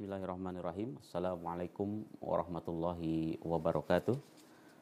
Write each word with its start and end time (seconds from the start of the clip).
Bismillahirrahmanirrahim. 0.00 0.96
Assalamualaikum 1.04 2.08
warahmatullahi 2.24 3.36
wabarakatuh. 3.44 4.16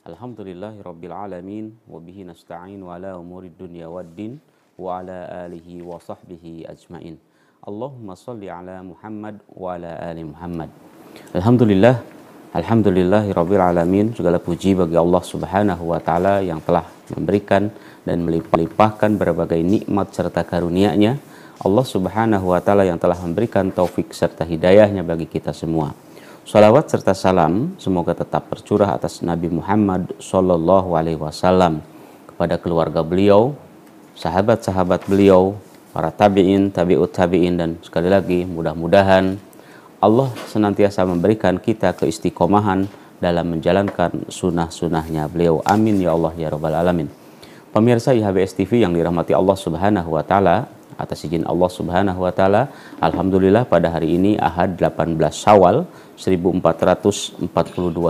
Alhamdulillahirabbil 0.06 1.10
alamin 1.10 1.75
wa 1.91 1.98
bihi 1.98 2.23
nasta'in 2.23 2.78
wa 2.78 2.94
ala 2.94 3.18
umurid 3.18 3.50
dunya 3.58 3.91
waddin 3.91 4.39
wa 4.78 5.02
ala 5.02 5.26
alihi 5.42 5.83
wa 5.83 5.99
sahbihi 5.99 6.70
ajmain. 6.70 7.18
Allahumma 7.67 8.14
salli 8.14 8.46
ala 8.46 8.79
Muhammad 8.79 9.43
wa 9.59 9.75
ala 9.75 9.98
ali 10.07 10.23
Muhammad. 10.23 10.71
Alhamdulillah 11.35 11.98
Alhamdulillahirabbil 12.55 13.64
alamin. 13.75 14.14
Segala 14.14 14.39
puji 14.39 14.79
bagi 14.79 14.95
Allah 14.95 15.23
Subhanahu 15.27 15.82
wa 15.82 15.98
taala 15.98 16.46
yang 16.46 16.62
telah 16.62 16.87
memberikan 17.11 17.75
dan 18.07 18.23
melimpahkan 18.23 19.19
berbagai 19.19 19.59
nikmat 19.66 20.14
serta 20.14 20.46
karunia-Nya 20.46 21.19
Allah 21.59 21.82
Subhanahu 21.82 22.54
wa 22.54 22.62
taala 22.62 22.86
yang 22.86 23.02
telah 23.02 23.18
memberikan 23.18 23.75
taufik 23.75 24.14
serta 24.14 24.46
hidayahnya 24.46 25.02
bagi 25.02 25.27
kita 25.27 25.50
semua. 25.50 25.90
Salawat 26.46 26.86
serta 26.86 27.18
salam 27.18 27.75
semoga 27.82 28.14
tetap 28.14 28.46
tercurah 28.46 28.94
atas 28.94 29.21
Nabi 29.26 29.50
Muhammad 29.50 30.14
sallallahu 30.22 30.94
alaihi 30.94 31.18
wasallam 31.18 31.82
kepada 32.30 32.62
keluarga 32.62 33.02
beliau, 33.02 33.58
sahabat-sahabat 34.14 35.10
beliau, 35.10 35.58
para 35.90 36.14
tabi'in, 36.14 36.70
tabi'ut 36.70 37.10
tabi'in 37.10 37.58
dan 37.58 37.70
sekali 37.82 38.06
lagi 38.06 38.46
mudah-mudahan 38.46 39.34
Allah 39.98 40.30
senantiasa 40.46 41.02
memberikan 41.02 41.58
kita 41.58 41.90
keistiqomahan 41.98 42.86
dalam 43.18 43.50
menjalankan 43.50 44.30
sunnah-sunnahnya 44.30 45.27
beliau. 45.27 45.58
Amin 45.66 45.98
ya 45.98 46.14
Allah 46.14 46.30
ya 46.38 46.54
Rabbal 46.54 46.78
Alamin. 46.78 47.10
Pemirsa 47.74 48.14
IHBS 48.14 48.54
TV 48.54 48.86
yang 48.86 48.94
dirahmati 48.94 49.34
Allah 49.34 49.58
Subhanahu 49.58 50.14
wa 50.14 50.22
taala, 50.22 50.70
atas 50.98 51.22
izin 51.24 51.46
Allah 51.46 51.70
Subhanahu 51.70 52.26
wa 52.26 52.32
taala. 52.34 52.68
Alhamdulillah 52.98 53.64
pada 53.70 53.94
hari 53.94 54.18
ini 54.18 54.34
Ahad 54.34 54.74
18 54.74 55.14
Syawal 55.30 55.86
1442 56.18 57.46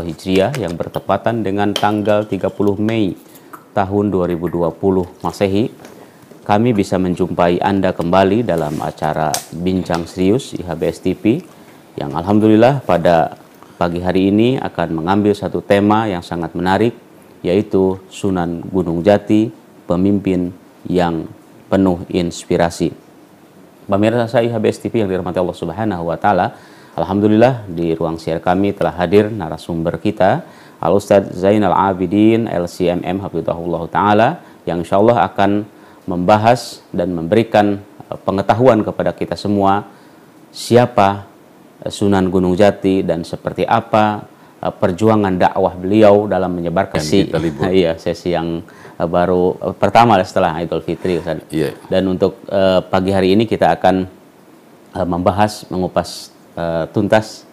Hijriah 0.08 0.52
yang 0.56 0.74
bertepatan 0.74 1.44
dengan 1.44 1.76
tanggal 1.76 2.24
30 2.24 2.48
Mei 2.80 3.12
tahun 3.76 4.08
2020 4.08 5.20
Masehi. 5.20 5.68
Kami 6.48 6.72
bisa 6.72 6.96
menjumpai 6.96 7.60
Anda 7.60 7.92
kembali 7.92 8.40
dalam 8.40 8.80
acara 8.80 9.28
Bincang 9.52 10.08
Serius 10.08 10.56
IHBS 10.56 11.04
TV 11.04 11.44
yang 12.00 12.16
alhamdulillah 12.16 12.80
pada 12.88 13.36
pagi 13.76 14.00
hari 14.00 14.32
ini 14.32 14.56
akan 14.56 15.04
mengambil 15.04 15.36
satu 15.36 15.60
tema 15.60 16.08
yang 16.08 16.24
sangat 16.24 16.56
menarik 16.56 16.96
yaitu 17.44 18.00
Sunan 18.10 18.64
Gunung 18.66 19.04
Jati, 19.04 19.52
pemimpin 19.86 20.50
yang 20.88 21.28
penuh 21.68 22.02
inspirasi. 22.08 22.90
Pemirsa 23.88 24.28
saya 24.28 24.52
HBS 24.52 24.84
TV 24.84 25.00
yang 25.00 25.08
dirahmati 25.08 25.40
Allah 25.40 25.56
Subhanahu 25.56 26.12
wa 26.12 26.16
taala, 26.20 26.56
alhamdulillah 26.92 27.64
di 27.68 27.96
ruang 27.96 28.20
share 28.20 28.42
kami 28.42 28.76
telah 28.76 28.92
hadir 28.92 29.32
narasumber 29.32 29.96
kita 29.96 30.44
Al 30.78 30.94
Ustaz 30.94 31.34
Zainal 31.34 31.74
Abidin 31.74 32.46
LCMM 32.46 33.18
Hafizahullah 33.22 33.82
taala 33.90 34.28
yang 34.62 34.82
insyaallah 34.82 35.26
akan 35.26 35.66
membahas 36.06 36.82
dan 36.94 37.10
memberikan 37.14 37.82
eh, 38.06 38.18
pengetahuan 38.22 38.82
kepada 38.86 39.10
kita 39.10 39.34
semua 39.34 39.86
siapa 40.54 41.26
eh, 41.82 41.90
Sunan 41.90 42.30
Gunung 42.30 42.54
Jati 42.54 43.02
dan 43.02 43.26
seperti 43.26 43.66
apa 43.66 44.22
eh, 44.62 44.70
perjuangan 44.70 45.34
dakwah 45.34 45.74
beliau 45.74 46.30
dalam 46.30 46.54
menyebarkan 46.54 47.02
sesi 47.02 47.26
iya 47.82 47.98
sesi 47.98 48.36
yang 48.36 48.62
baru 49.06 49.54
uh, 49.62 49.74
pertama 49.76 50.18
setelah 50.26 50.58
Idul 50.58 50.82
Fitri 50.82 51.22
Ustaz. 51.22 51.44
Yeah. 51.54 51.78
Dan 51.86 52.10
untuk 52.10 52.42
uh, 52.50 52.82
pagi 52.82 53.14
hari 53.14 53.38
ini 53.38 53.46
kita 53.46 53.78
akan 53.78 54.10
uh, 54.96 55.06
membahas 55.06 55.68
mengupas 55.70 56.34
uh, 56.58 56.90
tuntas 56.90 57.46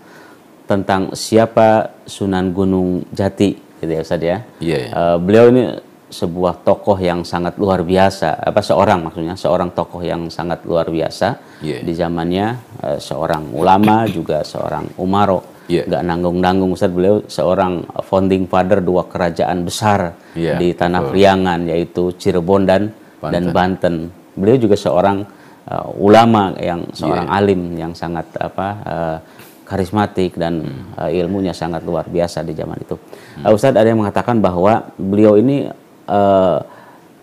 tentang 0.65 1.13
siapa 1.13 1.93
Sunan 2.09 2.49
Gunung 2.49 3.05
Jati 3.13 3.53
gitu 3.83 3.91
ya 3.91 4.01
Ustaz 4.01 4.21
ya. 4.23 4.41
Yeah, 4.57 4.89
yeah. 4.89 4.91
Uh, 4.95 5.17
beliau 5.21 5.53
ini 5.53 5.63
sebuah 6.09 6.61
tokoh 6.61 6.95
yang 7.01 7.25
sangat 7.25 7.57
luar 7.57 7.81
biasa 7.81 8.39
apa 8.39 8.61
seorang 8.61 9.09
maksudnya 9.09 9.35
seorang 9.35 9.73
tokoh 9.73 10.05
yang 10.05 10.29
sangat 10.29 10.61
luar 10.63 10.87
biasa 10.87 11.59
yeah. 11.65 11.81
di 11.81 11.93
zamannya 11.97 12.55
uh, 12.85 12.97
seorang 13.01 13.49
ulama 13.51 14.05
juga 14.05 14.45
seorang 14.45 14.95
umaro 15.01 15.54
yeah. 15.67 15.85
nggak 15.85 16.03
nanggung-nanggung 16.05 16.71
Ustaz 16.73 16.91
beliau 16.93 17.23
seorang 17.25 17.85
founding 18.05 18.45
father 18.45 18.81
dua 18.81 19.05
kerajaan 19.09 19.65
besar 19.65 20.13
yeah, 20.37 20.57
di 20.57 20.73
tanah. 20.73 21.09
Priangan 21.09 21.65
yaitu 21.69 22.13
Cirebon 22.15 22.63
dan 22.65 22.89
Banten. 23.21 23.31
dan 23.31 23.43
Banten. 23.51 23.95
Beliau 24.35 24.57
juga 24.59 24.75
seorang 24.75 25.23
uh, 25.69 25.87
ulama 25.97 26.53
yang 26.59 26.85
seorang 26.91 27.27
yeah. 27.27 27.37
alim 27.37 27.61
yang 27.75 27.93
sangat 27.95 28.27
apa 28.37 28.67
uh, 28.85 29.17
karismatik 29.65 30.37
dan 30.37 30.61
hmm. 30.61 30.93
uh, 31.01 31.09
ilmunya 31.09 31.51
sangat 31.51 31.81
luar 31.81 32.05
biasa 32.05 32.45
di 32.45 32.53
zaman 32.53 32.77
itu. 32.79 32.95
Hmm. 33.41 33.49
Uh, 33.49 33.55
Ustadz 33.57 33.79
ada 33.81 33.87
yang 33.89 33.99
mengatakan 33.99 34.37
bahwa 34.37 34.93
beliau 34.95 35.35
ini 35.35 35.65
uh, 36.05 36.59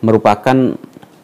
merupakan 0.02 0.74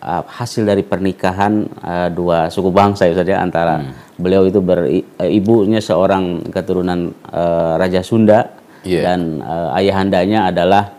uh, 0.03 0.23
hasil 0.27 0.67
dari 0.67 0.83
pernikahan 0.83 1.67
uh, 1.83 2.09
dua 2.13 2.49
suku 2.49 2.71
bangsa 2.71 3.07
ya 3.07 3.15
Ustadz 3.15 3.33
ya 3.35 3.39
antara 3.43 3.83
hmm 3.83 4.09
beliau 4.19 4.43
itu 4.51 4.59
ber, 4.59 4.91
ibunya 5.23 5.79
seorang 5.79 6.51
keturunan 6.51 7.15
uh, 7.31 7.79
Raja 7.79 8.03
Sunda 8.03 8.51
yeah. 8.83 9.07
dan 9.07 9.39
uh, 9.39 9.79
ayahandanya 9.79 10.51
adalah 10.51 10.91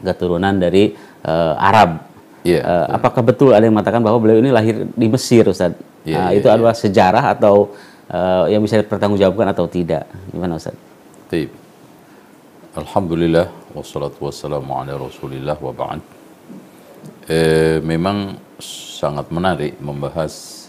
keturunan 0.00 0.56
dari 0.56 0.96
uh, 1.28 1.54
Arab. 1.60 2.00
Yeah, 2.40 2.64
uh, 2.64 2.96
apakah 2.96 3.20
betul 3.20 3.52
ada 3.52 3.68
yang 3.68 3.76
mengatakan 3.76 4.00
bahwa 4.00 4.16
beliau 4.16 4.40
ini 4.40 4.48
lahir 4.48 4.88
di 4.88 5.06
Mesir, 5.12 5.44
Ustaz? 5.44 5.76
Yeah, 6.08 6.16
uh, 6.16 6.32
yeah, 6.32 6.40
itu 6.40 6.48
yeah. 6.48 6.56
adalah 6.56 6.72
sejarah 6.72 7.24
atau 7.36 7.76
uh, 8.08 8.48
yang 8.48 8.64
bisa 8.64 8.80
dipertanggungjawabkan 8.80 9.52
atau 9.52 9.68
tidak? 9.68 10.08
Gimana, 10.32 10.56
Ustaz? 10.56 10.72
Alhamdulillah 12.72 13.52
wassalatu 13.76 14.32
wassalamu 14.32 14.72
ala 14.80 14.96
Rasulillah 14.96 15.60
wa 15.60 15.72
ba'd. 15.76 16.19
Eh, 17.30 17.78
memang 17.86 18.34
sangat 18.58 19.30
menarik 19.30 19.78
membahas 19.78 20.66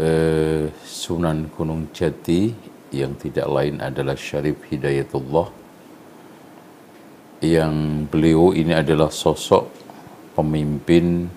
eh, 0.00 0.72
Sunan 0.80 1.52
Gunung 1.52 1.92
Jati 1.92 2.48
yang 2.88 3.12
tidak 3.20 3.44
lain 3.44 3.84
adalah 3.84 4.16
Syarif 4.16 4.64
Hidayatullah 4.64 5.52
yang 7.44 8.08
beliau 8.08 8.56
ini 8.56 8.72
adalah 8.72 9.12
sosok 9.12 9.68
pemimpin 10.32 11.28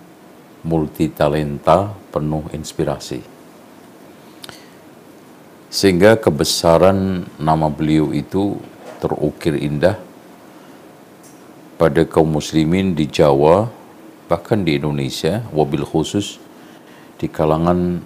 multi 0.64 1.12
talenta 1.12 1.92
penuh 1.92 2.48
inspirasi. 2.56 3.20
Sehingga 5.68 6.16
kebesaran 6.16 7.28
nama 7.36 7.68
beliau 7.68 8.16
itu 8.16 8.64
terukir 9.04 9.60
indah 9.60 10.07
pada 11.78 12.02
kaum 12.04 12.42
muslimin 12.42 12.98
di 12.98 13.06
Jawa 13.06 13.70
bahkan 14.28 14.66
di 14.66 14.76
Indonesia 14.76 15.46
wabil 15.56 15.86
khusus 15.88 16.42
di 17.16 17.30
kalangan 17.32 18.02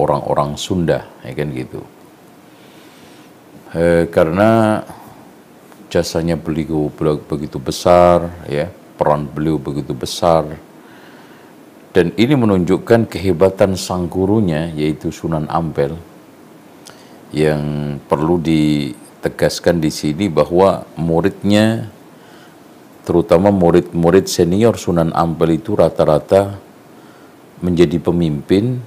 orang-orang 0.00 0.56
Sunda, 0.56 1.06
ya 1.22 1.32
kan 1.36 1.48
gitu. 1.52 1.80
E, 3.76 4.08
karena 4.08 4.82
jasanya 5.92 6.34
beliau 6.40 6.88
begitu 7.28 7.60
besar, 7.60 8.28
ya 8.48 8.72
peran 8.96 9.28
beliau 9.28 9.60
begitu 9.60 9.92
besar, 9.92 10.48
dan 11.92 12.12
ini 12.16 12.34
menunjukkan 12.34 13.06
kehebatan 13.06 13.76
sang 13.76 14.08
gurunya 14.08 14.72
yaitu 14.72 15.12
Sunan 15.12 15.46
Ampel 15.50 15.94
yang 17.30 17.96
perlu 18.10 18.42
ditegaskan 18.42 19.78
di 19.78 19.90
sini 19.90 20.26
bahwa 20.26 20.82
muridnya 20.98 21.86
terutama 23.06 23.48
murid-murid 23.54 24.26
senior 24.26 24.76
Sunan 24.76 25.10
Ampel 25.16 25.60
itu 25.60 25.74
rata-rata 25.76 26.56
menjadi 27.60 28.00
pemimpin 28.00 28.80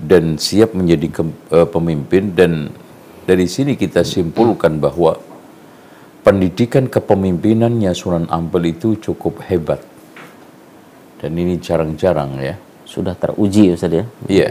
dan 0.00 0.36
siap 0.40 0.74
menjadi 0.74 1.08
ke, 1.08 1.22
uh, 1.52 1.68
pemimpin 1.68 2.32
dan 2.32 2.72
dari 3.22 3.46
sini 3.46 3.78
kita 3.78 4.02
simpulkan 4.02 4.82
bahwa 4.82 5.14
pendidikan 6.26 6.90
kepemimpinannya 6.90 7.92
Sunan 7.94 8.26
Ampel 8.28 8.74
itu 8.74 8.98
cukup 8.98 9.44
hebat. 9.46 9.80
Dan 11.22 11.38
ini 11.38 11.54
jarang-jarang 11.62 12.34
ya. 12.42 12.58
Sudah 12.82 13.14
teruji 13.14 13.70
Ustaz 13.70 13.94
ya? 13.94 14.04
Iya 14.26 14.50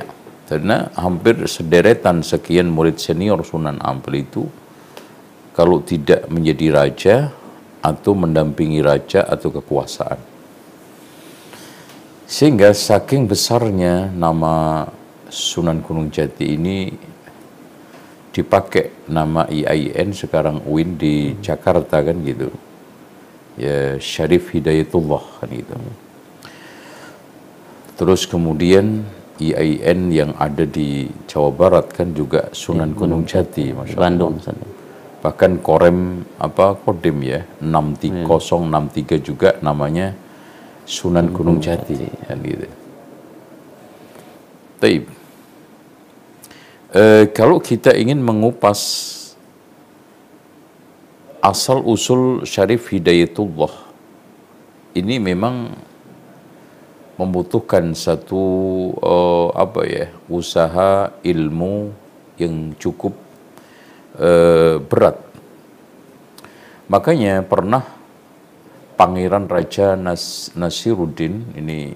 karena 0.51 0.91
hampir 0.99 1.47
sederetan 1.47 2.27
sekian 2.27 2.67
murid 2.67 2.99
senior 2.99 3.39
Sunan 3.39 3.79
Ampel 3.79 4.27
itu 4.27 4.51
kalau 5.55 5.79
tidak 5.79 6.27
menjadi 6.27 6.67
raja 6.75 7.15
atau 7.81 8.13
mendampingi 8.13 8.79
raja 8.85 9.25
atau 9.25 9.49
kekuasaan 9.49 10.31
sehingga 12.31 12.71
saking 12.71 13.27
besarnya 13.27 14.07
nama 14.07 14.87
Sunan 15.27 15.83
Gunung 15.83 16.07
Jati 16.07 16.55
ini 16.55 16.91
dipakai 18.31 19.07
nama 19.11 19.43
IAIN 19.51 20.15
sekarang 20.15 20.63
UIN 20.63 20.95
di 20.95 21.35
Jakarta 21.43 21.99
kan 21.99 22.15
gitu. 22.23 22.47
Ya 23.59 23.99
Syarif 23.99 24.55
Hidayatullah 24.55 25.43
kan 25.43 25.51
gitu. 25.51 25.75
Terus 27.99 28.23
kemudian 28.23 29.03
IAIN 29.35 30.15
yang 30.15 30.31
ada 30.39 30.63
di 30.63 31.11
Jawa 31.27 31.51
Barat 31.51 31.91
kan 31.91 32.15
juga 32.15 32.47
Sunan 32.55 32.95
Gunung 32.95 33.27
Jati, 33.27 33.75
Masya 33.75 33.99
Allah. 33.99 34.03
Bandung 34.07 34.39
Ustaz. 34.39 34.55
Bahkan 35.21 35.61
Korem 35.61 36.25
apa 36.41 36.73
Kodim 36.81 37.21
ya 37.21 37.45
63063 37.61 39.21
juga 39.21 39.53
namanya 39.61 40.17
Sunan 40.85 41.29
Gunung 41.29 41.61
Jati 41.61 42.09
kan 42.25 42.41
gitu. 42.41 42.67
Taib. 44.81 45.05
Eh, 46.91 47.29
kalau 47.31 47.61
kita 47.61 47.93
ingin 47.93 48.17
mengupas 48.19 48.81
asal 51.41 51.81
usul 51.85 52.45
Syarif 52.45 52.89
Hidayatullah 52.93 53.73
ini 54.93 55.17
memang 55.17 55.73
membutuhkan 57.17 57.93
satu 57.93 58.41
uh, 58.97 59.53
apa 59.53 59.81
ya 59.85 60.05
usaha 60.25 61.13
ilmu 61.21 61.93
yang 62.41 62.73
cukup 62.81 63.13
uh, 64.21 64.77
berat. 64.79 65.17
Makanya 66.87 67.41
pernah 67.41 67.83
Pangeran 68.95 69.49
Raja 69.49 69.97
Nas 69.97 70.53
Nasiruddin 70.53 71.57
ini 71.57 71.95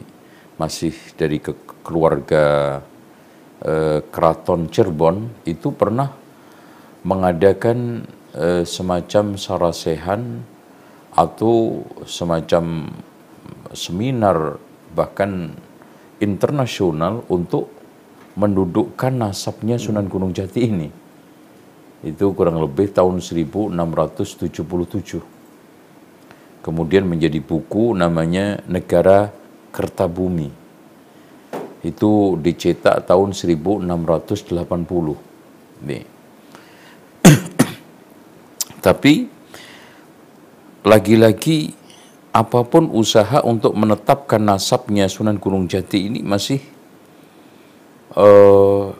masih 0.57 0.95
dari 1.13 1.37
ke 1.37 1.53
keluarga 1.85 2.79
uh, 3.61 3.99
Keraton 4.09 4.71
Cirebon 4.71 5.45
itu 5.45 5.69
pernah 5.69 6.09
mengadakan 7.05 8.09
uh, 8.33 8.65
semacam 8.65 9.37
sarasehan 9.37 10.41
atau 11.13 11.85
semacam 12.09 12.89
seminar 13.71 14.57
bahkan 14.95 15.53
internasional 16.17 17.21
untuk 17.29 17.69
mendudukkan 18.35 19.13
nasabnya 19.15 19.77
Sunan 19.79 20.07
Gunung 20.09 20.33
Jati 20.33 20.61
ini. 20.65 21.04
Itu 22.05 22.37
kurang 22.37 22.61
lebih 22.61 22.93
tahun 22.93 23.17
1677. 23.17 24.53
Kemudian 26.61 27.09
menjadi 27.09 27.41
buku 27.41 27.97
namanya 27.97 28.61
Negara 28.69 29.33
Kertabumi. 29.73 30.53
Itu 31.81 32.37
dicetak 32.37 33.09
tahun 33.09 33.33
1680. 33.33 33.89
Nih. 35.81 36.05
Tapi 38.85 39.13
lagi-lagi 40.85 41.73
apa 42.29 42.61
pun 42.69 42.93
usaha 42.93 43.41
untuk 43.41 43.73
menetapkan 43.73 44.37
nasabnya 44.43 45.09
Sunan 45.09 45.41
Gunung 45.41 45.65
Jati 45.65 46.05
ini 46.05 46.21
masih 46.21 46.61
uh, 48.13 48.93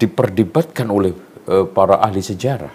diperdebatkan 0.00 0.88
oleh 0.88 1.12
uh, 1.48 1.66
para 1.70 2.02
ahli 2.02 2.20
sejarah. 2.20 2.74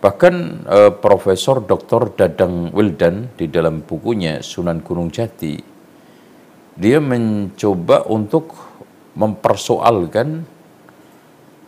Bahkan 0.00 0.34
uh, 0.64 0.92
Profesor 0.96 1.60
Dr. 1.60 2.16
Dadang 2.16 2.72
Wildan 2.72 3.36
di 3.36 3.52
dalam 3.52 3.84
bukunya 3.84 4.40
Sunan 4.40 4.80
Gunung 4.80 5.12
Jati, 5.12 5.60
dia 6.80 6.98
mencoba 6.98 8.08
untuk 8.08 8.56
mempersoalkan 9.12 10.28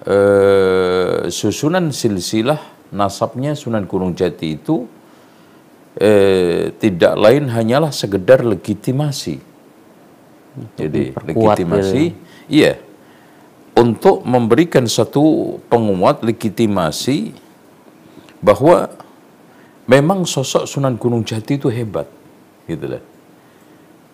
uh, 0.08 1.28
susunan 1.28 1.92
silsilah 1.92 2.72
nasabnya 2.92 3.52
Sunan 3.52 3.84
Gunung 3.88 4.12
Jati 4.12 4.48
itu 4.56 4.84
eh, 5.96 6.72
tidak 6.76 7.14
lain 7.16 7.48
hanyalah 7.48 7.90
sekedar 7.90 8.44
legitimasi. 8.44 9.40
Jadi 10.76 11.16
legitimasi, 11.16 12.04
ya. 12.52 12.52
iya, 12.52 12.72
untuk 13.72 14.22
memberikan 14.28 14.84
satu 14.84 15.56
penguat 15.66 16.20
legitimasi 16.20 17.32
bahwa 18.44 18.90
memang 19.88 20.28
sosok 20.28 20.68
Sunan 20.68 21.00
Gunung 21.00 21.24
Jati 21.24 21.56
itu 21.56 21.72
hebat, 21.72 22.06
gitu 22.68 22.98
lah. 22.98 23.02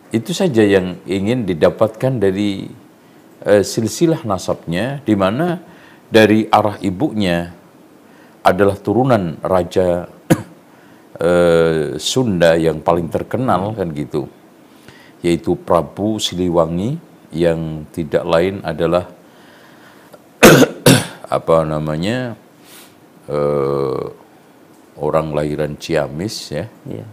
Itu 0.09 0.33
saja 0.33 0.65
yang 0.65 1.01
ingin 1.05 1.45
didapatkan 1.45 2.17
dari 2.17 2.71
eh, 3.45 3.65
silsilah 3.65 4.25
nasabnya, 4.25 5.05
di 5.05 5.13
mana 5.13 5.61
dari 6.09 6.49
arah 6.49 6.81
ibunya 6.81 7.53
adalah 8.41 8.81
turunan 8.81 9.37
Raja 9.45 10.09
uh, 11.21 11.85
Sunda 12.01 12.57
yang 12.57 12.81
paling 12.81 13.13
terkenal 13.13 13.77
kan 13.77 13.93
gitu 13.93 14.25
yaitu 15.21 15.59
Prabu 15.59 16.17
Siliwangi 16.23 16.97
yang 17.35 17.85
tidak 17.93 18.25
lain 18.25 18.63
adalah 18.65 19.11
apa 21.37 21.57
namanya 21.67 22.35
uh, 23.29 24.05
orang 24.99 25.35
lahiran 25.35 25.79
Ciamis 25.79 26.37
ya. 26.51 26.67
Iya. 26.89 27.07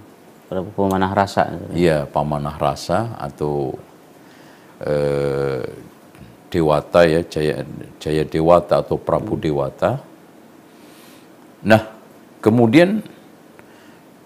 Prabu 0.46 0.70
Pemanah 0.78 1.12
Rasa. 1.14 1.44
Iya, 1.74 2.06
Pamanah 2.06 2.58
Rasa 2.58 3.18
atau 3.18 3.74
uh, 4.82 5.64
Dewata 6.54 7.02
ya, 7.04 7.26
Jaya 7.26 7.66
Jaya 7.98 8.24
Dewata 8.24 8.80
atau 8.86 8.96
Prabu 8.96 9.36
hmm. 9.36 9.44
Dewata. 9.44 9.92
Nah, 11.66 11.82
kemudian 12.40 13.02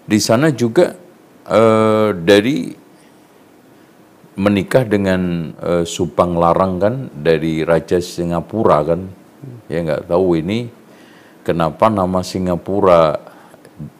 di 0.04 0.20
sana 0.20 0.52
juga 0.52 0.92
uh, 1.48 2.12
dari 2.12 2.76
menikah 4.40 4.88
dengan 4.88 5.52
uh, 5.60 5.84
Subang 5.84 6.40
Larang 6.40 6.80
kan 6.80 6.94
dari 7.12 7.60
Raja 7.60 8.00
Singapura 8.00 8.80
kan? 8.80 9.00
Ya 9.68 9.84
nggak 9.84 10.08
tahu 10.08 10.40
ini 10.40 10.72
kenapa 11.44 11.92
nama 11.92 12.24
Singapura 12.24 13.28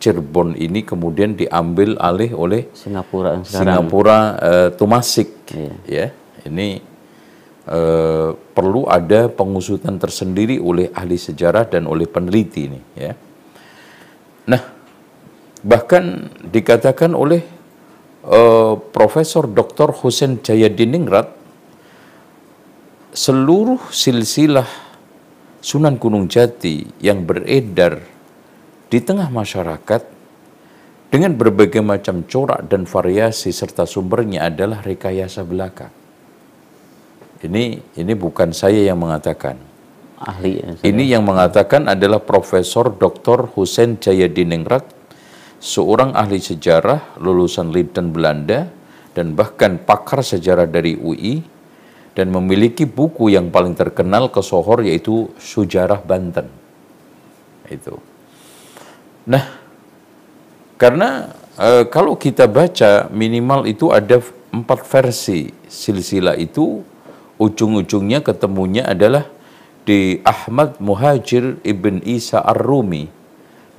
Cirebon 0.01 0.57
ini 0.61 0.85
kemudian 0.85 1.37
diambil 1.37 1.97
alih 1.97 2.33
oleh 2.37 2.69
Singapura 2.73 3.45
Singapura 3.45 4.19
uh, 4.41 4.69
Tumasik. 4.73 5.53
Iya. 5.53 5.73
ya 5.85 6.07
ini 6.49 6.81
uh, 7.69 8.33
perlu 8.33 8.89
ada 8.89 9.29
pengusutan 9.29 10.01
tersendiri 10.01 10.57
oleh 10.57 10.89
ahli 10.97 11.21
sejarah 11.21 11.69
dan 11.69 11.85
oleh 11.85 12.09
peneliti 12.09 12.69
ini 12.69 12.81
ya. 12.97 13.13
Nah 14.49 14.81
Bahkan 15.61 16.05
dikatakan 16.49 17.13
oleh 17.13 17.45
uh, 18.27 18.77
Profesor 18.93 19.49
Dr. 19.49 19.95
Hussein 19.95 20.41
Jayadiningrat 20.41 21.33
seluruh 23.15 23.81
silsilah 23.91 24.69
Sunan 25.61 26.01
Gunung 26.01 26.25
Jati 26.25 26.89
yang 27.05 27.29
beredar 27.29 28.01
di 28.89 28.99
tengah 29.05 29.29
masyarakat 29.29 30.03
dengan 31.13 31.37
berbagai 31.37 31.85
macam 31.85 32.25
corak 32.25 32.65
dan 32.71 32.89
variasi 32.89 33.53
serta 33.53 33.85
sumbernya 33.85 34.49
adalah 34.49 34.81
rekayasa 34.81 35.45
belaka. 35.45 35.93
Ini 37.45 37.83
ini 37.99 38.13
bukan 38.17 38.57
saya 38.57 38.81
yang 38.81 39.01
mengatakan. 39.01 39.59
Ahli. 40.21 40.61
Ya, 40.61 40.77
ini 40.85 41.09
yang 41.09 41.25
mengatakan 41.25 41.89
adalah 41.89 42.21
Profesor 42.21 42.93
Dr. 42.93 43.49
Hussein 43.57 43.97
Jayadiningrat 43.97 45.00
seorang 45.61 46.17
ahli 46.17 46.41
sejarah 46.41 47.21
lulusan 47.21 47.69
Leiden 47.69 48.11
Belanda 48.11 48.67
dan 49.13 49.37
bahkan 49.37 49.77
pakar 49.77 50.25
sejarah 50.25 50.65
dari 50.65 50.97
UI 50.97 51.45
dan 52.17 52.33
memiliki 52.33 52.89
buku 52.89 53.31
yang 53.31 53.53
paling 53.53 53.77
terkenal 53.77 54.33
ke 54.33 54.41
Sohor 54.43 54.83
yaitu 54.83 55.31
Sejarah 55.39 56.03
Banten. 56.03 56.49
Itu. 57.71 58.03
Nah, 59.31 59.45
karena 60.75 61.31
e, 61.55 61.87
kalau 61.87 62.19
kita 62.19 62.51
baca 62.51 63.07
minimal 63.15 63.69
itu 63.69 63.95
ada 63.95 64.19
empat 64.51 64.83
versi 64.89 65.55
silsilah 65.71 66.35
itu 66.35 66.83
ujung-ujungnya 67.39 68.27
ketemunya 68.27 68.91
adalah 68.91 69.29
di 69.87 70.19
Ahmad 70.27 70.83
Muhajir 70.83 71.63
ibn 71.63 72.03
Isa 72.03 72.43
Ar-Rumi 72.43 73.20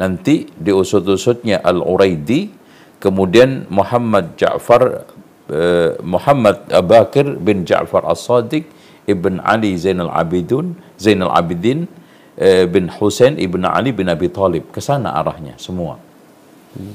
nanti 0.01 0.49
diusut-usutnya 0.57 1.61
Al-Uraidi, 1.61 2.49
kemudian 2.97 3.69
Muhammad 3.69 4.33
Ja'far 4.41 5.05
uh, 5.53 5.91
Muhammad 6.01 6.65
Abakir 6.73 7.37
bin 7.37 7.61
Ja'far 7.69 8.01
As-Sadiq 8.09 8.65
ibn 9.05 9.37
Ali 9.45 9.77
Zainal 9.77 10.09
Abidun 10.09 10.73
Zainal 10.97 11.29
Abidin 11.29 11.85
uh, 12.41 12.65
bin 12.65 12.89
Husain 12.97 13.37
ibn 13.37 13.61
Ali 13.69 13.93
bin 13.93 14.09
Abi 14.09 14.33
Talib. 14.33 14.73
Ke 14.73 14.81
sana 14.81 15.13
arahnya 15.21 15.53
semua. 15.61 16.01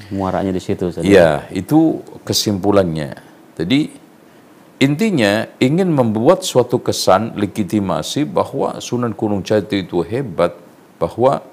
Muaranya 0.08 0.56
di 0.56 0.62
situ 0.62 0.88
Iya, 1.04 1.44
itu 1.52 2.00
kesimpulannya. 2.24 3.12
Jadi 3.60 3.92
intinya 4.80 5.44
ingin 5.60 5.92
membuat 5.92 6.48
suatu 6.48 6.80
kesan 6.80 7.36
legitimasi 7.36 8.24
bahwa 8.24 8.80
Sunan 8.80 9.12
Gunung 9.12 9.44
Jati 9.44 9.84
itu 9.84 10.00
hebat, 10.00 10.56
bahwa 10.96 11.44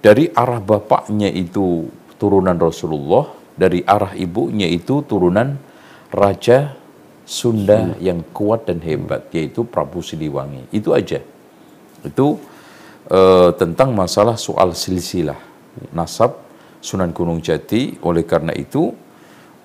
dari 0.00 0.32
arah 0.32 0.60
bapaknya 0.60 1.28
itu 1.28 1.88
turunan 2.16 2.56
Rasulullah, 2.56 3.32
dari 3.56 3.84
arah 3.84 4.16
ibunya 4.16 4.64
itu 4.64 5.04
turunan 5.04 5.56
Raja 6.10 6.76
Sunda 7.28 7.94
yang 8.02 8.26
kuat 8.34 8.66
dan 8.66 8.82
hebat 8.82 9.30
yaitu 9.30 9.62
Prabu 9.62 10.02
Siliwangi. 10.02 10.66
Itu 10.74 10.96
aja. 10.96 11.22
Itu 12.02 12.42
eh, 13.06 13.50
tentang 13.54 13.94
masalah 13.94 14.34
soal 14.34 14.74
silsilah 14.74 15.38
nasab 15.94 16.42
Sunan 16.80 17.14
Gunung 17.14 17.38
Jati. 17.38 18.00
Oleh 18.02 18.26
karena 18.26 18.50
itu 18.56 18.90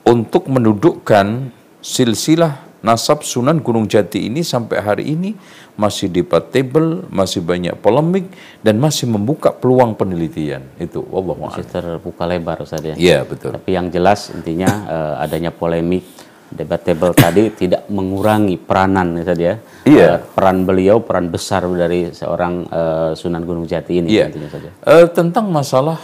untuk 0.06 0.46
mendudukkan 0.52 1.50
silsilah 1.82 2.65
nasab 2.86 3.26
Sunan 3.26 3.58
Gunung 3.66 3.90
Jati 3.90 4.30
ini 4.30 4.46
sampai 4.46 4.78
hari 4.78 5.18
ini 5.18 5.34
masih 5.74 6.06
debatable, 6.06 7.10
masih 7.10 7.42
banyak 7.42 7.74
polemik 7.82 8.30
dan 8.62 8.78
masih 8.78 9.10
membuka 9.10 9.50
peluang 9.50 9.98
penelitian. 9.98 10.62
Itu 10.78 11.02
Allah 11.10 11.34
Masih 11.34 11.66
terbuka 11.66 12.24
lebar 12.30 12.62
Ustaz 12.62 12.86
ya. 12.86 12.94
Iya, 12.94 13.26
betul. 13.26 13.58
Tapi 13.58 13.74
yang 13.74 13.90
jelas 13.90 14.30
intinya 14.30 14.70
eh, 14.86 15.24
adanya 15.26 15.50
polemik 15.50 16.06
debatable 16.54 17.12
tadi 17.18 17.50
tidak 17.52 17.90
mengurangi 17.90 18.56
peranan 18.62 19.18
Ustaz 19.18 19.40
ya. 19.42 19.58
Iya. 19.84 20.06
Eh, 20.06 20.18
peran 20.38 20.64
beliau 20.64 21.02
peran 21.02 21.34
besar 21.34 21.66
dari 21.66 22.14
seorang 22.14 22.54
eh, 22.70 23.12
Sunan 23.18 23.42
Gunung 23.44 23.66
Jati 23.66 24.00
ini 24.06 24.14
Iya. 24.14 24.30
intinya 24.30 24.50
saja. 24.54 24.70
Eh, 24.86 25.10
tentang 25.10 25.50
masalah 25.50 25.98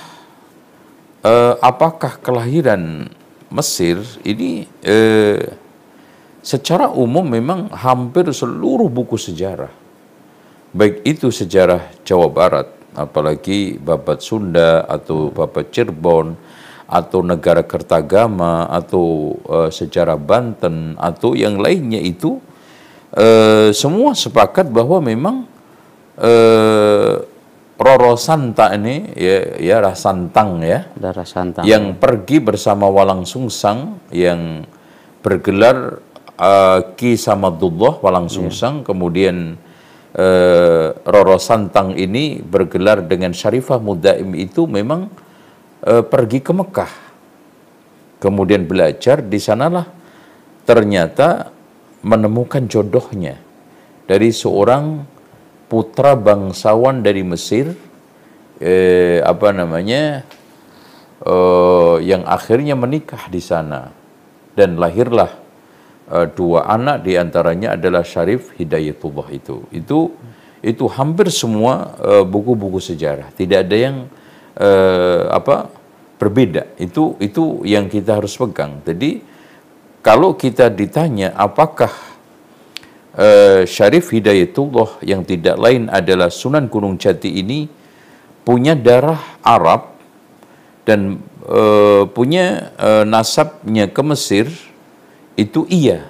eh, 1.22 1.54
apakah 1.62 2.18
kelahiran 2.20 3.06
Mesir 3.52 4.00
ini 4.24 4.64
eh, 4.82 5.44
secara 6.42 6.90
umum 6.90 7.24
memang 7.26 7.70
hampir 7.74 8.26
seluruh 8.34 8.90
buku 8.90 9.18
sejarah, 9.18 9.72
baik 10.74 11.06
itu 11.06 11.30
sejarah 11.30 11.94
Jawa 12.06 12.28
Barat, 12.30 12.68
apalagi 12.98 13.78
babat 13.78 14.20
Sunda 14.26 14.86
atau 14.90 15.30
babat 15.30 15.70
Cirebon, 15.70 16.36
atau 16.92 17.24
negara 17.24 17.64
Kertagama 17.64 18.68
atau 18.68 19.40
eh, 19.48 19.70
sejarah 19.72 20.20
Banten 20.20 21.00
atau 21.00 21.32
yang 21.40 21.56
lainnya 21.56 22.04
itu 22.04 22.44
eh, 23.16 23.72
semua 23.72 24.12
sepakat 24.12 24.68
bahwa 24.68 25.00
memang 25.00 25.48
eh, 26.20 27.16
Roro 27.82 28.14
Santa 28.20 28.76
ini 28.76 29.10
ya 29.16 29.58
ya 29.58 29.78
Rasantang 29.82 30.62
ya 30.62 30.86
Darah 30.94 31.26
santang. 31.26 31.64
yang 31.66 31.96
pergi 31.96 32.44
bersama 32.44 32.92
Walang 32.92 33.24
Sungsang 33.24 33.98
yang 34.14 34.68
bergelar 35.24 36.04
uh, 36.42 36.98
Ki 36.98 37.14
Samadullah 37.14 38.02
Walang 38.02 38.28
Sungsang 38.28 38.82
kemudian 38.82 39.62
uh, 40.18 40.86
Roro 41.06 41.38
Santang 41.38 41.94
ini 41.94 42.42
bergelar 42.42 43.06
dengan 43.06 43.32
Syarifah 43.32 43.78
Mudaim 43.78 44.34
itu 44.34 44.66
memang 44.66 45.08
uh, 45.86 46.04
pergi 46.04 46.42
ke 46.42 46.52
Mekah. 46.52 46.94
Kemudian 48.22 48.70
belajar 48.70 49.26
di 49.26 49.42
sanalah. 49.42 49.90
Ternyata 50.62 51.50
menemukan 52.06 52.70
jodohnya 52.70 53.42
dari 54.06 54.30
seorang 54.30 55.02
putra 55.66 56.14
bangsawan 56.14 57.02
dari 57.02 57.26
Mesir 57.26 57.74
eh, 58.62 59.26
apa 59.26 59.50
namanya 59.50 60.22
eh, 61.24 61.96
yang 62.06 62.22
akhirnya 62.30 62.78
menikah 62.78 63.26
di 63.32 63.42
sana. 63.42 63.90
Dan 64.54 64.78
lahirlah 64.78 65.32
eh, 66.12 66.28
dua 66.36 66.68
anak 66.68 67.08
di 67.08 67.16
antaranya 67.16 67.80
adalah 67.80 68.04
Syarif 68.04 68.52
Hidayatullah 68.60 69.28
itu. 69.32 69.64
Itu 69.72 70.14
itu 70.62 70.86
hampir 70.92 71.32
semua 71.32 71.96
eh, 71.98 72.24
buku-buku 72.28 72.84
sejarah. 72.84 73.32
Tidak 73.34 73.60
ada 73.64 73.78
yang 73.80 73.96
eh, 74.60 75.24
apa 75.32 75.72
berbeda. 76.22 76.78
Itu 76.78 77.18
itu 77.18 77.66
yang 77.66 77.90
kita 77.90 78.22
harus 78.22 78.36
pegang. 78.38 78.84
Jadi 78.86 79.24
kalau 80.06 80.38
kita 80.38 80.70
ditanya 80.70 81.34
apakah 81.34 81.90
eh, 83.18 83.64
Syarif 83.66 84.12
Hidayatullah 84.12 85.02
yang 85.06 85.26
tidak 85.26 85.58
lain 85.58 85.88
adalah 85.90 86.30
Sunan 86.30 86.68
Gunung 86.70 87.00
Jati 87.02 87.42
ini 87.42 87.66
punya 88.42 88.74
darah 88.74 89.22
Arab 89.46 89.94
dan 90.86 91.22
eh, 91.46 92.04
punya 92.10 92.74
eh, 92.78 93.04
nasabnya 93.06 93.90
ke 93.90 94.02
Mesir 94.02 94.50
itu 95.42 95.66
iya. 95.66 96.06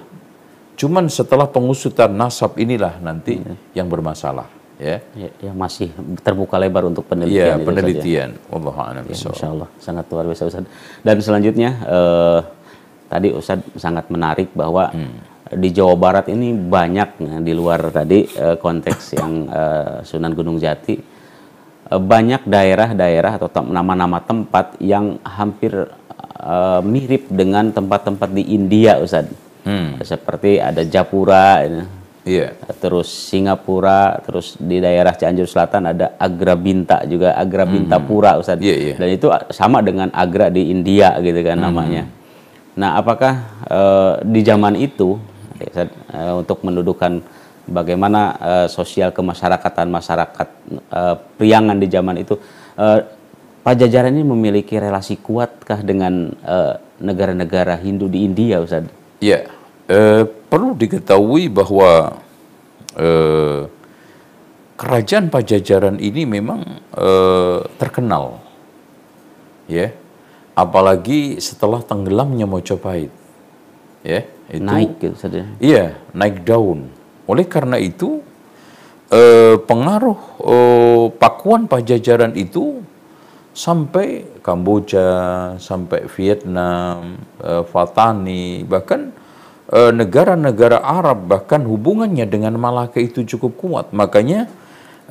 Cuman 0.76 1.08
setelah 1.08 1.48
pengusutan 1.48 2.12
nasab 2.12 2.58
inilah 2.60 3.00
nanti 3.00 3.40
yang 3.72 3.88
bermasalah 3.88 4.48
ya. 4.82 4.98
Ya, 5.14 5.28
yang 5.40 5.56
masih 5.56 5.94
terbuka 6.20 6.58
lebar 6.58 6.84
untuk 6.90 7.06
penelitian. 7.06 7.38
Iya, 7.38 7.54
ya. 7.56 7.64
penelitian. 7.64 8.30
Wallahu 8.50 8.80
a'lam 8.82 9.04
Ya. 9.08 9.14
Insya 9.14 9.48
Allah 9.48 9.68
sangat 9.78 10.04
luar 10.10 10.24
biasa 10.26 10.50
Ustaz. 10.50 10.66
Dan 11.00 11.16
selanjutnya 11.22 11.70
eh, 11.86 12.40
tadi 13.06 13.28
Ustaz 13.30 13.62
sangat 13.78 14.10
menarik 14.10 14.50
bahwa 14.52 14.90
di 15.52 15.68
Jawa 15.68 15.94
Barat 16.00 16.26
ini 16.32 16.56
banyak 16.56 17.08
ya, 17.20 17.36
di 17.44 17.52
luar 17.52 17.92
tadi 17.92 18.24
eh, 18.24 18.56
konteks 18.56 19.02
yang 19.20 19.32
eh, 19.48 19.96
Sunan 20.02 20.32
Gunung 20.32 20.56
Jati 20.56 20.96
eh, 20.96 22.00
banyak 22.00 22.48
daerah-daerah 22.48 23.36
atau 23.36 23.48
nama-nama 23.68 24.18
tempat 24.24 24.80
yang 24.80 25.20
hampir 25.22 25.92
eh, 26.42 26.80
mirip 26.82 27.30
dengan 27.30 27.70
tempat-tempat 27.70 28.28
di 28.34 28.52
India 28.52 28.98
Ustaz. 28.98 29.30
Hmm. 29.62 29.94
Seperti 30.02 30.58
ada 30.58 30.82
Japura 30.82 31.62
ini. 31.62 32.02
Iya. 32.22 32.54
Terus 32.78 33.10
Singapura, 33.10 34.22
terus 34.22 34.54
di 34.54 34.78
daerah 34.78 35.10
Cianjur 35.10 35.46
Selatan 35.46 35.90
ada 35.90 36.14
Agra 36.18 36.54
Binta 36.54 37.02
juga 37.02 37.34
Agra 37.34 37.66
Binta 37.66 37.98
Pura 37.98 38.38
Ustaz. 38.38 38.62
Iya, 38.62 38.76
iya. 38.78 38.94
Dan 38.94 39.10
itu 39.10 39.26
sama 39.50 39.82
dengan 39.82 40.06
Agra 40.14 40.46
di 40.46 40.70
India 40.70 41.18
gitu 41.18 41.42
kan 41.42 41.58
namanya. 41.58 42.06
Nah, 42.78 42.96
apakah 42.96 43.34
eh, 43.66 44.12
di 44.22 44.40
zaman 44.46 44.78
itu 44.78 45.18
ya, 45.58 45.66
Ustaz, 45.66 45.90
eh, 45.90 46.34
untuk 46.38 46.62
mendudukan 46.62 47.18
bagaimana 47.66 48.38
eh, 48.38 48.66
sosial 48.70 49.10
kemasyarakatan 49.10 49.90
masyarakat 49.90 50.48
eh, 50.70 51.16
priangan 51.38 51.76
di 51.78 51.86
zaman 51.90 52.22
itu 52.22 52.38
Pajajaran 53.62 54.10
ini 54.10 54.26
memiliki 54.26 54.74
relasi 54.74 55.22
kuatkah 55.22 55.86
dengan 55.86 56.34
eh, 56.42 56.74
negara-negara 56.98 57.78
Hindu 57.78 58.10
di 58.10 58.26
India 58.26 58.58
Ustaz? 58.58 58.90
Ya, 59.22 59.46
eh, 59.86 60.26
perlu 60.26 60.74
diketahui 60.74 61.46
bahwa 61.46 62.18
eh, 62.98 63.70
kerajaan 64.74 65.30
Pajajaran 65.30 66.02
ini 66.02 66.26
memang 66.26 66.66
eh, 66.90 67.60
terkenal, 67.78 68.42
ya, 69.70 69.94
apalagi 70.58 71.38
setelah 71.38 71.86
tenggelamnya 71.86 72.50
Mojopahit, 72.50 73.14
ya, 74.02 74.26
itu 74.50 74.58
Naik 74.58 74.98
gitu 74.98 75.14
Ustaz. 75.14 75.38
ya. 75.38 75.46
Iya, 75.62 75.84
naik 76.10 76.42
daun. 76.42 76.90
Oleh 77.30 77.46
karena 77.46 77.78
itu, 77.78 78.26
eh, 79.06 79.54
pengaruh 79.54 80.18
eh, 80.50 81.06
Pakuan 81.14 81.70
Pajajaran 81.70 82.34
itu 82.34 82.82
sampai 83.52 84.24
Kamboja, 84.40 85.10
sampai 85.60 86.08
Vietnam, 86.18 87.20
eh, 87.38 87.62
Fatani, 87.68 88.64
bahkan 88.66 89.12
eh, 89.70 89.92
negara-negara 89.92 90.82
Arab, 90.82 91.28
bahkan 91.28 91.62
hubungannya 91.64 92.26
dengan 92.28 92.56
Malaka 92.58 92.98
itu 92.98 93.24
cukup 93.24 93.52
kuat. 93.60 93.86
Makanya 93.94 94.48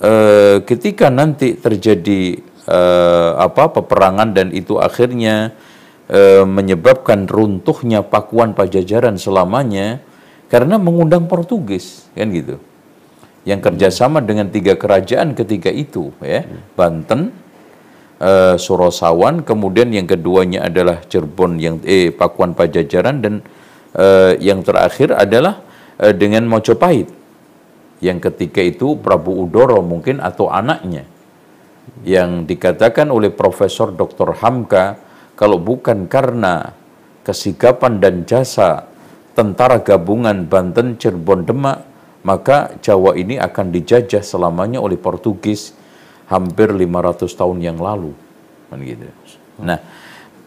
eh, 0.01 0.62
ketika 0.65 1.07
nanti 1.10 1.55
terjadi 1.57 2.41
eh, 2.67 3.31
apa 3.38 3.71
peperangan 3.71 4.36
dan 4.36 4.51
itu 4.51 4.77
akhirnya 4.77 5.53
menyebabkan 6.43 7.24
runtuhnya 7.24 8.03
Pakuan 8.03 8.51
Pajajaran 8.51 9.15
selamanya 9.15 10.03
karena 10.51 10.75
mengundang 10.75 11.24
Portugis 11.31 12.12
kan 12.12 12.27
gitu 12.36 12.60
yang 13.48 13.63
kerjasama 13.63 14.19
dengan 14.19 14.51
tiga 14.51 14.75
kerajaan 14.75 15.31
ketika 15.39 15.71
itu 15.71 16.12
ya 16.19 16.43
Banten 16.75 17.31
eh, 18.21 18.55
Sorosawan 18.61 19.41
kemudian 19.41 19.89
yang 19.89 20.05
keduanya 20.05 20.69
adalah 20.69 21.01
Cirebon 21.01 21.57
yang 21.57 21.81
eh 21.83 22.13
Pakuan 22.13 22.53
Pajajaran 22.53 23.17
dan 23.25 23.33
eh, 23.97 24.37
yang 24.37 24.61
terakhir 24.61 25.17
adalah 25.17 25.65
eh, 25.97 26.13
dengan 26.13 26.45
Mojopahit 26.45 27.09
yang 28.01 28.21
ketika 28.21 28.61
itu 28.61 28.97
Prabu 28.97 29.45
Udoro 29.45 29.81
mungkin 29.81 30.21
atau 30.21 30.53
anaknya 30.53 31.05
yang 32.05 32.45
dikatakan 32.45 33.09
oleh 33.09 33.33
Profesor 33.33 33.93
Dr. 33.93 34.37
Hamka 34.41 34.97
kalau 35.37 35.57
bukan 35.57 36.05
karena 36.05 36.73
kesigapan 37.25 38.01
dan 38.01 38.25
jasa 38.25 38.89
tentara 39.37 39.81
gabungan 39.81 40.45
Banten, 40.49 40.97
Cirebon, 40.97 41.45
Demak, 41.45 41.85
maka 42.21 42.77
Jawa 42.81 43.17
ini 43.17 43.37
akan 43.37 43.73
dijajah 43.73 44.21
selamanya 44.21 44.81
oleh 44.81 44.97
Portugis 44.97 45.73
hampir 46.31 46.71
500 46.71 47.27
tahun 47.27 47.57
yang 47.59 47.77
lalu. 47.77 48.15
Kan 48.71 48.79
gitu. 48.88 49.03
Nah, 49.59 49.77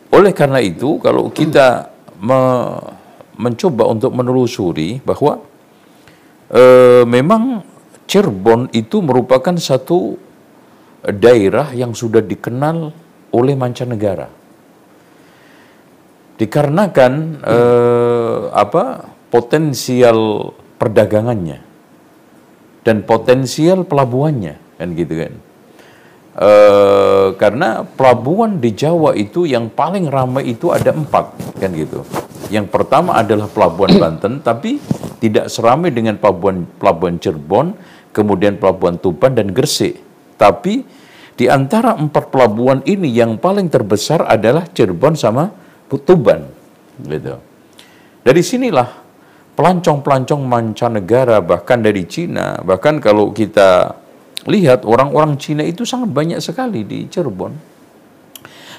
oleh 0.09 0.33
karena 0.33 0.65
itu 0.65 0.97
kalau 0.99 1.29
kita 1.29 1.93
me- 2.19 3.05
mencoba 3.37 3.91
untuk 3.93 4.17
menelusuri 4.17 5.05
bahwa 5.05 5.45
eh, 6.49 7.05
memang 7.05 7.61
Cirebon 8.05 8.69
itu 8.77 9.01
merupakan 9.01 9.57
satu 9.57 10.17
daerah 11.09 11.73
yang 11.73 11.97
sudah 11.97 12.21
dikenal 12.21 12.93
oleh 13.33 13.55
mancanegara. 13.57 14.29
Dikarenakan 16.35 17.13
eh, 17.43 18.41
apa 18.53 19.09
potensial 19.33 20.51
perdagangannya 20.79 21.59
dan 22.85 23.03
potensial 23.03 23.83
pelabuhannya 23.89 24.79
kan 24.79 24.89
gitu 24.93 25.15
kan. 25.17 25.33
Eh, 26.35 27.29
karena 27.39 27.87
pelabuhan 27.87 28.59
di 28.59 28.75
Jawa 28.75 29.15
itu 29.15 29.47
yang 29.47 29.71
paling 29.71 30.11
ramai 30.11 30.51
itu 30.51 30.75
ada 30.75 30.91
empat 30.91 31.31
kan 31.63 31.71
gitu. 31.71 32.03
Yang 32.51 32.75
pertama 32.75 33.15
adalah 33.23 33.47
pelabuhan 33.47 33.95
Banten, 34.03 34.43
tapi 34.43 34.83
tidak 35.23 35.47
seramai 35.47 35.95
dengan 35.95 36.19
pelabuhan 36.19 36.67
pelabuhan 36.83 37.23
Cirebon, 37.23 37.79
kemudian 38.11 38.59
pelabuhan 38.59 38.99
Tuban 38.99 39.39
dan 39.39 39.55
Gresik. 39.55 39.95
Tapi 40.35 40.83
di 41.39 41.47
antara 41.47 41.95
empat 41.95 42.35
pelabuhan 42.35 42.83
ini 42.83 43.15
yang 43.15 43.39
paling 43.39 43.71
terbesar 43.71 44.27
adalah 44.27 44.67
Cirebon 44.67 45.15
sama 45.15 45.55
Tuban, 45.87 46.51
gitu. 47.07 47.39
Dari 48.27 48.43
sinilah 48.43 48.91
pelancong-pelancong 49.55 50.43
mancanegara 50.43 51.39
bahkan 51.39 51.79
dari 51.79 52.03
Cina, 52.11 52.59
bahkan 52.67 52.99
kalau 52.99 53.31
kita 53.31 54.03
lihat 54.45 54.85
orang-orang 54.85 55.41
Cina 55.41 55.65
itu 55.65 55.89
sangat 55.89 56.13
banyak 56.13 56.41
sekali 56.41 56.85
di 56.85 57.09
Cirebon. 57.09 57.53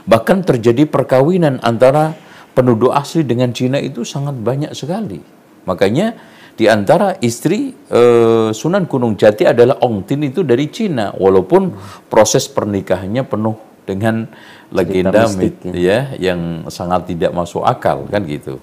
Bahkan 0.05 0.38
terjadi 0.45 0.86
perkawinan 0.86 1.57
antara 1.65 2.13
penduduk 2.53 2.93
asli 2.93 3.25
dengan 3.25 3.50
Cina 3.51 3.81
itu 3.81 4.05
sangat 4.05 4.38
banyak 4.38 4.72
sekali. 4.77 5.19
Makanya 5.65 6.13
di 6.55 6.72
antara 6.72 7.19
istri 7.19 7.75
eh, 7.91 8.50
Sunan 8.55 8.88
Gunung 8.88 9.19
Jati 9.19 9.43
adalah 9.43 9.81
Ong 9.84 10.07
Tin 10.07 10.24
itu 10.24 10.45
dari 10.45 10.72
Cina, 10.72 11.12
walaupun 11.12 11.74
proses 12.07 12.48
pernikahannya 12.48 13.27
penuh 13.27 13.57
dengan 13.84 14.29
legenda 14.72 15.29
mit, 15.36 15.62
ya. 15.75 16.15
yang 16.17 16.65
sangat 16.72 17.12
tidak 17.12 17.36
masuk 17.36 17.62
akal 17.62 18.07
kan 18.07 18.24
gitu. 18.24 18.57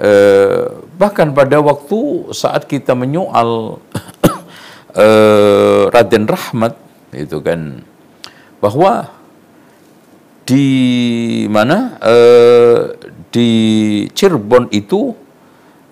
Eh, 0.00 0.64
bahkan 0.96 1.28
pada 1.36 1.60
waktu 1.60 2.32
saat 2.32 2.64
kita 2.64 2.96
menyoal 2.96 3.82
uh, 4.94 5.90
Raden 5.90 6.24
Rahmat 6.26 6.74
itu 7.14 7.42
kan 7.42 7.82
bahwa 8.62 9.10
di 10.46 10.66
mana 11.46 11.98
uh, 12.02 12.94
di 13.30 13.50
Cirebon 14.10 14.70
itu 14.74 15.14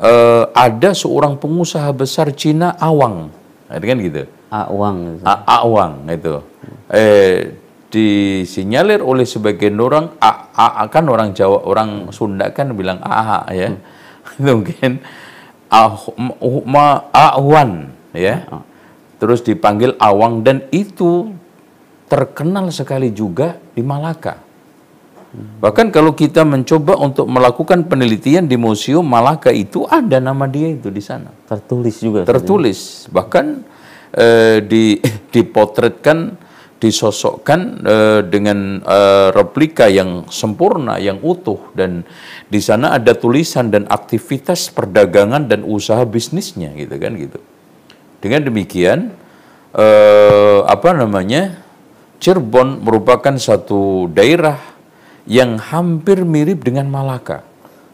uh, 0.03 0.45
ada 0.55 0.91
seorang 0.95 1.39
pengusaha 1.39 1.91
besar 1.95 2.35
Cina 2.35 2.75
Awang, 2.79 3.31
kan 3.71 3.99
gitu. 4.03 4.27
Awang. 4.51 5.23
Awang 5.47 5.93
itu. 6.11 6.43
Eh 6.89 7.69
disinyalir 7.89 9.01
oleh 9.01 9.25
sebagian 9.25 9.81
orang 9.81 10.13
A, 10.21 10.53
A, 10.53 10.85
kan 10.93 11.09
orang 11.09 11.33
Jawa 11.33 11.65
orang 11.65 12.13
Sunda 12.13 12.53
kan 12.53 12.73
bilang 12.77 13.01
AH 13.01 13.49
ya. 13.57 13.73
Hmm. 13.73 13.81
Mungkin 14.45 15.01
ah, 15.73 15.97
ma, 16.69 17.09
Awan 17.13 17.93
ya. 18.13 18.45
Terus 19.19 19.43
dipanggil 19.43 19.99
Awang 19.99 20.47
dan 20.47 20.67
itu 20.71 21.35
terkenal 22.07 22.71
sekali 22.71 23.11
juga 23.11 23.59
di 23.75 23.83
Malaka. 23.83 24.49
Bahkan 25.37 25.93
kalau 25.93 26.17
kita 26.17 26.41
mencoba 26.41 26.97
untuk 26.97 27.29
melakukan 27.29 27.85
penelitian 27.85 28.49
di 28.49 28.57
Museum 28.57 29.05
Malaka 29.05 29.53
itu 29.53 29.85
ada 29.85 30.17
nama 30.17 30.49
dia 30.49 30.73
itu 30.73 30.89
di 30.89 31.05
sana. 31.05 31.29
Tertulis 31.45 32.01
juga. 32.01 32.25
Tertulis. 32.25 33.11
Bahkan 33.13 33.47
eh, 34.17 34.65
di 34.65 34.97
dipotretkan, 35.37 36.33
disosokkan 36.81 37.61
eh, 37.85 38.21
dengan 38.25 38.81
eh, 38.81 39.29
replika 39.37 39.93
yang 39.93 40.25
sempurna, 40.33 40.97
yang 40.97 41.21
utuh 41.21 41.77
dan 41.77 42.09
di 42.49 42.65
sana 42.65 42.97
ada 42.97 43.13
tulisan 43.13 43.69
dan 43.69 43.85
aktivitas 43.85 44.73
perdagangan 44.73 45.45
dan 45.45 45.61
usaha 45.61 46.09
bisnisnya 46.09 46.73
gitu 46.73 46.97
kan 46.97 47.13
gitu. 47.21 47.37
Dengan 48.19 48.43
demikian, 48.51 49.15
eh, 49.79 50.59
apa 50.67 50.91
namanya, 50.91 51.63
Cirebon 52.19 52.83
merupakan 52.83 53.31
satu 53.39 54.11
daerah 54.11 54.59
yang 55.23 55.55
hampir 55.63 56.27
mirip 56.27 56.67
dengan 56.67 56.91
Malaka. 56.91 57.47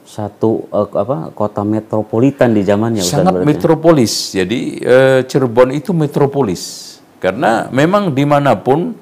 Satu 0.08 0.64
eh, 0.72 0.88
apa 0.96 1.28
kota 1.36 1.60
metropolitan 1.60 2.56
di 2.56 2.64
zamannya. 2.64 3.04
Sangat 3.04 3.42
Ustaz, 3.42 3.48
metropolis. 3.48 4.12
Jadi 4.32 4.80
eh, 4.80 5.20
Cirebon 5.28 5.76
itu 5.76 5.92
metropolis 5.92 6.94
karena 7.20 7.68
memang 7.68 8.16
di 8.16 8.24
mana 8.24 8.56
pun 8.56 8.96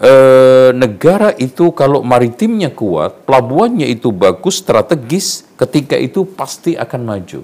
eh, 0.00 0.70
negara 0.72 1.36
itu 1.36 1.68
kalau 1.76 2.00
maritimnya 2.00 2.72
kuat, 2.72 3.28
pelabuhannya 3.28 3.88
itu 3.92 4.08
bagus, 4.08 4.60
strategis, 4.60 5.44
ketika 5.60 6.00
itu 6.00 6.24
pasti 6.24 6.80
akan 6.80 7.00
maju. 7.04 7.40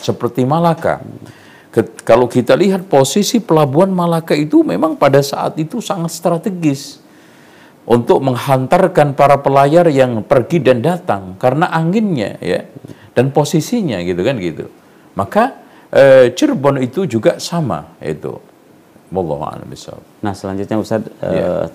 Seperti 0.00 0.48
Malaka 0.48 1.04
kalau 2.02 2.26
kita 2.26 2.58
lihat 2.58 2.90
posisi 2.90 3.38
pelabuhan 3.38 3.94
Malaka 3.94 4.34
itu 4.34 4.66
memang 4.66 4.98
pada 4.98 5.22
saat 5.22 5.54
itu 5.54 5.78
sangat 5.78 6.10
strategis 6.10 6.98
untuk 7.86 8.18
menghantarkan 8.26 9.14
para 9.14 9.38
pelayar 9.38 9.86
yang 9.86 10.26
pergi 10.26 10.58
dan 10.58 10.82
datang 10.82 11.38
karena 11.38 11.70
anginnya 11.70 12.36
ya 12.42 12.66
dan 13.14 13.30
posisinya 13.30 14.02
gitu 14.02 14.18
kan 14.26 14.36
gitu. 14.42 14.66
Maka 15.14 15.62
eh, 15.94 16.34
Cirebon 16.34 16.82
itu 16.82 17.06
juga 17.06 17.38
sama 17.38 17.98
itu. 18.02 18.34
Nah 20.22 20.34
selanjutnya 20.34 20.78
Ustaz, 20.78 21.06
ya. 21.22 21.30
eh, 21.30 21.66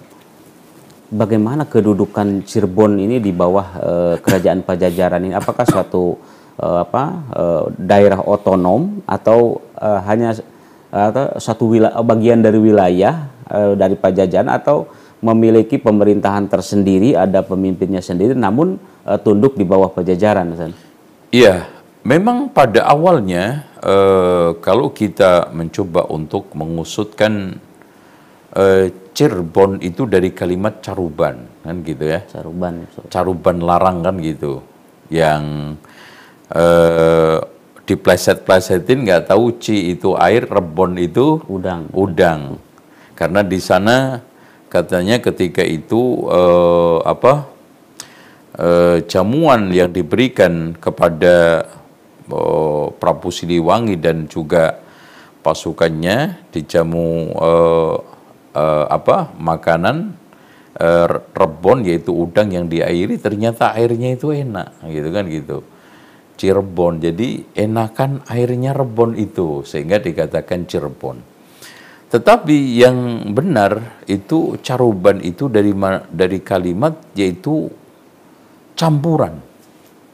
bagaimana 1.12 1.67
kedudukan 1.67 2.43
Cirebon 2.43 2.99
ini 2.99 3.23
di 3.23 3.31
bawah 3.31 3.67
eh, 3.79 4.15
kerajaan 4.19 4.63
Pajajaran 4.63 5.23
ini? 5.23 5.36
Apakah 5.36 5.63
suatu 5.67 6.19
uh, 6.60 6.84
apa 6.84 7.04
uh, 7.36 7.63
daerah 7.76 8.22
otonom 8.24 9.04
atau 9.08 9.62
uh, 9.80 10.00
hanya 10.06 10.36
atau 10.96 11.36
satu 11.41 11.76
wilayah 11.76 12.00
bagian 12.00 12.39
dari 12.39 12.56
wilayah 12.56 13.28
uh, 13.52 13.76
dari 13.76 14.00
Pajajaran 14.00 14.48
atau 14.48 14.88
memiliki 15.20 15.76
pemerintahan 15.82 16.48
tersendiri 16.48 17.18
ada 17.18 17.44
pemimpinnya 17.44 18.00
sendiri 18.00 18.38
namun 18.38 18.80
uh, 19.04 19.20
tunduk 19.20 19.60
di 19.60 19.68
bawah 19.68 19.91
Pajajaran 19.91 20.56
Iya, 21.36 21.68
memang 22.08 22.48
pada 22.54 22.88
awalnya 22.88 23.68
uh, 23.84 24.56
kalau 24.63 24.94
kita 24.96 25.52
mencoba 25.52 26.08
untuk 26.08 26.54
mengusutkan 26.56 27.60
uh, 28.56 28.86
Cirebon 29.15 29.80
itu 29.80 30.04
dari 30.04 30.36
kalimat 30.36 30.84
caruban 30.84 31.48
kan 31.63 31.76
gitu 31.88 32.04
ya. 32.04 32.20
Caruban. 32.28 32.84
Caruban 33.08 33.58
larang 33.63 34.04
kan 34.04 34.15
gitu. 34.20 34.60
Yang 35.08 35.44
eh, 36.53 37.38
dipleset-plesetin 37.86 39.05
nggak 39.05 39.29
tahu 39.29 39.62
ci 39.62 39.93
itu 39.93 40.17
air, 40.17 40.49
rebon 40.49 40.97
itu 40.97 41.41
udang. 41.45 41.89
Udang. 41.93 42.58
Karena 43.13 43.45
di 43.45 43.62
sana 43.62 44.19
katanya 44.67 45.21
ketika 45.21 45.63
itu 45.63 46.25
eh, 46.27 46.97
apa 47.05 47.34
eh, 48.60 48.97
jamuan 49.08 49.71
yang 49.71 49.93
diberikan 49.93 50.75
kepada 50.75 51.69
eh, 52.27 52.86
Prabu 52.97 53.29
Siliwangi 53.31 53.95
dan 54.01 54.25
juga 54.27 54.81
pasukannya 55.45 56.49
dijamu 56.49 57.38
eh, 57.38 57.95
eh, 58.58 58.86
apa 58.89 59.29
makanan 59.38 60.17
eh, 60.81 61.08
rebon 61.38 61.86
yaitu 61.86 62.12
udang 62.12 62.49
yang 62.49 62.65
diairi 62.65 63.21
ternyata 63.21 63.77
airnya 63.77 64.17
itu 64.17 64.34
enak 64.34 64.73
gitu 64.89 65.10
kan 65.13 65.25
gitu 65.29 65.58
Cirebon. 66.36 67.00
Jadi 67.00 67.56
enakan 67.56 68.24
airnya 68.28 68.76
Rebon 68.76 69.15
itu 69.15 69.63
sehingga 69.63 70.00
dikatakan 70.00 70.67
Cirebon. 70.67 71.36
Tetapi 72.06 72.58
yang 72.80 73.28
benar 73.34 74.04
itu 74.06 74.56
caruban 74.62 75.19
itu 75.19 75.52
dari 75.52 75.74
dari 76.13 76.39
kalimat 76.39 76.95
yaitu 77.17 77.67
campuran. 78.78 79.41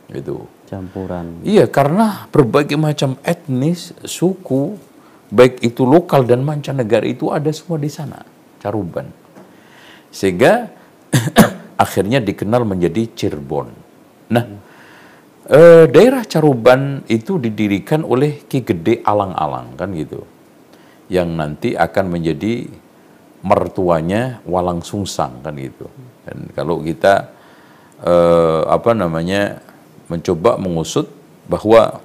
Itu. 0.09 0.47
Campuran. 0.71 1.43
Iya, 1.43 1.67
karena 1.67 2.31
berbagai 2.31 2.79
macam 2.79 3.19
etnis, 3.27 3.91
suku, 4.07 4.79
baik 5.27 5.59
itu 5.67 5.83
lokal 5.83 6.23
dan 6.23 6.47
mancanegara 6.47 7.03
itu 7.03 7.27
ada 7.27 7.51
semua 7.51 7.75
di 7.75 7.91
sana, 7.91 8.23
caruban. 8.63 9.11
Sehingga 10.15 10.71
akhirnya 11.83 12.23
dikenal 12.23 12.63
menjadi 12.63 13.03
Cirebon. 13.11 13.67
Nah, 14.31 14.45
eh, 15.51 15.85
daerah 15.91 16.23
Caruban 16.23 17.03
itu 17.11 17.35
didirikan 17.35 18.07
oleh 18.07 18.47
Ki 18.47 18.63
Gede 18.63 19.03
Alang-Alang 19.03 19.75
kan 19.75 19.91
gitu. 19.91 20.23
Yang 21.11 21.29
nanti 21.35 21.69
akan 21.75 22.05
menjadi 22.07 22.71
mertuanya 23.43 24.39
Walang 24.47 24.79
Sungsang 24.81 25.43
kan 25.43 25.53
gitu. 25.59 25.91
Dan 26.23 26.47
kalau 26.55 26.79
kita 26.79 27.29
eh, 27.99 28.61
apa 28.65 28.95
namanya 28.95 29.59
mencoba 30.07 30.55
mengusut 30.55 31.11
bahwa 31.51 31.99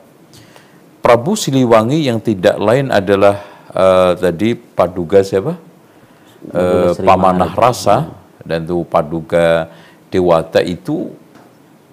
Prabu 0.98 1.38
Siliwangi 1.38 2.10
yang 2.10 2.18
tidak 2.18 2.58
lain 2.58 2.90
adalah 2.90 3.38
eh, 3.70 4.12
tadi 4.18 4.58
Paduga 4.58 5.22
siapa? 5.22 5.54
Eh, 6.50 6.92
Pamanah 6.98 7.54
Rasa 7.54 8.10
dan 8.42 8.66
tuh 8.66 8.82
Paduga 8.86 9.70
Dewata 10.10 10.62
itu 10.62 11.10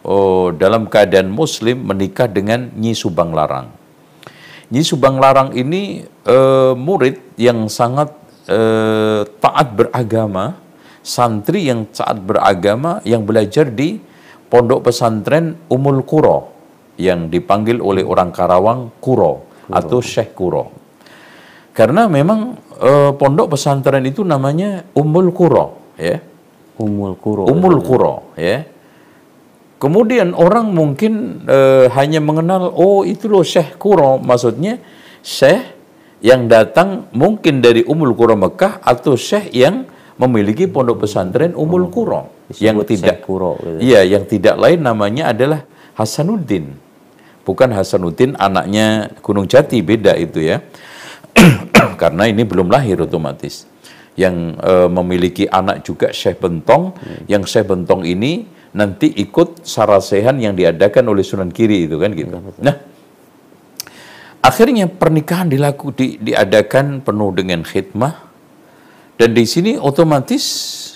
oh, 0.03 0.51
dalam 0.53 0.87
keadaan 0.91 1.31
muslim 1.31 1.83
menikah 1.87 2.27
dengan 2.27 2.69
Nyi 2.75 2.93
Subang 2.93 3.31
Larang. 3.31 3.71
Nyi 4.69 4.83
Subang 4.83 5.17
Larang 5.19 5.55
ini 5.55 6.03
eh, 6.05 6.73
murid 6.75 7.35
yang 7.39 7.67
sangat 7.67 8.11
eh, 8.47 9.23
taat 9.39 9.67
beragama, 9.75 10.59
santri 11.03 11.67
yang 11.67 11.87
taat 11.91 12.19
beragama 12.23 13.03
yang 13.03 13.27
belajar 13.27 13.67
di 13.67 13.99
pondok 14.47 14.91
pesantren 14.91 15.57
Umul 15.67 16.05
Kuro 16.05 16.51
yang 16.99 17.27
dipanggil 17.27 17.81
oleh 17.81 18.05
orang 18.05 18.29
Karawang 18.29 18.93
Kuro, 19.01 19.49
atau 19.69 19.97
Syekh 20.03 20.37
Kuro. 20.37 20.69
Karena 21.73 22.05
memang 22.05 22.53
eh, 22.77 23.11
pondok 23.17 23.57
pesantren 23.57 24.05
itu 24.05 24.21
namanya 24.21 24.85
Umul 24.93 25.33
Kuro, 25.33 25.95
ya. 25.97 26.21
Umul 26.77 27.13
Kuro. 27.21 27.45
Umul 27.45 27.77
Kuro, 27.85 28.33
ya. 28.37 28.72
Kemudian 29.83 30.31
orang 30.31 30.71
mungkin 30.71 31.43
eh, 31.43 31.91
hanya 31.91 32.23
mengenal, 32.23 32.71
oh 32.71 33.03
itu 33.03 33.27
loh 33.27 33.43
Syekh 33.43 33.75
Kuro, 33.75 34.15
maksudnya 34.15 34.79
Syekh 35.19 35.75
yang 36.23 36.47
datang 36.47 37.11
mungkin 37.11 37.59
dari 37.59 37.83
Umul 37.83 38.15
Kuro 38.15 38.39
Mekah 38.39 38.79
atau 38.79 39.19
Syekh 39.19 39.51
yang 39.51 39.83
memiliki 40.15 40.71
pondok 40.71 41.03
pesantren 41.03 41.51
Umul 41.51 41.91
Kuro 41.91 42.47
yang 42.63 42.79
Disebut 42.79 42.87
tidak 42.95 43.17
Kuro, 43.27 43.59
gitu. 43.59 43.91
Iya, 43.91 44.07
yang 44.07 44.23
tidak 44.23 44.55
lain 44.55 44.79
namanya 44.79 45.35
adalah 45.35 45.67
Hasanuddin. 45.99 46.79
Bukan 47.43 47.75
Hasanuddin 47.75 48.39
anaknya 48.39 49.11
Gunung 49.19 49.51
Jati, 49.51 49.83
beda 49.83 50.15
itu 50.15 50.47
ya. 50.47 50.63
Karena 52.01 52.23
ini 52.23 52.47
belum 52.47 52.71
lahir 52.71 53.03
otomatis. 53.03 53.67
Yang 54.15 54.63
eh, 54.63 54.87
memiliki 54.87 55.43
anak 55.43 55.83
juga 55.83 56.15
Syekh 56.15 56.39
Bentong, 56.39 56.95
yang 57.27 57.43
Syekh 57.43 57.67
Bentong 57.67 58.07
ini 58.07 58.62
nanti 58.73 59.09
ikut 59.13 59.63
sarasehan 59.63 60.37
yang 60.41 60.57
diadakan 60.57 61.05
oleh 61.13 61.21
Sunan 61.21 61.53
Kiri 61.53 61.85
itu 61.85 61.95
kan 62.01 62.09
gitu. 62.13 62.41
Nah, 62.61 62.75
akhirnya 64.41 64.89
pernikahan 64.89 65.47
dilaku 65.47 65.93
di, 65.93 66.17
diadakan 66.17 67.05
penuh 67.05 67.29
dengan 67.37 67.61
khidmah 67.61 68.13
dan 69.15 69.29
di 69.31 69.45
sini 69.45 69.77
otomatis 69.77 70.43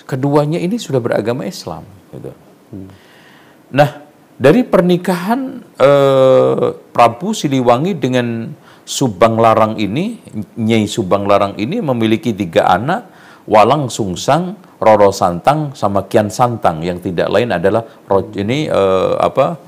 keduanya 0.04 0.58
ini 0.58 0.76
sudah 0.76 0.98
beragama 0.98 1.46
Islam 1.46 1.86
gitu. 2.10 2.34
Nah, 3.72 3.90
dari 4.34 4.66
pernikahan 4.66 5.62
eh, 5.78 6.66
Prabu 6.74 7.30
Siliwangi 7.30 7.94
dengan 7.94 8.52
Subang 8.88 9.36
Larang 9.36 9.76
ini, 9.76 10.16
Nyai 10.56 10.88
Subang 10.88 11.28
Larang 11.28 11.60
ini 11.60 11.76
memiliki 11.84 12.32
tiga 12.32 12.72
anak, 12.72 13.12
Walang 13.44 13.92
Sungsang, 13.92 14.56
Roro 14.78 15.10
Santang, 15.10 15.74
sama 15.74 16.06
Kian 16.06 16.30
Santang 16.30 16.78
yang 16.86 17.02
tidak 17.02 17.26
lain 17.34 17.50
adalah 17.50 17.82
ini 18.38 18.70
eh, 18.70 19.14
apa 19.18 19.58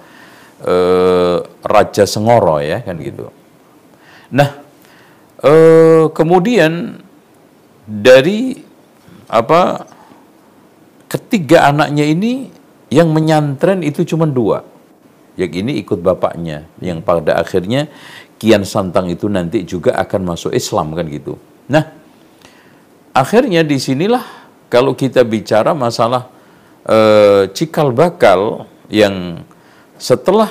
eh, 0.62 1.38
Raja 1.66 2.04
Sengoro 2.06 2.62
ya 2.62 2.78
kan 2.86 2.94
gitu. 3.02 3.26
Nah, 4.30 4.48
eh, 5.42 6.04
kemudian 6.14 7.02
dari 7.82 8.54
apa 9.26 9.82
ketiga 11.10 11.66
anaknya 11.66 12.06
ini 12.06 12.50
yang 12.90 13.10
menyantren 13.10 13.82
itu 13.82 14.06
cuma 14.06 14.30
dua. 14.30 14.62
Yang 15.34 15.52
ini 15.62 15.72
ikut 15.82 16.02
bapaknya, 16.02 16.70
yang 16.78 17.02
pada 17.02 17.38
akhirnya 17.38 17.90
Kian 18.38 18.62
Santang 18.62 19.10
itu 19.10 19.26
nanti 19.26 19.66
juga 19.66 19.98
akan 19.98 20.34
masuk 20.34 20.54
Islam 20.54 20.94
kan 20.94 21.06
gitu. 21.10 21.34
Nah, 21.70 21.86
akhirnya 23.14 23.66
di 23.66 23.78
sinilah 23.78 24.39
kalau 24.70 24.94
kita 24.94 25.26
bicara 25.26 25.74
masalah 25.74 26.30
eh, 26.86 27.50
cikal 27.50 27.90
bakal 27.90 28.70
yang 28.86 29.42
setelah 29.98 30.48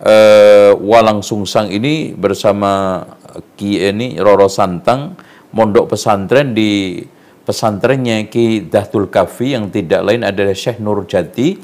eh, 0.00 0.72
Walang 0.78 1.20
Sungsang 1.26 1.68
ini 1.74 2.14
bersama 2.14 3.02
Ki 3.58 3.82
ini 3.82 4.16
Roro 4.16 4.46
Santang 4.46 5.18
mondok 5.52 5.92
pesantren 5.92 6.54
di 6.54 7.02
pesantrennya 7.42 8.30
Ki 8.30 8.64
Dahtul 8.70 9.10
Kafi 9.10 9.58
yang 9.58 9.68
tidak 9.68 10.06
lain 10.06 10.22
adalah 10.22 10.54
Syekh 10.54 10.78
Nur 10.78 11.04
Jati. 11.04 11.58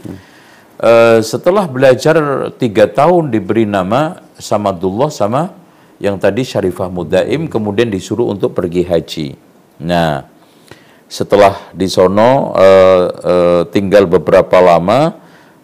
Eh, 0.79 1.19
setelah 1.23 1.67
belajar 1.67 2.19
tiga 2.55 2.87
tahun 2.87 3.35
diberi 3.35 3.67
nama 3.67 4.19
Samadullah 4.39 5.11
sama 5.11 5.51
yang 5.99 6.15
tadi 6.19 6.47
Syarifah 6.47 6.87
Mudaim 6.87 7.51
kemudian 7.51 7.91
disuruh 7.91 8.31
untuk 8.31 8.55
pergi 8.55 8.87
haji. 8.87 9.29
Nah, 9.83 10.38
setelah 11.09 11.73
di 11.73 11.89
sono 11.89 12.53
eh, 12.53 13.07
eh, 13.09 13.63
tinggal 13.73 14.05
beberapa 14.05 14.61
lama 14.61 15.17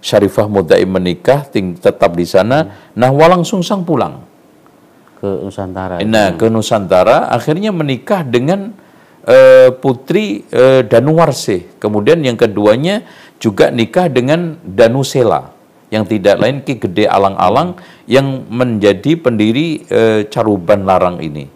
Syarifah 0.04 0.48
Mudaim 0.48 0.88
menikah 0.88 1.48
ting- 1.48 1.80
tetap 1.80 2.12
di 2.12 2.28
sana. 2.28 2.90
Nah, 2.92 3.08
Walang 3.08 3.44
Sungsang 3.44 3.88
pulang. 3.88 4.20
Ke 5.16 5.28
Nusantara. 5.40 6.04
Nah, 6.04 6.36
ke 6.36 6.52
Nusantara 6.52 7.32
akhirnya 7.32 7.72
menikah 7.72 8.20
dengan 8.20 8.76
eh, 9.24 9.72
putri 9.72 10.44
eh, 10.52 10.84
Danuwarse. 10.84 11.80
Kemudian 11.80 12.20
yang 12.20 12.36
keduanya 12.36 13.00
juga 13.40 13.72
nikah 13.72 14.12
dengan 14.12 14.60
Danusela 14.60 15.52
yang 15.88 16.04
tidak 16.04 16.36
lain 16.36 16.60
Ki 16.64 16.76
Gede 16.76 17.08
Alang-alang 17.08 17.80
yang 18.04 18.44
menjadi 18.52 19.16
pendiri 19.16 19.88
eh, 19.88 20.28
Caruban 20.28 20.84
Larang 20.84 21.20
ini. 21.24 21.48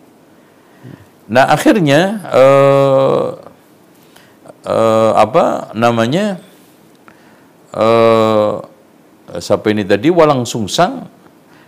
Nah, 1.28 1.52
akhirnya 1.52 2.00
eh, 2.32 3.47
eh, 4.68 5.12
apa 5.16 5.72
namanya? 5.72 6.44
eh 7.72 8.54
siapa 9.40 9.68
ini 9.68 9.84
tadi 9.84 10.08
Walang 10.08 10.48
Sungsang 10.48 11.04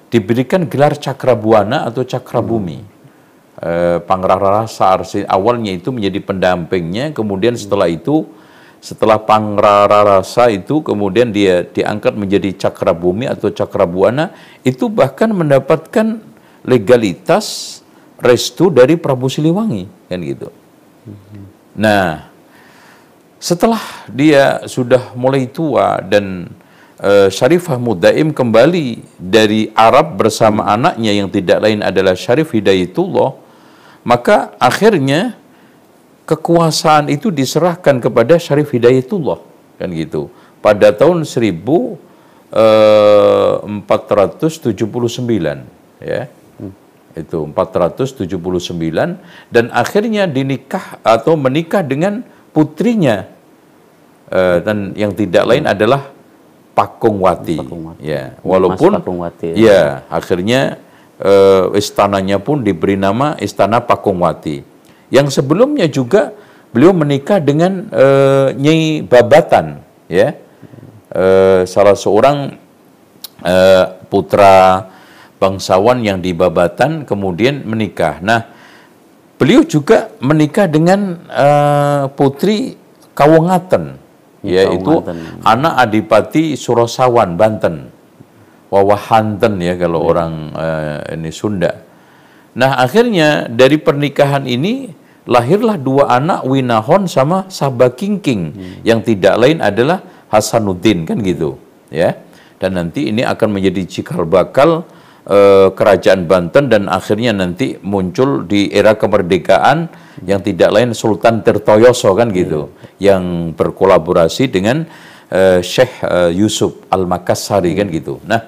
diberikan 0.09 0.65
gelar 0.65 0.97
Cakrabuana 0.97 1.89
atau 1.89 2.05
Cakrabumi. 2.05 2.81
Eh, 3.61 3.99
Pangerara 4.09 4.65
Saarsi 4.65 5.21
awalnya 5.29 5.69
itu 5.77 5.93
menjadi 5.93 6.25
pendampingnya, 6.25 7.13
kemudian 7.13 7.53
setelah 7.61 7.93
itu 7.93 8.25
setelah 8.81 9.21
Pangerara 9.21 10.01
Rasa 10.01 10.49
itu 10.49 10.81
kemudian 10.81 11.29
dia 11.29 11.69
diangkat 11.69 12.17
menjadi 12.17 12.57
Cakrabumi 12.57 13.29
atau 13.29 13.53
Cakrabuana, 13.53 14.33
itu 14.65 14.89
bahkan 14.89 15.29
mendapatkan 15.37 16.17
legalitas 16.65 17.79
restu 18.17 18.73
dari 18.73 18.97
Prabu 18.97 19.29
Siliwangi 19.29 19.85
kan 20.09 20.25
gitu. 20.25 20.49
Nah, 21.77 22.30
setelah 23.41 23.81
dia 24.13 24.69
sudah 24.69 25.17
mulai 25.17 25.49
tua 25.49 26.05
dan 26.05 26.53
eh, 27.01 27.33
Syarifah 27.33 27.81
Mudaim 27.81 28.37
kembali 28.37 29.01
dari 29.17 29.73
Arab 29.73 30.21
bersama 30.21 30.69
anaknya 30.69 31.17
yang 31.17 31.33
tidak 31.33 31.65
lain 31.65 31.81
adalah 31.81 32.13
Syarif 32.13 32.53
Hidayatullah, 32.53 33.33
maka 34.05 34.53
akhirnya 34.61 35.41
kekuasaan 36.29 37.09
itu 37.09 37.33
diserahkan 37.33 37.97
kepada 37.97 38.37
Syarif 38.37 38.77
Hidayatullah 38.77 39.41
kan 39.81 39.89
gitu. 39.97 40.29
Pada 40.61 40.93
tahun 40.93 41.25
1479 41.25 42.53
ya. 46.05 46.29
Itu 47.11 47.43
479 47.43 48.31
dan 49.51 49.65
akhirnya 49.75 50.31
dinikah 50.31 51.03
atau 51.03 51.35
menikah 51.35 51.83
dengan 51.83 52.23
putrinya 52.51 53.41
Eh, 54.31 54.59
dan 54.63 54.95
yang 54.95 55.11
tidak 55.11 55.43
lain 55.43 55.67
adalah 55.67 56.07
Pakungwati. 56.71 57.59
Pakungwati. 57.59 57.99
Ya, 57.99 58.39
walaupun 58.47 58.95
Mas 58.95 59.03
Pakungwati. 59.03 59.59
ya 59.59 60.07
akhirnya 60.07 60.79
eh, 61.19 61.65
istananya 61.75 62.39
pun 62.39 62.63
diberi 62.63 62.95
nama 62.95 63.35
Istana 63.43 63.83
Pakungwati. 63.83 64.63
Yang 65.11 65.43
sebelumnya 65.43 65.91
juga 65.91 66.31
beliau 66.71 66.95
menikah 66.95 67.43
dengan 67.43 67.91
eh, 67.91 68.55
Nyai 68.55 69.03
Babatan, 69.03 69.83
ya, 70.07 70.39
Eh, 71.11 71.67
salah 71.67 71.99
seorang 71.99 72.55
eh, 73.43 73.85
putra 74.07 74.87
bangsawan 75.43 76.07
yang 76.07 76.23
di 76.23 76.31
Babatan 76.31 77.03
kemudian 77.03 77.67
menikah. 77.67 78.23
Nah, 78.23 78.47
beliau 79.41 79.65
juga 79.65 80.13
menikah 80.21 80.69
dengan 80.69 81.17
eh, 81.33 82.05
putri 82.13 82.77
Kawangaten, 83.17 83.97
yaitu 84.45 85.01
anak 85.41 85.75
Adipati 85.81 86.61
Surosawan 86.61 87.41
Banten. 87.41 87.89
Wawahanten 88.71 89.59
ya 89.59 89.75
kalau 89.81 90.05
orang 90.05 90.53
eh, 90.55 91.17
ini 91.17 91.33
Sunda. 91.33 91.73
Nah 92.55 92.79
akhirnya 92.85 93.49
dari 93.49 93.81
pernikahan 93.81 94.45
ini 94.45 94.93
lahirlah 95.27 95.81
dua 95.81 96.13
anak 96.21 96.47
Winahon 96.47 97.09
sama 97.11 97.51
Sabah 97.51 97.91
Kingking 97.97 98.55
yang 98.87 99.03
tidak 99.03 99.41
lain 99.41 99.59
adalah 99.59 100.05
Hasanuddin 100.31 101.09
kan 101.09 101.19
gitu 101.25 101.59
ya. 101.91 102.15
Dan 102.61 102.77
nanti 102.77 103.09
ini 103.09 103.25
akan 103.25 103.57
menjadi 103.57 103.89
cikal 103.89 104.29
bakal 104.29 104.85
eh, 105.31 105.69
kerajaan 105.71 106.27
Banten 106.27 106.67
dan 106.67 106.91
akhirnya 106.91 107.31
nanti 107.31 107.79
muncul 107.87 108.43
di 108.45 108.67
era 108.75 108.99
kemerdekaan 108.99 109.87
yang 110.27 110.43
tidak 110.43 110.75
lain 110.75 110.91
Sultan 110.93 111.41
Tirtoyoso 111.47 112.13
kan 112.19 112.35
gitu 112.35 112.75
yang 113.01 113.57
berkolaborasi 113.57 114.53
dengan 114.53 114.85
uh, 115.33 115.59
Syekh 115.65 116.05
uh, 116.05 116.29
Yusuf 116.29 116.85
Al-Makassari 116.93 117.73
kan 117.73 117.89
gitu. 117.89 118.21
Nah, 118.29 118.41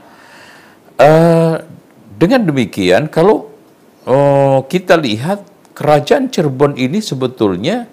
uh, 1.01 1.57
dengan 2.19 2.45
demikian 2.45 3.09
kalau 3.09 3.49
uh, 4.05 4.61
kita 4.69 4.99
lihat 5.01 5.47
kerajaan 5.73 6.29
Cirebon 6.29 6.77
ini 6.77 7.01
sebetulnya 7.01 7.89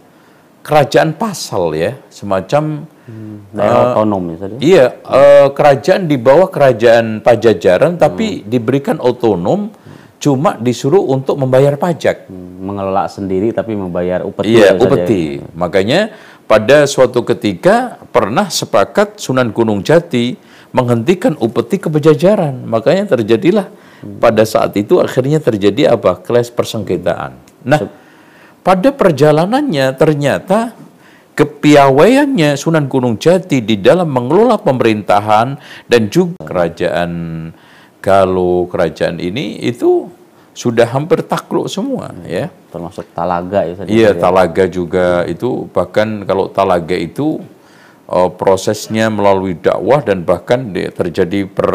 kerajaan 0.65 1.15
pasal 1.15 1.71
ya, 1.78 1.95
semacam 2.12 2.86
hmm, 3.10 3.58
daerah 3.58 3.82
uh, 3.82 3.88
otonom 3.98 4.24
ya 4.30 4.38
tadi. 4.38 4.56
Iya, 4.62 4.86
uh, 5.02 5.48
kerajaan 5.50 6.06
di 6.06 6.17
bawah 6.22 6.48
kerajaan 6.54 7.26
Pajajaran 7.26 7.98
tapi 7.98 8.39
hmm. 8.39 8.45
diberikan 8.45 8.98
otonom 9.02 9.74
cuma 10.19 10.60
disuruh 10.60 11.02
untuk 11.10 11.39
membayar 11.41 11.74
pajak. 11.80 12.30
Hmm, 12.30 12.62
mengelola 12.62 13.10
sendiri 13.10 13.50
tapi 13.50 13.74
membayar 13.74 14.22
upeti. 14.22 14.54
Iya, 14.54 14.78
upeti. 14.78 15.41
Saja. 15.41 15.56
Makanya 15.58 16.00
pada 16.45 16.86
suatu 16.86 17.26
ketika 17.26 17.98
pernah 18.13 18.52
sepakat 18.52 19.17
Sunan 19.17 19.50
Gunung 19.50 19.82
Jati 19.82 20.38
menghentikan 20.69 21.34
upeti 21.41 21.82
ke 21.82 21.89
Pajajaran. 21.89 22.67
Makanya 22.69 23.10
terjadilah 23.17 23.67
hmm. 24.06 24.22
pada 24.22 24.45
saat 24.45 24.78
itu 24.78 25.02
akhirnya 25.02 25.41
terjadi 25.41 25.98
apa? 25.98 26.22
Kelas 26.22 26.54
persengketaan. 26.54 27.34
Nah, 27.65 27.89
pada 28.60 28.91
perjalanannya 28.91 29.95
ternyata 29.95 30.76
kepiawaiannya 31.39 32.60
Sunan 32.60 32.91
Gunung 32.91 33.15
Jati 33.15 33.63
di 33.63 33.80
dalam 33.80 34.12
mengelola 34.12 34.60
pemerintahan 34.60 35.56
dan 35.88 36.02
juga 36.12 36.36
kerajaan 36.43 37.12
Galuh, 37.99 38.63
kerajaan 38.71 39.19
ini 39.19 39.60
itu 39.60 40.08
sudah 40.56 40.88
hampir 40.88 41.19
takluk 41.23 41.67
semua 41.67 42.15
ya. 42.23 42.47
Termasuk 42.71 43.12
Talaga 43.12 43.63
ya. 43.67 43.75
Iya, 43.88 44.12
ya. 44.12 44.19
Talaga 44.19 44.63
juga 44.71 45.28
itu 45.28 45.67
bahkan 45.71 46.23
kalau 46.23 46.47
Talaga 46.47 46.95
itu 46.95 47.43
uh, 48.08 48.32
prosesnya 48.32 49.12
melalui 49.12 49.56
dakwah 49.56 49.99
dan 49.99 50.23
bahkan 50.23 50.71
terjadi 50.71 51.43
per 51.47 51.71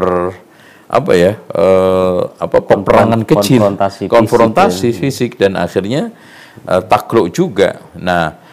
apa 0.85 1.13
ya 1.17 1.41
uh, 1.57 2.29
apa 2.37 2.59
peperangan 2.61 3.25
kecil 3.25 3.61
konfrontasi, 3.65 4.05
konfrontasi 4.09 4.89
fisik, 4.93 4.93
ya. 4.93 5.01
fisik 5.01 5.31
dan 5.41 5.53
akhirnya 5.61 6.03
uh, 6.65 6.81
takluk 6.85 7.33
juga. 7.33 7.85
Nah, 7.97 8.44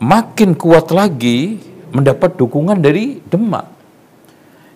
makin 0.00 0.52
kuat 0.56 0.92
lagi 0.92 1.60
mendapat 1.92 2.36
dukungan 2.36 2.76
dari 2.80 3.20
Demak 3.24 3.66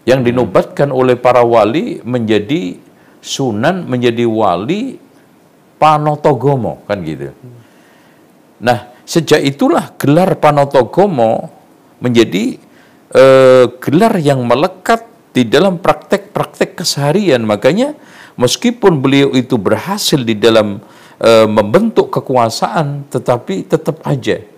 yang 0.08 0.24
dinobatkan 0.24 0.88
oleh 0.88 1.16
para 1.20 1.44
wali 1.44 2.00
menjadi 2.00 2.80
sunan 3.20 3.84
menjadi 3.84 4.24
wali 4.24 4.96
Panotogomo 5.80 6.84
kan 6.84 7.00
gitu. 7.04 7.32
Nah, 8.60 8.92
sejak 9.08 9.40
itulah 9.40 9.96
gelar 9.96 10.36
Panotogomo 10.36 11.48
menjadi 12.04 12.60
uh, 13.16 13.64
gelar 13.80 14.20
yang 14.20 14.44
melekat 14.44 15.08
di 15.32 15.48
dalam 15.48 15.80
praktek-praktek 15.80 16.84
keseharian. 16.84 17.40
Makanya 17.48 17.96
meskipun 18.36 19.00
beliau 19.00 19.32
itu 19.32 19.56
berhasil 19.56 20.20
di 20.20 20.36
dalam 20.36 20.84
uh, 21.20 21.48
membentuk 21.48 22.12
kekuasaan, 22.12 23.08
tetapi 23.08 23.64
tetap 23.64 24.04
aja 24.04 24.49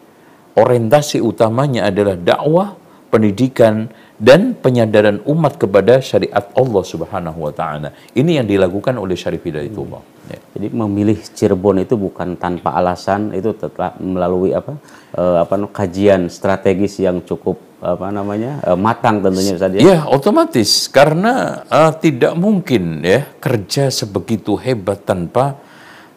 orientasi 0.56 1.18
utamanya 1.24 1.88
adalah 1.88 2.16
dakwah, 2.16 2.76
pendidikan, 3.12 3.88
dan 4.22 4.54
penyadaran 4.54 5.18
umat 5.26 5.58
kepada 5.58 5.98
syariat 5.98 6.46
Allah 6.54 6.84
Subhanahu 6.86 7.38
wa 7.42 7.50
taala. 7.50 7.90
Ini 8.14 8.38
yang 8.38 8.46
dilakukan 8.46 8.94
oleh 8.94 9.18
Syarif 9.18 9.42
Hidayatullah. 9.42 9.98
Hmm. 9.98 10.30
Ya. 10.30 10.38
Jadi 10.54 10.66
memilih 10.70 11.18
Cirebon 11.18 11.82
itu 11.82 11.98
bukan 11.98 12.38
tanpa 12.38 12.78
alasan, 12.78 13.34
itu 13.34 13.50
tetap 13.50 13.98
melalui 13.98 14.54
apa? 14.54 14.78
Uh, 15.10 15.42
apa 15.42 15.58
kajian 15.74 16.30
strategis 16.30 17.02
yang 17.02 17.18
cukup 17.26 17.58
apa 17.82 18.14
namanya? 18.14 18.62
Uh, 18.62 18.78
matang 18.78 19.18
tentunya 19.18 19.58
saja. 19.58 19.74
Ya, 19.74 20.06
otomatis 20.06 20.86
karena 20.86 21.66
uh, 21.66 21.90
tidak 21.90 22.38
mungkin 22.38 23.02
ya 23.02 23.26
kerja 23.42 23.90
sebegitu 23.90 24.54
hebat 24.54 25.02
tanpa 25.02 25.58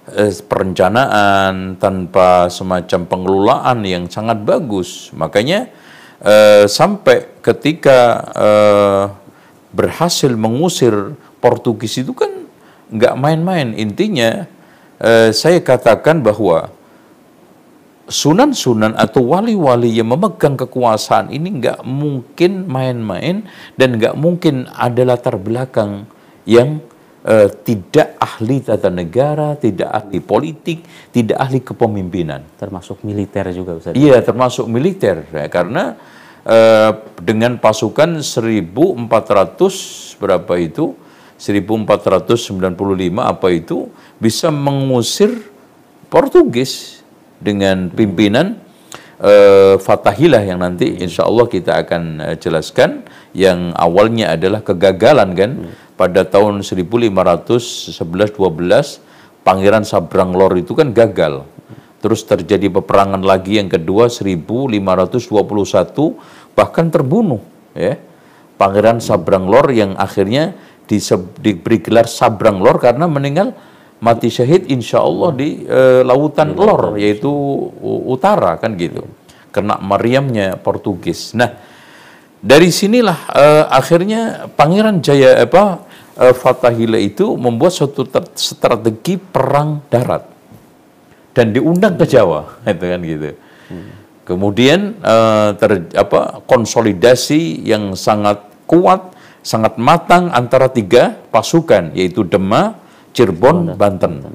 uh, 0.10 0.32
perencanaan, 0.46 1.78
tanpa 1.82 2.52
semacam 2.52 3.02
pengelolaan 3.06 3.80
yang 3.86 4.06
sangat 4.10 4.42
bagus. 4.46 5.10
Makanya 5.18 5.70
uh, 6.22 6.70
sampai 6.70 7.42
ketika 7.42 8.00
uh, 8.34 9.04
berhasil 9.76 10.32
mengusir 10.34 11.18
Portugis 11.42 12.02
itu 12.02 12.14
kan 12.16 12.32
nggak 12.90 13.16
main-main. 13.18 13.74
Intinya 13.74 14.46
uh, 15.02 15.30
saya 15.34 15.62
katakan 15.62 16.22
bahwa 16.22 16.70
sunan-sunan 18.06 18.94
atau 18.94 19.34
wali-wali 19.34 19.90
yang 19.98 20.14
memegang 20.14 20.54
kekuasaan 20.54 21.34
ini 21.34 21.58
nggak 21.58 21.82
mungkin 21.82 22.70
main-main 22.70 23.50
dan 23.74 23.98
nggak 23.98 24.14
mungkin 24.14 24.70
ada 24.78 25.02
latar 25.02 25.42
belakang 25.42 26.06
yang 26.46 26.86
uh, 27.26 27.50
tidak 27.66 28.05
ahli 28.18 28.62
tata 28.64 28.90
negara, 28.90 29.56
tidak 29.56 29.90
ahli 29.92 30.20
politik, 30.20 30.84
tidak 31.12 31.38
ahli 31.40 31.60
kepemimpinan. 31.62 32.44
Termasuk 32.58 33.04
militer 33.06 33.52
juga 33.52 33.76
Ustaz. 33.78 33.96
Iya, 33.96 34.22
termasuk 34.24 34.68
militer 34.68 35.24
ya, 35.30 35.48
karena 35.48 35.96
uh, 36.44 36.92
dengan 37.20 37.58
pasukan 37.62 38.22
1400 38.22 40.22
berapa 40.22 40.54
itu? 40.60 40.96
1495 41.36 42.80
apa 43.20 43.48
itu 43.52 43.92
bisa 44.24 44.48
mengusir 44.56 45.52
Portugis 46.08 47.04
dengan 47.44 47.92
pimpinan 47.92 48.56
uh, 49.20 49.76
Fatahillah 49.76 50.48
yang 50.48 50.64
nanti 50.64 50.96
insya 51.04 51.28
Allah 51.28 51.44
kita 51.52 51.84
akan 51.84 52.04
uh, 52.24 52.36
jelaskan 52.40 53.04
yang 53.36 53.76
awalnya 53.76 54.32
adalah 54.32 54.64
kegagalan 54.64 55.36
kan 55.36 55.52
hmm 55.60 55.85
pada 55.96 56.28
tahun 56.28 56.62
1511-12 56.62 58.36
Pangeran 59.46 59.86
Sabranglor 59.86 60.58
itu 60.58 60.74
kan 60.74 60.90
gagal. 60.90 61.46
Terus 62.02 62.26
terjadi 62.26 62.70
peperangan 62.70 63.22
lagi 63.22 63.62
yang 63.62 63.70
kedua 63.70 64.10
1521 64.10 65.32
bahkan 66.58 66.90
terbunuh 66.90 67.42
ya. 67.78 68.02
Pangeran 68.58 69.04
Sabranglor 69.04 69.70
yang 69.70 69.94
akhirnya 70.00 70.58
diberi 71.42 71.78
gelar 71.82 72.10
Sabranglor 72.10 72.82
karena 72.82 73.06
meninggal 73.06 73.54
mati 74.02 74.34
syahid 74.34 74.66
insya 74.70 75.02
Allah 75.02 75.30
di 75.34 75.66
e, 75.66 76.02
lautan 76.06 76.54
lor 76.54 76.98
yaitu 77.00 77.30
utara 78.06 78.58
kan 78.60 78.76
gitu 78.78 79.06
kena 79.54 79.80
Mariamnya 79.80 80.60
Portugis. 80.60 81.34
Nah 81.34 81.54
dari 82.42 82.70
sinilah 82.70 83.18
e, 83.30 83.46
akhirnya 83.72 84.52
Pangeran 84.54 85.02
Jaya 85.02 85.42
apa 85.42 85.85
uh, 86.18 86.34
Fatahila 86.36 87.00
itu 87.00 87.36
membuat 87.36 87.76
suatu 87.76 88.08
strategi 88.36 89.20
perang 89.20 89.84
darat 89.92 90.26
dan 91.36 91.52
diundang 91.52 92.00
ke 92.00 92.08
Jawa, 92.08 92.58
itu 92.72 92.86
kan 92.88 93.02
gitu. 93.04 93.30
Hmm. 93.70 93.88
Kemudian 94.26 94.98
uh, 95.06 95.54
ter, 95.54 95.86
apa, 95.94 96.42
konsolidasi 96.50 97.62
yang 97.62 97.94
sangat 97.94 98.42
kuat, 98.66 99.14
sangat 99.46 99.78
matang 99.78 100.34
antara 100.34 100.72
tiga 100.72 101.14
pasukan, 101.30 101.94
yaitu 101.94 102.26
Demak, 102.26 102.82
Cirebon, 103.14 103.78
Banten. 103.78 104.26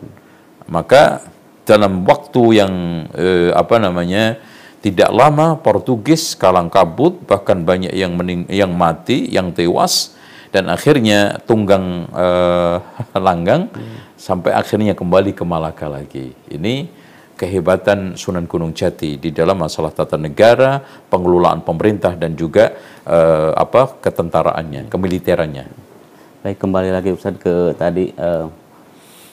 Maka 0.71 1.27
dalam 1.66 2.07
waktu 2.07 2.43
yang 2.62 2.73
eh, 3.14 3.51
apa 3.55 3.79
namanya 3.79 4.38
tidak 4.81 5.11
lama 5.11 5.59
Portugis 5.59 6.38
kalang 6.38 6.71
kabut, 6.71 7.19
bahkan 7.27 7.62
banyak 7.66 7.90
yang 7.90 8.14
mening 8.14 8.47
yang 8.47 8.71
mati, 8.71 9.27
yang 9.29 9.51
tewas 9.51 10.14
dan 10.50 10.66
akhirnya 10.66 11.38
tunggang 11.46 12.10
uh, 12.10 12.82
langgang 13.26 13.70
hmm. 13.70 14.18
sampai 14.18 14.54
akhirnya 14.54 14.98
kembali 14.98 15.34
ke 15.34 15.42
Malaka 15.46 15.86
lagi. 15.86 16.34
Ini 16.50 16.90
kehebatan 17.38 18.20
Sunan 18.20 18.44
Gunung 18.44 18.76
Jati 18.76 19.16
di 19.16 19.30
dalam 19.32 19.56
masalah 19.56 19.94
tata 19.94 20.20
negara, 20.20 20.82
pengelolaan 21.08 21.64
pemerintah 21.64 22.12
dan 22.12 22.36
juga 22.36 22.76
uh, 23.08 23.56
apa 23.56 23.96
ketentaraannya, 24.02 24.92
kemiliterannya. 24.92 25.66
Baik 26.44 26.58
kembali 26.60 26.90
lagi 26.92 27.10
Ustaz 27.14 27.38
ke 27.40 27.72
tadi 27.78 28.12
uh, 28.18 28.50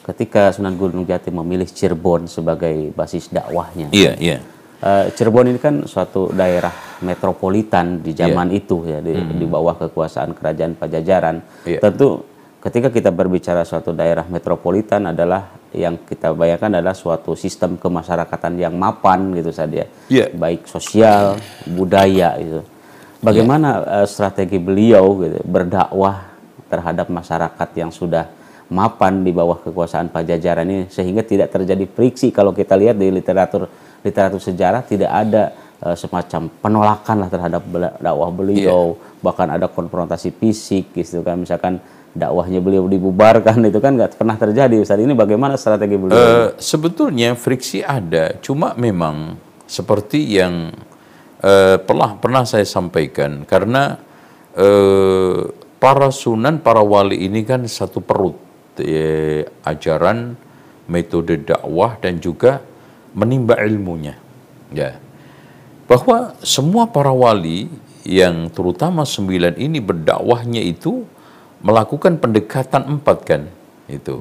ketika 0.08 0.54
Sunan 0.54 0.78
Gunung 0.78 1.04
Jati 1.04 1.28
memilih 1.28 1.68
Cirebon 1.68 2.30
sebagai 2.30 2.94
basis 2.96 3.28
dakwahnya. 3.28 3.92
Iya, 3.92 4.14
iya 4.16 4.38
Uh, 4.78 5.10
Cirebon 5.10 5.50
ini 5.50 5.58
kan 5.58 5.82
suatu 5.90 6.30
daerah 6.30 6.70
metropolitan 7.02 7.98
di 7.98 8.14
zaman 8.14 8.46
yeah. 8.54 8.60
itu 8.62 8.76
ya 8.86 9.02
di, 9.02 9.10
mm. 9.10 9.34
di 9.34 9.46
bawah 9.50 9.74
kekuasaan 9.74 10.38
kerajaan 10.38 10.78
Pajajaran. 10.78 11.66
Yeah. 11.66 11.82
Tentu 11.82 12.22
ketika 12.62 12.86
kita 12.94 13.10
berbicara 13.10 13.66
suatu 13.66 13.90
daerah 13.90 14.22
metropolitan 14.30 15.10
adalah 15.10 15.50
yang 15.74 15.98
kita 16.06 16.30
bayangkan 16.30 16.78
adalah 16.78 16.94
suatu 16.94 17.34
sistem 17.34 17.74
kemasyarakatan 17.74 18.54
yang 18.54 18.78
mapan 18.78 19.34
gitu 19.34 19.50
saja, 19.50 19.90
yeah. 20.06 20.30
baik 20.30 20.70
sosial, 20.70 21.42
budaya 21.66 22.38
itu. 22.38 22.62
Bagaimana 23.18 23.82
yeah. 23.82 24.02
uh, 24.02 24.06
strategi 24.06 24.62
beliau 24.62 25.18
gitu, 25.26 25.42
berdakwah 25.42 26.22
terhadap 26.70 27.10
masyarakat 27.10 27.68
yang 27.74 27.90
sudah 27.90 28.30
mapan 28.70 29.26
di 29.26 29.34
bawah 29.34 29.58
kekuasaan 29.58 30.12
Pajajaran 30.12 30.68
ini 30.68 30.84
sehingga 30.86 31.24
tidak 31.24 31.50
terjadi 31.50 31.82
friksi 31.88 32.30
kalau 32.30 32.54
kita 32.54 32.76
lihat 32.78 32.94
di 32.94 33.08
literatur 33.10 33.87
literatur 34.02 34.42
sejarah 34.42 34.82
tidak 34.86 35.10
ada 35.10 35.54
eh, 35.82 35.96
semacam 35.98 36.50
penolakan 36.60 37.16
lah 37.26 37.28
terhadap 37.30 37.62
dakwah 37.98 38.30
beliau, 38.30 38.98
bahkan 39.22 39.50
ada 39.50 39.66
konfrontasi 39.66 40.34
fisik 40.34 40.94
gitu 40.94 41.22
kan, 41.22 41.38
misalkan 41.38 41.82
dakwahnya 42.16 42.58
beliau 42.58 42.90
dibubarkan 42.90 43.62
itu 43.70 43.78
kan 43.78 43.94
nggak 43.94 44.18
pernah 44.18 44.36
terjadi. 44.38 44.80
Ustaz. 44.80 45.00
Ini 45.00 45.14
bagaimana 45.14 45.54
strategi 45.54 45.96
beliau? 45.96 46.16
Eh, 46.16 46.48
sebetulnya 46.58 47.38
friksi 47.38 47.84
ada, 47.84 48.36
cuma 48.40 48.72
memang 48.74 49.38
seperti 49.68 50.38
yang 50.38 50.72
eh, 51.42 51.76
pernah 51.78 52.16
pernah 52.18 52.42
saya 52.42 52.64
sampaikan. 52.66 53.44
Karena 53.44 53.94
eh, 54.56 55.40
para 55.78 56.10
sunan, 56.10 56.58
para 56.58 56.82
wali 56.82 57.22
ini 57.28 57.46
kan 57.46 57.62
satu 57.68 58.02
perut. 58.02 58.36
Eh, 58.78 59.42
ajaran, 59.66 60.38
metode 60.86 61.42
dakwah 61.42 61.98
dan 61.98 62.22
juga 62.22 62.62
menimba 63.12 63.56
ilmunya. 63.60 64.16
Ya, 64.68 65.00
bahwa 65.88 66.36
semua 66.44 66.84
para 66.84 67.08
wali 67.08 67.72
yang 68.04 68.52
terutama 68.52 69.08
sembilan 69.08 69.56
ini 69.56 69.80
berdakwahnya 69.80 70.60
itu 70.60 71.08
melakukan 71.64 72.20
pendekatan 72.20 72.98
empat 72.98 73.18
kan 73.24 73.42
itu. 73.88 74.20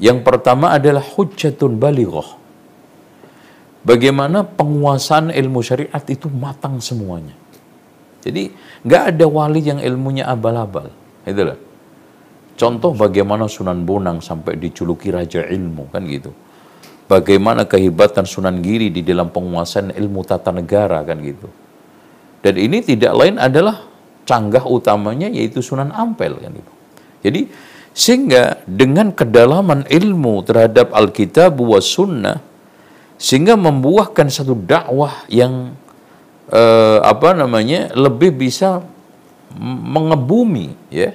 Yang 0.00 0.24
pertama 0.24 0.72
adalah 0.74 1.04
hujjatun 1.04 1.76
balighah. 1.76 2.40
Bagaimana 3.82 4.46
penguasaan 4.46 5.30
ilmu 5.30 5.60
syariat 5.60 6.02
itu 6.08 6.26
matang 6.32 6.80
semuanya. 6.80 7.34
Jadi 8.22 8.54
nggak 8.86 9.02
ada 9.14 9.26
wali 9.26 9.60
yang 9.62 9.78
ilmunya 9.82 10.26
abal-abal. 10.26 10.90
Itulah. 11.26 11.58
Contoh 12.54 12.94
bagaimana 12.94 13.50
Sunan 13.50 13.82
Bonang 13.82 14.22
sampai 14.22 14.54
dijuluki 14.54 15.10
raja 15.10 15.42
ilmu 15.42 15.90
kan 15.90 16.06
gitu. 16.06 16.30
Bagaimana 17.12 17.68
kehebatan 17.68 18.24
Sunan 18.24 18.64
Giri 18.64 18.88
di 18.88 19.04
dalam 19.04 19.28
penguasaan 19.28 19.92
ilmu 19.92 20.24
tata 20.24 20.48
negara 20.48 21.04
kan 21.04 21.20
gitu. 21.20 21.44
Dan 22.40 22.56
ini 22.56 22.80
tidak 22.80 23.12
lain 23.12 23.36
adalah 23.36 23.84
canggah 24.24 24.64
utamanya 24.64 25.28
yaitu 25.28 25.60
Sunan 25.60 25.92
Ampel 25.92 26.40
kan 26.40 26.56
gitu. 26.56 26.72
Jadi 27.20 27.40
sehingga 27.92 28.64
dengan 28.64 29.12
kedalaman 29.12 29.84
ilmu 29.84 30.40
terhadap 30.48 30.96
Alkitab 30.96 31.52
wa 31.60 31.76
Sunnah 31.84 32.40
sehingga 33.20 33.60
membuahkan 33.60 34.32
satu 34.32 34.56
dakwah 34.56 35.28
yang 35.28 35.76
eh, 36.48 36.98
apa 37.04 37.36
namanya 37.36 37.92
lebih 37.92 38.32
bisa 38.32 38.80
mengebumi 39.60 40.72
ya 40.88 41.12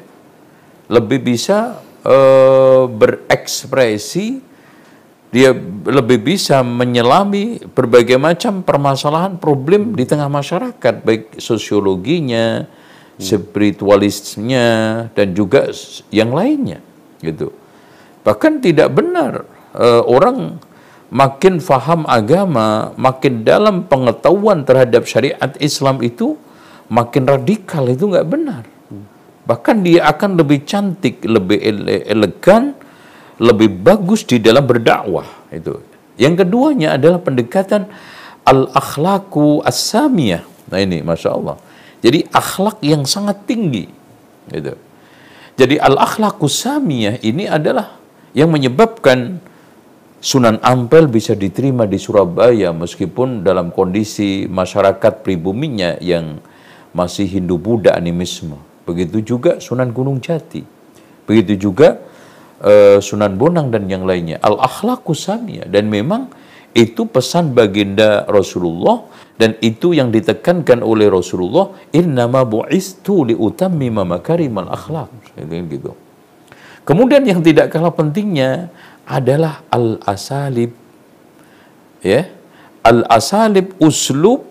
lebih 0.93 1.25
bisa 1.25 1.81
eh, 2.05 2.83
berekspresi 2.85 4.46
dia 5.27 5.51
lebih 5.83 6.23
bisa 6.23 6.63
menyelami 6.63 7.59
berbagai 7.75 8.15
macam 8.15 8.63
permasalahan 8.63 9.35
problem 9.35 9.91
di 9.91 10.07
tengah 10.07 10.31
masyarakat 10.31 11.03
baik 11.03 11.35
sosiologinya 11.37 12.63
spiritualisnya 13.17 14.67
dan 15.11 15.33
juga 15.33 15.67
yang 16.13 16.31
lainnya 16.31 16.79
gitu. 17.19 17.51
Bahkan 18.23 18.61
tidak 18.61 18.93
benar 18.93 19.43
eh, 19.73 20.03
orang 20.05 20.61
makin 21.09 21.63
faham 21.63 22.05
agama, 22.05 22.91
makin 22.99 23.41
dalam 23.41 23.87
pengetahuan 23.87 24.63
terhadap 24.67 25.07
syariat 25.07 25.51
Islam 25.57 26.03
itu 26.03 26.37
makin 26.91 27.27
radikal 27.27 27.87
itu 27.87 28.07
nggak 28.07 28.27
benar. 28.27 28.63
Bahkan 29.47 29.75
dia 29.81 30.07
akan 30.11 30.35
lebih 30.35 30.67
cantik, 30.67 31.23
lebih 31.23 31.59
ele- 31.59 32.03
elegan, 32.05 32.75
lebih 33.37 33.69
bagus 33.81 34.25
di 34.25 34.41
dalam 34.41 34.65
berdakwah 34.65 35.25
itu. 35.53 35.77
Yang 36.17 36.45
keduanya 36.45 36.97
adalah 36.97 37.21
pendekatan 37.21 37.85
al-akhlaku 38.41 39.61
as-samiyah. 39.61 40.41
Nah 40.73 40.79
ini, 40.81 41.05
masya 41.05 41.37
Allah. 41.37 41.55
Jadi 42.01 42.25
akhlak 42.33 42.81
yang 42.81 43.05
sangat 43.05 43.45
tinggi. 43.45 43.85
Gitu. 44.49 44.73
Jadi 45.57 45.75
al-akhlaku 45.81 46.45
samiyah 46.45 47.21
ini 47.25 47.49
adalah 47.49 47.97
yang 48.37 48.53
menyebabkan 48.53 49.41
Sunan 50.17 50.57
Ampel 50.65 51.05
bisa 51.05 51.37
diterima 51.37 51.85
di 51.85 52.01
Surabaya 52.01 52.73
meskipun 52.73 53.45
dalam 53.45 53.69
kondisi 53.69 54.49
masyarakat 54.49 55.21
pribuminya 55.21 55.93
yang 56.01 56.41
masih 56.89 57.29
Hindu-Buddha 57.29 57.93
animisme. 57.93 58.57
Begitu 58.85 59.21
juga 59.21 59.61
Sunan 59.61 59.93
Gunung 59.93 60.17
Jati. 60.17 60.65
Begitu 61.29 61.69
juga 61.69 62.01
eh, 62.63 62.97
Sunan 63.03 63.37
Bonang 63.37 63.69
dan 63.73 63.85
yang 63.89 64.07
lainnya. 64.07 64.41
Al-akhlaqu 64.41 65.13
samia 65.13 65.65
dan 65.67 65.89
memang 65.91 66.31
itu 66.77 67.09
pesan 67.09 67.57
baginda 67.57 68.29
Rasulullah 68.29 69.09
dan 69.37 69.57
itu 69.65 69.97
yang 69.97 70.13
ditekankan 70.13 70.85
oleh 70.85 71.09
Rasulullah 71.09 71.73
innama 71.93 72.45
bu'istu 72.45 73.25
liutammima 73.25 74.05
makarimal 74.05 74.69
akhlaq 74.69 75.09
gitu. 75.41 75.93
Kemudian 76.85 77.25
yang 77.25 77.41
tidak 77.41 77.73
kalah 77.73 77.91
pentingnya 77.91 78.71
adalah 79.03 79.65
al-asalib. 79.73 80.71
Ya. 82.05 82.29
Al-asalib 82.85 83.75
uslub 83.83 84.47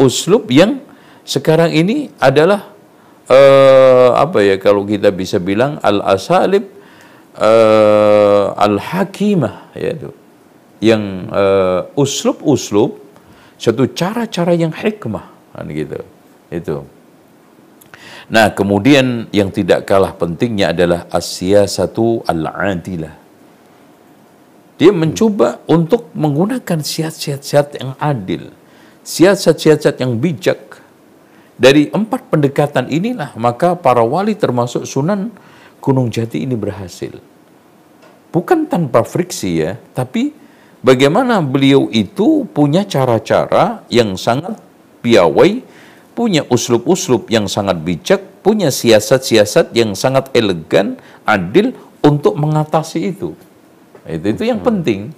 uslub 0.00 0.48
yang 0.48 0.80
sekarang 1.24 1.72
ini 1.72 2.08
adalah 2.20 2.72
uh, 3.28 4.16
apa 4.16 4.40
ya 4.40 4.56
kalau 4.56 4.88
kita 4.88 5.12
bisa 5.12 5.36
bilang 5.36 5.76
al-asalib 5.84 6.79
uh, 7.36 8.56
al-hakimah 8.56 9.74
ya 9.76 9.90
itu. 9.94 10.10
Yang 10.80 11.02
uh, 11.28 11.80
uslub-uslub 11.94 12.96
satu 13.60 13.84
cara-cara 13.92 14.56
yang 14.56 14.72
hikmah 14.72 15.28
kan 15.52 15.68
gitu. 15.68 16.00
Itu. 16.48 16.76
Nah, 18.30 18.54
kemudian 18.54 19.26
yang 19.34 19.50
tidak 19.50 19.84
kalah 19.84 20.14
pentingnya 20.14 20.70
adalah 20.72 21.06
satu 21.66 22.22
al-adilah 22.24 23.20
dia 24.80 24.96
mencoba 24.96 25.60
untuk 25.68 26.08
menggunakan 26.16 26.80
siat-siat 26.80 27.76
yang 27.76 27.92
adil, 28.00 28.48
siasat-siasat 29.04 30.00
yang 30.00 30.16
bijak. 30.16 30.80
Dari 31.60 31.92
empat 31.92 32.32
pendekatan 32.32 32.88
inilah 32.88 33.36
maka 33.36 33.76
para 33.76 34.00
wali 34.00 34.32
termasuk 34.32 34.88
Sunan 34.88 35.28
Gunung 35.80 36.12
Jati 36.12 36.44
ini 36.44 36.54
berhasil. 36.54 37.16
Bukan 38.30 38.68
tanpa 38.70 39.02
friksi 39.02 39.50
ya, 39.64 39.80
tapi 39.96 40.30
bagaimana 40.84 41.42
beliau 41.42 41.90
itu 41.90 42.46
punya 42.52 42.86
cara-cara 42.86 43.82
yang 43.90 44.14
sangat 44.14 44.60
piawai, 45.02 45.64
punya 46.14 46.46
uslub-uslub 46.46 47.26
yang 47.32 47.50
sangat 47.50 47.80
bijak, 47.80 48.20
punya 48.44 48.68
siasat-siasat 48.70 49.72
yang 49.74 49.96
sangat 49.98 50.30
elegan, 50.36 51.00
adil 51.26 51.74
untuk 52.04 52.36
mengatasi 52.36 53.16
itu. 53.16 53.34
Itu 54.06 54.26
itu 54.30 54.42
yang 54.46 54.60
penting. 54.60 55.12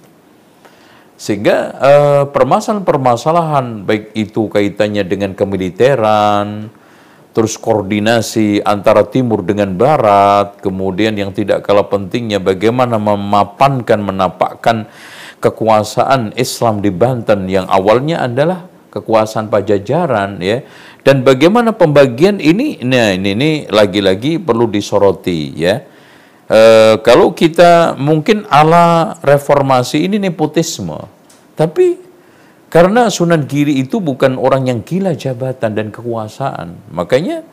Sehingga 1.13 1.57
uh, 1.77 2.23
permasalahan-permasalahan 2.33 3.85
baik 3.85 4.11
itu 4.17 4.49
kaitannya 4.49 5.05
dengan 5.05 5.31
kemiliteran, 5.37 6.67
terus 7.33 7.57
koordinasi 7.57 8.61
antara 8.61 9.03
timur 9.09 9.41
dengan 9.41 9.73
barat, 9.73 10.61
kemudian 10.61 11.17
yang 11.17 11.33
tidak 11.33 11.65
kalah 11.65 11.89
pentingnya 11.89 12.37
bagaimana 12.37 13.01
memapankan 13.01 13.99
menapakkan 13.99 14.85
kekuasaan 15.41 16.37
Islam 16.37 16.79
di 16.79 16.93
Banten 16.93 17.49
yang 17.49 17.65
awalnya 17.67 18.23
adalah 18.23 18.69
kekuasaan 18.93 19.49
Pajajaran 19.49 20.37
ya. 20.39 20.61
Dan 21.01 21.25
bagaimana 21.25 21.73
pembagian 21.73 22.37
ini? 22.37 22.79
Nah 22.85 23.11
ini 23.17 23.35
ini 23.35 23.51
lagi-lagi 23.67 24.39
perlu 24.39 24.69
disoroti 24.69 25.51
ya. 25.57 25.83
E, 26.47 26.61
kalau 27.01 27.33
kita 27.33 27.97
mungkin 27.97 28.47
ala 28.47 29.17
reformasi 29.19 30.05
ini 30.05 30.21
nepotisme, 30.21 30.95
tapi 31.57 31.99
karena 32.73 33.05
Sunan 33.13 33.45
Giri 33.45 33.85
itu 33.85 34.01
bukan 34.01 34.33
orang 34.41 34.65
yang 34.65 34.81
gila 34.81 35.13
jabatan 35.13 35.77
dan 35.77 35.93
kekuasaan, 35.93 36.89
makanya 36.89 37.45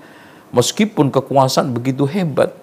meskipun 0.56 1.12
kekuasaan 1.12 1.76
begitu 1.76 2.09
hebat, 2.09 2.56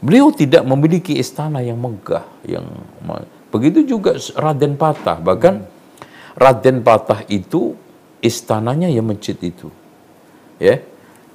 beliau 0.00 0.32
tidak 0.32 0.64
memiliki 0.64 1.20
istana 1.20 1.60
yang 1.60 1.76
megah, 1.76 2.24
yang 2.48 2.64
begitu 3.52 3.84
juga 3.84 4.16
Raden 4.16 4.80
Patah, 4.80 5.20
bahkan 5.20 5.68
Raden 6.32 6.80
Patah 6.80 7.28
itu 7.28 7.76
istananya 8.24 8.88
yang 8.88 9.04
masjid 9.04 9.36
itu, 9.44 9.68
ya 10.56 10.80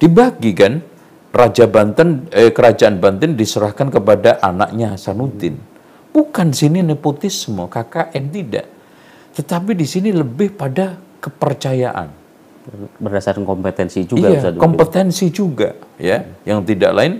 dibagikan 0.02 0.82
Raja 1.30 1.70
Banten, 1.70 2.26
eh, 2.34 2.50
kerajaan 2.50 2.98
Banten 2.98 3.38
diserahkan 3.38 3.94
kepada 3.94 4.42
anaknya 4.42 4.98
Hasanuddin. 4.98 5.54
Bukan 6.10 6.50
sini 6.50 6.82
nepotisme, 6.82 7.68
KKN 7.70 8.24
tidak. 8.32 8.77
Tetapi 9.38 9.70
di 9.78 9.86
sini 9.86 10.10
lebih 10.10 10.50
pada 10.58 10.98
kepercayaan. 11.22 12.08
Berdasarkan 12.98 13.46
kompetensi 13.46 14.02
juga. 14.04 14.28
Iya, 14.34 14.52
kompetensi 14.58 15.30
juga. 15.30 15.78
ya 15.96 16.26
Yang 16.42 16.74
tidak 16.74 16.92
lain, 16.92 17.12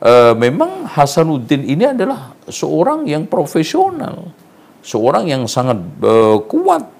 eh, 0.00 0.32
memang 0.34 0.88
Hasanuddin 0.88 1.68
ini 1.68 1.84
adalah 1.92 2.32
seorang 2.48 3.04
yang 3.04 3.28
profesional. 3.28 4.32
Seorang 4.80 5.28
yang 5.28 5.44
sangat 5.44 5.76
eh, 6.00 6.38
kuat 6.48 6.98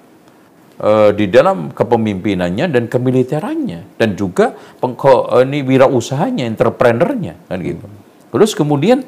uh, 0.79 1.11
di 1.11 1.27
dalam 1.27 1.71
kepemimpinannya 1.75 2.71
dan 2.71 2.83
kemiliterannya 2.87 3.99
dan 3.99 4.09
juga 4.15 4.55
pengko, 4.79 5.43
ini 5.43 5.61
wirausahanya, 5.63 6.47
entrepreneurnya 6.47 7.35
kan 7.51 7.59
gitu. 7.59 7.85
Terus 8.29 8.51
kemudian 8.55 9.03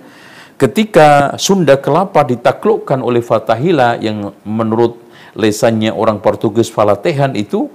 ketika 0.60 1.38
Sunda 1.42 1.80
Kelapa 1.80 2.28
ditaklukkan 2.28 3.00
oleh 3.02 3.24
Fatahila 3.24 3.98
yang 3.98 4.36
menurut 4.46 5.01
lesannya 5.36 5.92
orang 5.92 6.20
Portugis 6.20 6.68
Falatehan 6.68 7.36
itu 7.36 7.72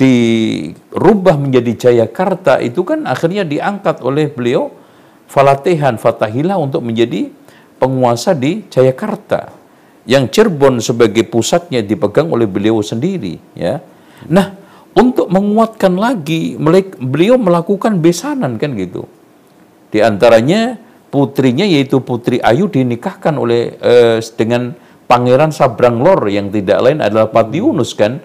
dirubah 0.00 1.36
menjadi 1.36 1.72
Jayakarta 1.76 2.56
itu 2.64 2.80
kan 2.88 3.04
akhirnya 3.04 3.44
diangkat 3.44 4.00
oleh 4.00 4.32
beliau 4.32 4.72
Falatehan 5.30 6.00
Fatahila 6.00 6.58
untuk 6.58 6.82
menjadi 6.82 7.30
penguasa 7.78 8.34
di 8.34 8.66
Jayakarta 8.66 9.52
yang 10.08 10.26
Cirebon 10.26 10.82
sebagai 10.82 11.22
pusatnya 11.28 11.84
dipegang 11.84 12.32
oleh 12.32 12.48
beliau 12.48 12.82
sendiri 12.82 13.38
ya. 13.54 13.78
Nah 14.26 14.58
untuk 14.90 15.30
menguatkan 15.30 15.94
lagi 15.94 16.58
beliau 16.98 17.38
melakukan 17.38 18.02
besanan 18.02 18.58
kan 18.58 18.74
gitu. 18.74 19.06
Di 19.92 20.02
antaranya 20.02 20.80
putrinya 21.14 21.66
yaitu 21.66 22.02
Putri 22.02 22.42
Ayu 22.42 22.66
dinikahkan 22.66 23.34
oleh 23.38 23.76
eh, 23.78 24.18
dengan 24.34 24.74
Pangeran 25.10 25.50
Sabranglor 25.50 26.30
yang 26.30 26.54
tidak 26.54 26.78
lain 26.86 27.02
adalah 27.02 27.26
Pati 27.26 27.58
Yunus 27.58 27.98
kan 27.98 28.22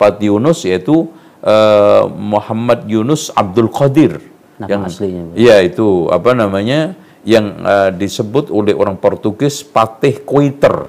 Pati 0.00 0.32
Yunus 0.32 0.64
yaitu 0.64 1.12
uh, 1.44 2.08
Muhammad 2.08 2.88
Yunus 2.88 3.28
Abdul 3.36 3.68
Qadir 3.68 4.16
Nama 4.56 4.68
yang 4.72 4.82
aslinya. 4.88 5.22
ya 5.36 5.60
itu 5.60 6.08
apa 6.08 6.32
namanya 6.32 6.96
yang 7.28 7.60
uh, 7.60 7.92
disebut 7.92 8.48
oleh 8.48 8.72
orang 8.72 8.96
Portugis 8.96 9.60
Patih 9.60 10.24
Koiter 10.24 10.88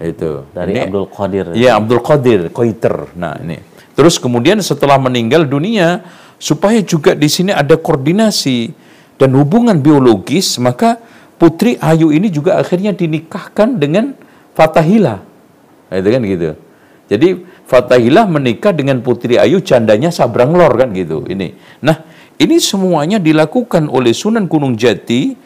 itu 0.00 0.46
Dari 0.54 0.72
Ini- 0.78 0.84
Abdul 0.88 1.06
Qadir. 1.10 1.44
Iya 1.52 1.70
Abdul 1.76 2.00
Qadir 2.00 2.40
Koiter. 2.54 3.10
Nah 3.18 3.34
ini. 3.42 3.58
Terus 3.98 4.14
kemudian 4.16 4.62
setelah 4.62 4.94
meninggal 4.94 5.42
dunia 5.42 6.06
supaya 6.38 6.78
juga 6.86 7.18
di 7.18 7.26
sini 7.26 7.50
ada 7.50 7.74
koordinasi 7.74 8.70
dan 9.18 9.34
hubungan 9.34 9.74
biologis 9.82 10.54
maka 10.62 11.02
Putri 11.34 11.74
Ayu 11.82 12.14
ini 12.14 12.30
juga 12.30 12.62
akhirnya 12.62 12.94
dinikahkan 12.94 13.74
dengan 13.78 14.14
Fatahila. 14.58 15.22
Nah, 15.86 15.96
itu 16.02 16.08
kan 16.10 16.22
gitu. 16.26 16.50
Jadi 17.06 17.28
Fatahila 17.62 18.26
menikah 18.26 18.74
dengan 18.74 18.98
Putri 18.98 19.38
Ayu 19.38 19.62
jandanya 19.62 20.10
Sabranglor 20.10 20.74
kan 20.74 20.90
gitu. 20.90 21.22
Ini. 21.22 21.54
Nah, 21.86 22.02
ini 22.42 22.58
semuanya 22.58 23.22
dilakukan 23.22 23.86
oleh 23.86 24.10
Sunan 24.10 24.50
Gunung 24.50 24.74
Jati 24.74 25.38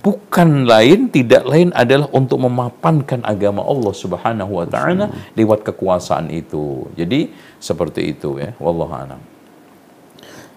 bukan 0.00 0.64
lain 0.64 1.08
tidak 1.12 1.44
lain 1.44 1.72
adalah 1.76 2.08
untuk 2.12 2.40
memapankan 2.40 3.20
agama 3.24 3.64
Allah 3.64 3.94
Subhanahu 3.96 4.52
wa 4.64 4.66
taala 4.68 5.12
lewat 5.36 5.64
kekuasaan 5.68 6.32
itu. 6.32 6.88
Jadi 6.96 7.32
seperti 7.60 8.16
itu 8.16 8.40
ya. 8.40 8.56
Wallahu 8.56 8.92
a'lam. 8.92 9.20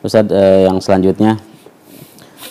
Ustadz 0.04 0.32
eh, 0.32 0.68
yang 0.68 0.80
selanjutnya 0.80 1.40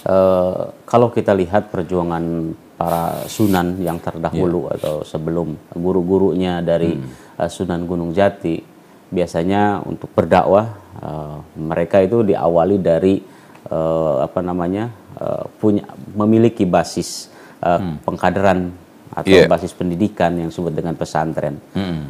eh, 0.05 0.63
kalau 0.85 1.09
kita 1.13 1.33
lihat 1.37 1.69
perjuangan 1.73 2.57
para 2.77 3.25
sunan 3.27 3.81
yang 3.81 3.97
terdahulu 3.97 4.69
atau 4.69 5.01
sebelum 5.01 5.57
guru-gurunya 5.73 6.61
dari 6.61 6.93
eh, 7.41 7.49
Sunan 7.49 7.89
Gunung 7.89 8.13
Jati 8.13 8.61
biasanya 9.09 9.81
untuk 9.89 10.13
berdakwah 10.13 10.77
eh, 11.01 11.37
mereka 11.57 12.05
itu 12.05 12.21
diawali 12.21 12.77
dari 12.79 13.25
eh, 13.67 14.17
apa 14.23 14.41
namanya 14.45 14.93
punya 15.57 15.89
memiliki 16.13 16.69
basis 16.69 17.33
eh, 17.65 17.81
pengkaderan 18.05 18.85
atau 19.17 19.33
Yeah. 19.33 19.49
basis 19.49 19.73
pendidikan 19.73 20.37
yang 20.37 20.53
disebut 20.53 20.77
dengan 20.77 20.93
pesantren. 20.93 21.57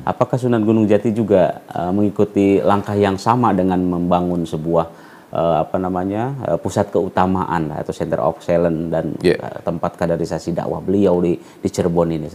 Apakah 0.03 0.35
Sunan 0.43 0.67
Gunung 0.67 0.91
Jati 0.91 1.15
juga 1.15 1.63
mengikuti 1.95 2.59
langkah 2.59 2.99
yang 2.99 3.15
sama 3.15 3.55
dengan 3.55 3.79
membangun 3.79 4.43
sebuah 4.43 5.06
eh, 5.37 5.57
apa 5.63 5.77
namanya 5.77 6.33
eh, 6.49 6.59
pusat 6.59 6.89
keutamaan 6.89 7.69
atau 7.77 7.93
center 7.93 8.25
of 8.25 8.41
excellence 8.41 8.89
dan 8.89 9.13
Yeah. 9.21 9.37
eh, 9.37 9.61
tempat 9.61 10.01
kaderisasi 10.01 10.57
dakwah 10.57 10.81
beliau 10.81 11.21
di 11.21 11.37
di 11.37 11.69
Cirebon 11.69 12.17
ini. 12.17 12.29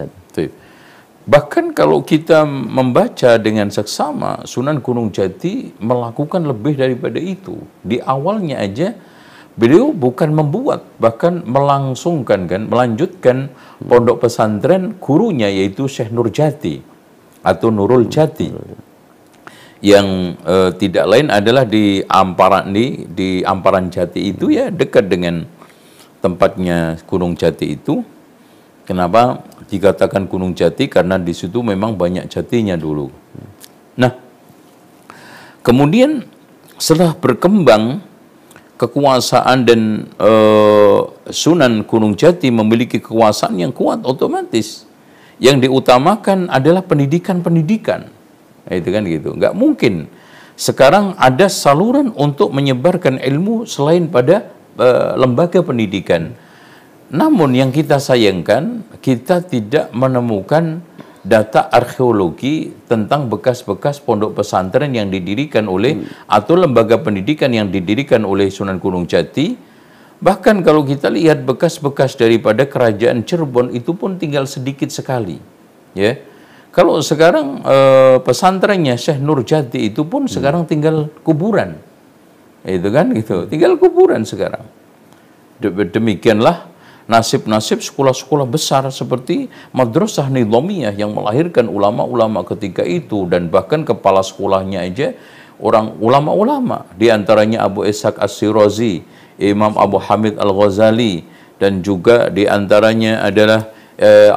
Bahkan 1.22 1.78
kalau 1.78 2.02
kita 2.02 2.50
membaca 2.50 3.38
dengan 3.38 3.70
seksama, 3.70 4.42
Sunan 4.42 4.82
Gunung 4.82 5.14
Jati 5.14 5.70
melakukan 5.78 6.42
lebih 6.50 6.74
daripada 6.74 7.22
itu. 7.22 7.62
Di 7.86 8.02
awalnya 8.02 8.58
aja 8.58 8.98
beliau 9.54 9.94
bukan 9.94 10.34
membuat, 10.34 10.82
bahkan 10.98 11.46
melangsungkan 11.46 12.50
kan, 12.50 12.66
melanjutkan 12.66 13.54
pondok 13.86 14.26
pesantren 14.26 14.98
gurunya 14.98 15.46
yaitu 15.46 15.86
Syekh 15.86 16.10
Nur 16.10 16.34
Jati 16.34 16.82
atau 17.46 17.70
Nurul 17.70 18.10
Jati. 18.10 18.50
Yang 19.82 20.38
eh, 20.46 20.72
tidak 20.78 21.06
lain 21.10 21.28
adalah 21.34 21.66
di 21.66 22.06
Amparan 22.06 22.70
di, 22.70 23.10
di 23.10 23.42
Amparan 23.42 23.90
Jati 23.90 24.30
itu 24.30 24.54
ya 24.54 24.70
dekat 24.70 25.10
dengan 25.10 25.42
tempatnya 26.22 27.02
Gunung 27.10 27.34
Jati 27.34 27.76
itu. 27.76 28.06
Kenapa 28.86 29.42
dikatakan 29.66 30.30
Gunung 30.30 30.54
Jati? 30.54 30.86
Karena 30.86 31.18
di 31.18 31.34
situ 31.34 31.66
memang 31.66 31.98
banyak 31.98 32.30
jatinya 32.30 32.78
dulu. 32.78 33.10
Nah, 33.98 34.14
kemudian 35.66 36.30
setelah 36.78 37.18
berkembang 37.18 38.06
kekuasaan 38.82 39.66
dan 39.66 39.82
eh, 40.18 41.00
Sunan 41.30 41.86
Gunung 41.86 42.18
Jati 42.18 42.50
memiliki 42.50 42.98
kekuasaan 42.98 43.62
yang 43.62 43.74
kuat 43.74 44.02
otomatis. 44.02 44.90
Yang 45.42 45.70
diutamakan 45.70 46.54
adalah 46.54 46.86
pendidikan-pendidikan. 46.86 48.21
Nah, 48.68 48.74
Itu 48.78 48.90
kan 48.94 49.04
gitu. 49.08 49.34
Nggak 49.38 49.54
mungkin 49.58 50.12
sekarang 50.60 51.18
ada 51.18 51.50
saluran 51.50 52.14
untuk 52.14 52.54
menyebarkan 52.54 53.18
ilmu 53.18 53.66
selain 53.66 54.06
pada 54.12 54.52
eh, 54.78 55.12
lembaga 55.18 55.66
pendidikan. 55.66 56.36
Namun 57.12 57.52
yang 57.52 57.76
kita 57.76 58.00
sayangkan, 58.00 58.88
kita 59.04 59.44
tidak 59.44 59.92
menemukan 59.92 60.80
data 61.22 61.70
arkeologi 61.70 62.74
tentang 62.90 63.30
bekas-bekas 63.30 64.02
pondok 64.02 64.42
pesantren 64.42 64.90
yang 64.96 65.12
didirikan 65.14 65.70
oleh 65.70 66.02
atau 66.26 66.58
lembaga 66.58 66.98
pendidikan 66.98 67.54
yang 67.54 67.70
didirikan 67.70 68.26
oleh 68.26 68.50
Sunan 68.50 68.82
Gunung 68.82 69.06
Jati. 69.06 69.54
Bahkan 70.22 70.62
kalau 70.62 70.86
kita 70.86 71.10
lihat 71.10 71.46
bekas-bekas 71.46 72.14
daripada 72.14 72.66
kerajaan 72.70 73.26
Cirebon 73.26 73.74
itu 73.74 73.98
pun 73.98 74.22
tinggal 74.22 74.46
sedikit 74.46 74.94
sekali. 74.94 75.42
Ya. 75.98 76.22
Kalau 76.72 77.04
sekarang 77.04 77.60
eh, 77.68 78.18
pesantrennya 78.24 78.96
Syekh 78.96 79.20
Nur 79.20 79.44
Jati 79.44 79.92
itu 79.92 80.08
pun 80.08 80.32
sekarang 80.32 80.64
tinggal 80.64 81.12
kuburan. 81.20 81.76
Itu 82.64 82.88
kan 82.96 83.12
gitu, 83.12 83.44
tinggal 83.52 83.76
kuburan 83.76 84.24
sekarang. 84.24 84.64
De- 85.60 85.74
Demikianlah 85.92 86.72
nasib-nasib 87.12 87.84
sekolah-sekolah 87.84 88.48
besar 88.48 88.88
seperti 88.88 89.52
Madrasah 89.76 90.32
Nidhamiyah 90.32 90.96
yang 90.96 91.12
melahirkan 91.12 91.68
ulama-ulama 91.68 92.48
ketika 92.48 92.88
itu 92.88 93.28
dan 93.28 93.52
bahkan 93.52 93.84
kepala 93.84 94.24
sekolahnya 94.24 94.80
aja 94.88 95.12
orang 95.60 96.00
ulama-ulama 96.00 96.88
di 96.96 97.12
antaranya 97.12 97.68
Abu 97.68 97.84
Ishaq 97.84 98.16
As-Sirazi, 98.16 99.04
Imam 99.36 99.76
Abu 99.76 100.00
Hamid 100.00 100.40
Al-Ghazali 100.40 101.28
dan 101.60 101.84
juga 101.84 102.32
di 102.32 102.48
antaranya 102.48 103.28
adalah 103.28 103.68
eh, 104.00 104.32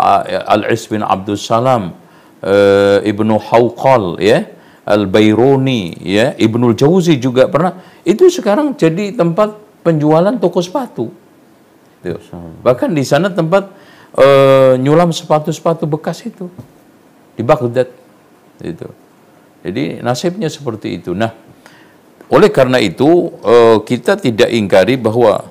Al-Is 0.50 0.90
bin 0.90 1.06
Abdul 1.06 1.38
Salam, 1.38 1.94
eh, 2.44 2.98
Ibnu 3.08 3.40
Hawqal 3.40 4.20
ya, 4.20 4.44
Al-Bairuni 4.84 5.96
ya, 6.04 6.36
Ibnul 6.36 6.76
Jauzi 6.76 7.16
juga 7.16 7.48
pernah. 7.48 7.80
Itu 8.04 8.28
sekarang 8.28 8.76
jadi 8.76 9.16
tempat 9.16 9.56
penjualan 9.80 10.36
toko 10.36 10.60
sepatu. 10.60 11.08
Tuh. 12.04 12.20
Bahkan 12.60 12.92
di 12.92 13.00
sana 13.00 13.32
tempat 13.32 13.72
eh, 14.20 14.76
nyulam 14.76 15.08
sepatu-sepatu 15.08 15.88
bekas 15.88 16.20
itu 16.28 16.52
di 17.32 17.40
Baghdad 17.40 17.88
itu. 18.60 18.88
Jadi 19.64 20.04
nasibnya 20.04 20.52
seperti 20.52 21.00
itu. 21.00 21.16
Nah, 21.16 21.32
oleh 22.28 22.52
karena 22.52 22.76
itu 22.76 23.32
eh, 23.40 23.76
kita 23.88 24.20
tidak 24.20 24.52
ingkari 24.52 25.00
bahwa 25.00 25.48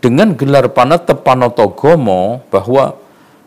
dengan 0.00 0.32
gelar 0.32 0.72
Panata 0.72 1.12
Panotogomo 1.12 2.40
bahwa 2.48 2.96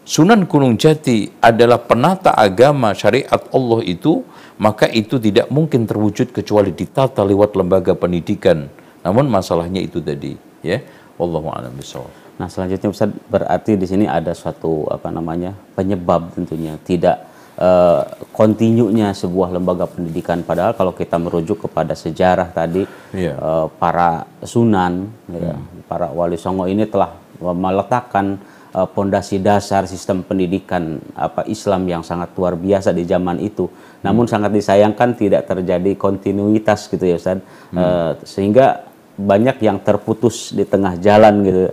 Sunan 0.10 0.50
Gunung 0.50 0.74
Jati 0.74 1.30
adalah 1.38 1.86
penata 1.86 2.34
agama 2.34 2.98
syariat 2.98 3.46
Allah 3.54 3.86
itu, 3.86 4.26
maka 4.58 4.90
itu 4.90 5.22
tidak 5.22 5.54
mungkin 5.54 5.86
terwujud 5.86 6.34
kecuali 6.34 6.74
ditata 6.74 7.22
lewat 7.22 7.54
lembaga 7.54 7.94
pendidikan. 7.94 8.66
Namun 9.06 9.30
masalahnya 9.30 9.78
itu 9.78 10.02
tadi, 10.02 10.34
ya. 10.66 10.82
Wallahu 11.22 11.54
a'lam 11.54 11.78
bishawab. 11.78 12.10
Nah 12.42 12.50
selanjutnya 12.50 12.90
Ustaz 12.90 13.14
berarti 13.30 13.78
di 13.78 13.86
sini 13.86 14.10
ada 14.10 14.34
suatu 14.34 14.90
apa 14.90 15.14
namanya 15.14 15.54
penyebab 15.78 16.34
tentunya 16.34 16.74
tidak 16.82 17.30
eh, 17.60 18.02
kontinunya 18.34 19.14
sebuah 19.14 19.54
lembaga 19.54 19.86
pendidikan 19.86 20.42
padahal 20.42 20.74
kalau 20.74 20.96
kita 20.96 21.20
merujuk 21.20 21.68
kepada 21.70 21.94
sejarah 21.94 22.50
tadi 22.56 22.88
Iya. 23.12 23.36
eh, 23.36 23.66
para 23.76 24.24
sunan 24.42 25.12
ya, 25.28 25.60
para 25.86 26.10
wali 26.16 26.40
songo 26.40 26.64
ini 26.72 26.88
telah 26.88 27.12
meletakkan 27.44 28.40
pondasi 28.70 29.42
dasar 29.42 29.90
sistem 29.90 30.22
pendidikan 30.22 31.02
apa 31.18 31.42
Islam 31.50 31.90
yang 31.90 32.06
sangat 32.06 32.38
luar 32.38 32.54
biasa 32.54 32.94
di 32.94 33.02
zaman 33.02 33.42
itu 33.42 33.66
Namun 34.00 34.30
sangat 34.30 34.56
disayangkan 34.56 35.18
tidak 35.18 35.50
terjadi 35.50 35.92
kontinuitas 36.00 36.88
gitu 36.88 37.04
ya 37.04 37.20
Ustaz. 37.20 37.44
Eh, 37.76 38.12
sehingga 38.24 38.88
banyak 39.20 39.60
yang 39.60 39.84
terputus 39.84 40.56
di 40.56 40.64
tengah 40.64 40.96
jalan 40.96 41.44
gitu. 41.44 41.64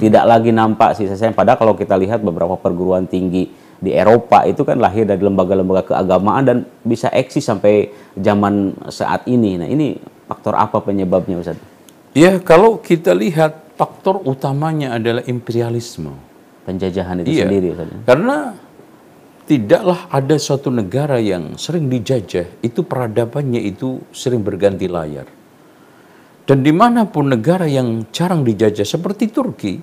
Tidak 0.00 0.24
lagi 0.24 0.50
nampak 0.56 0.96
sisa-sisa. 0.96 1.36
Padahal 1.36 1.60
kalau 1.60 1.74
kita 1.76 1.92
lihat 2.00 2.24
beberapa 2.24 2.56
perguruan 2.56 3.04
tinggi 3.04 3.52
di 3.76 3.92
Eropa 3.92 4.48
itu 4.48 4.64
kan 4.64 4.80
lahir 4.80 5.04
dari 5.04 5.20
lembaga-lembaga 5.20 5.92
keagamaan 5.92 6.42
dan 6.48 6.58
bisa 6.80 7.12
eksis 7.12 7.44
sampai 7.44 7.92
zaman 8.16 8.72
saat 8.88 9.28
ini. 9.28 9.60
Nah, 9.60 9.68
ini 9.68 10.00
faktor 10.24 10.56
apa 10.56 10.80
penyebabnya 10.80 11.36
Ustaz? 11.36 11.60
Ya, 12.16 12.40
kalau 12.40 12.80
kita 12.80 13.12
lihat 13.12 13.76
faktor 13.76 14.24
utamanya 14.24 14.96
adalah 14.96 15.20
imperialisme. 15.28 16.33
Penjajahan 16.64 17.20
itu 17.22 17.30
Iya. 17.36 17.44
sendiri 17.44 17.66
Ustaz. 17.76 17.88
Karena 18.08 18.36
tidaklah 19.44 20.08
ada 20.08 20.36
suatu 20.40 20.72
negara 20.72 21.20
yang 21.20 21.60
sering 21.60 21.92
dijajah, 21.92 22.64
itu 22.64 22.80
peradabannya 22.80 23.60
itu 23.60 24.00
sering 24.10 24.40
berganti 24.40 24.88
layar. 24.88 25.28
Dan 26.44 26.60
di 26.60 26.72
mana 26.72 27.08
pun 27.08 27.28
negara 27.28 27.64
yang 27.64 28.08
jarang 28.12 28.44
dijajah 28.44 28.84
seperti 28.84 29.32
Turki, 29.32 29.80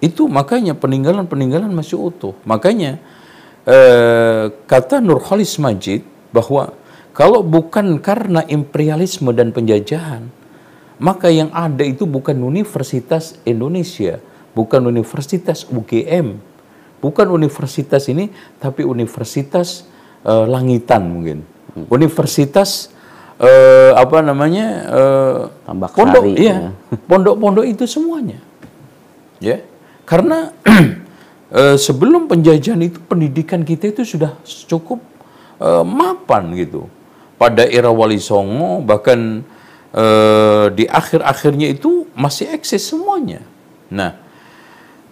itu 0.00 0.22
makanya 0.28 0.72
peninggalan-peninggalan 0.76 1.72
masih 1.72 2.00
utuh. 2.00 2.32
Makanya 2.48 3.00
eh, 3.68 4.48
kata 4.64 5.04
Nurholis 5.04 5.60
Majid 5.60 6.00
bahwa 6.32 6.72
kalau 7.12 7.44
bukan 7.44 8.00
karena 8.00 8.40
imperialisme 8.48 9.28
dan 9.36 9.52
penjajahan, 9.52 10.32
maka 10.96 11.28
yang 11.28 11.52
ada 11.52 11.84
itu 11.84 12.08
bukan 12.08 12.40
Universitas 12.40 13.36
Indonesia, 13.44 14.24
bukan 14.52 14.82
Universitas 14.86 15.66
UGM, 15.68 16.38
bukan 17.00 17.26
universitas 17.32 18.06
ini, 18.12 18.28
tapi 18.60 18.84
universitas 18.84 19.88
eh, 20.22 20.44
langitan 20.46 21.08
mungkin, 21.08 21.42
universitas 21.88 22.92
eh, 23.40 23.92
apa 23.96 24.20
namanya 24.20 24.68
Tambak 25.64 25.96
pondok, 25.96 26.24
sari, 26.28 26.44
iya, 26.44 26.70
ya. 26.70 26.70
pondok-pondok 27.10 27.64
itu 27.64 27.88
semuanya, 27.88 28.38
ya, 29.40 29.64
karena 30.10 30.50
eh, 31.54 31.76
sebelum 31.78 32.26
penjajahan 32.26 32.82
itu 32.82 32.98
pendidikan 33.06 33.62
kita 33.62 33.94
itu 33.94 34.02
sudah 34.02 34.34
cukup 34.66 34.98
eh, 35.62 35.84
mapan 35.86 36.50
gitu. 36.58 36.90
Pada 37.38 37.64
era 37.64 37.88
Wali 37.88 38.18
Songo 38.20 38.82
bahkan 38.82 39.46
eh, 39.94 40.66
di 40.74 40.84
akhir-akhirnya 40.90 41.70
itu 41.70 42.10
masih 42.18 42.50
eksis 42.50 42.90
semuanya. 42.90 43.46
Nah, 43.86 44.18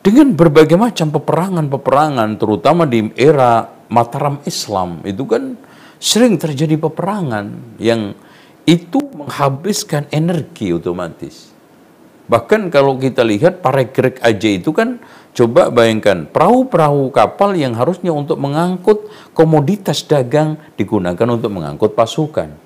dengan 0.09 0.32
berbagai 0.32 0.80
macam 0.80 1.12
peperangan-peperangan, 1.12 2.40
terutama 2.40 2.88
di 2.88 3.12
era 3.12 3.68
Mataram 3.92 4.40
Islam, 4.48 5.04
itu 5.04 5.28
kan 5.28 5.52
sering 6.00 6.40
terjadi 6.40 6.80
peperangan 6.80 7.76
yang 7.76 8.16
itu 8.64 9.04
menghabiskan 9.12 10.09
energi 10.09 10.72
otomatis. 10.72 11.52
Bahkan 12.24 12.72
kalau 12.72 12.96
kita 12.96 13.20
lihat 13.20 13.61
Parekrek 13.61 14.24
aja 14.24 14.48
itu 14.48 14.72
kan 14.72 14.96
coba 15.36 15.68
bayangkan 15.68 16.24
perahu-perahu 16.24 17.12
kapal 17.12 17.52
yang 17.52 17.76
harusnya 17.76 18.09
untuk 18.09 18.40
mengangkut 18.40 19.12
komoditas 19.36 20.09
dagang 20.09 20.56
digunakan 20.80 21.28
untuk 21.28 21.52
mengangkut 21.52 21.92
pasukan. 21.92 22.56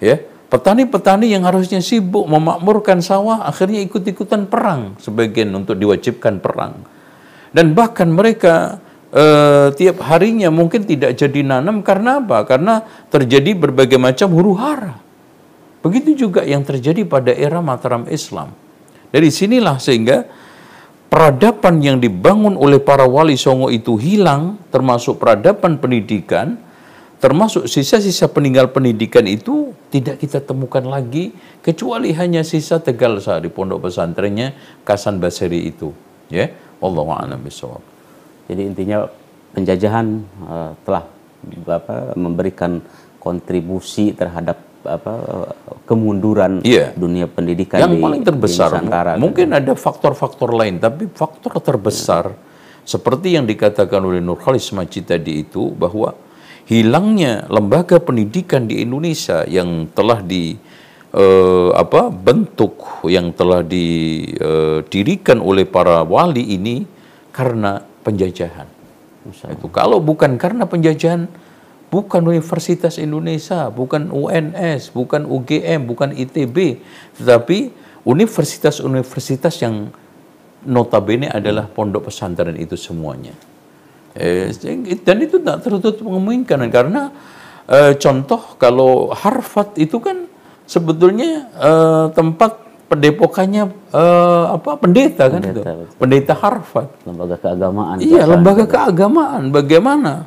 Ya, 0.00 0.16
petani-petani 0.50 1.30
yang 1.30 1.46
harusnya 1.46 1.78
sibuk 1.78 2.26
memakmurkan 2.26 2.98
sawah 2.98 3.46
akhirnya 3.46 3.80
ikut-ikutan 3.86 4.50
perang 4.50 4.98
sebagian 4.98 5.54
untuk 5.54 5.78
diwajibkan 5.78 6.42
perang. 6.42 6.82
Dan 7.54 7.72
bahkan 7.72 8.10
mereka 8.10 8.82
eh, 9.14 9.70
tiap 9.74 10.02
harinya 10.10 10.50
mungkin 10.50 10.82
tidak 10.84 11.14
jadi 11.14 11.46
nanam 11.46 11.86
karena 11.86 12.18
apa? 12.18 12.42
Karena 12.44 12.82
terjadi 13.08 13.54
berbagai 13.54 13.96
macam 13.96 14.34
huru-hara. 14.34 14.98
Begitu 15.80 16.28
juga 16.28 16.44
yang 16.44 16.66
terjadi 16.66 17.08
pada 17.08 17.32
era 17.32 17.62
Mataram 17.64 18.04
Islam. 18.10 18.52
Dari 19.10 19.32
sinilah 19.32 19.80
sehingga 19.80 20.28
peradaban 21.08 21.80
yang 21.82 21.98
dibangun 21.98 22.54
oleh 22.54 22.78
para 22.78 23.08
wali 23.08 23.34
songo 23.34 23.72
itu 23.72 23.96
hilang, 23.96 24.60
termasuk 24.70 25.18
peradaban 25.18 25.80
pendidikan, 25.80 26.60
termasuk 27.20 27.68
sisa-sisa 27.68 28.26
peninggal 28.32 28.72
pendidikan 28.72 29.28
itu 29.28 29.76
tidak 29.92 30.18
kita 30.24 30.40
temukan 30.40 30.82
lagi 30.82 31.36
kecuali 31.60 32.16
hanya 32.16 32.40
sisa 32.40 32.80
Tegal 32.80 33.20
Sari 33.20 33.52
pondok 33.52 33.86
pesantrennya 33.86 34.56
Kasan 34.88 35.20
Basri 35.20 35.68
itu. 35.68 35.92
Ya, 36.32 36.48
Allahu 36.80 37.12
a'lam 37.12 37.38
bishawab. 37.44 37.84
Jadi 38.48 38.62
intinya 38.66 39.04
penjajahan 39.52 40.06
eh, 40.48 40.70
telah 40.82 41.04
apa, 41.68 42.16
memberikan 42.16 42.80
kontribusi 43.20 44.16
terhadap 44.16 44.56
apa 44.80 45.12
kemunduran 45.84 46.64
Iya. 46.64 46.96
dunia 46.96 47.28
pendidikan 47.28 47.84
yang 47.84 47.92
di, 47.92 48.00
paling 48.00 48.22
terbesar 48.24 48.72
di 48.72 48.88
Nusantara. 48.88 49.12
mungkin 49.20 49.52
ada 49.52 49.76
faktor-faktor 49.76 50.56
lain 50.56 50.80
tapi 50.80 51.04
faktor 51.12 51.60
terbesar 51.60 52.32
seperti 52.88 53.36
yang 53.36 53.44
dikatakan 53.44 54.00
oleh 54.00 54.24
Nurhalis 54.24 54.72
Majid 54.72 55.04
tadi 55.04 55.44
itu 55.44 55.68
bahwa 55.76 56.16
hilangnya 56.70 57.50
lembaga 57.50 57.98
pendidikan 57.98 58.70
di 58.70 58.86
Indonesia 58.86 59.42
yang 59.50 59.90
telah 59.90 60.22
di 60.22 60.54
eh, 61.10 61.70
apa 61.74 62.14
bentuk 62.14 63.02
yang 63.10 63.34
telah 63.34 63.66
didirikan 63.66 65.42
oleh 65.42 65.66
para 65.66 66.06
wali 66.06 66.54
ini 66.54 66.86
karena 67.34 67.82
penjajahan 68.06 68.70
itu 69.26 69.66
kalau 69.68 69.98
bukan 70.00 70.38
karena 70.40 70.64
penjajahan 70.64 71.28
bukan 71.90 72.22
Universitas 72.24 72.96
Indonesia, 72.96 73.68
bukan 73.68 74.08
UNS, 74.14 74.94
bukan 74.94 75.26
UGM, 75.26 75.90
bukan 75.90 76.14
ITB, 76.14 76.80
tetapi 77.18 77.74
universitas-universitas 78.06 79.60
yang 79.60 79.90
notabene 80.64 81.28
adalah 81.28 81.66
pondok 81.66 82.08
pesantren 82.08 82.56
itu 82.56 82.78
semuanya. 82.78 83.34
Eh, 84.10 84.50
dan 85.06 85.16
itu 85.22 85.38
tak 85.38 85.62
tertutup 85.62 86.02
kemungkinan 86.02 86.66
karena 86.74 87.14
eh, 87.70 87.94
contoh 87.94 88.58
kalau 88.58 89.14
Harvard 89.14 89.78
itu 89.78 90.02
kan 90.02 90.26
sebetulnya 90.66 91.46
eh, 91.54 92.04
tempat 92.10 92.58
pendepokannya 92.90 93.70
eh, 93.94 94.44
apa 94.50 94.74
pendeta 94.82 95.30
kan 95.30 95.38
itu, 95.38 95.62
Pendeta, 95.62 95.72
betul. 95.78 95.96
pendeta 96.02 96.34
Harvard. 96.34 96.88
lembaga 97.06 97.36
keagamaan. 97.38 97.96
Iya, 98.02 98.22
lembaga 98.26 98.64
keagamaan. 98.66 99.42
Bagaimana 99.54 100.26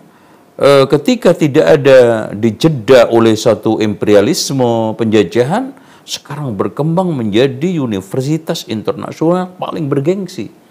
eh, 0.56 0.88
ketika 0.88 1.36
tidak 1.36 1.66
ada 1.68 2.32
dijeda 2.32 3.12
oleh 3.12 3.36
satu 3.36 3.84
imperialisme 3.84 4.96
penjajahan, 4.96 5.76
sekarang 6.08 6.56
berkembang 6.56 7.12
menjadi 7.12 7.84
universitas 7.84 8.64
internasional 8.72 9.52
paling 9.60 9.92
bergengsi. 9.92 10.63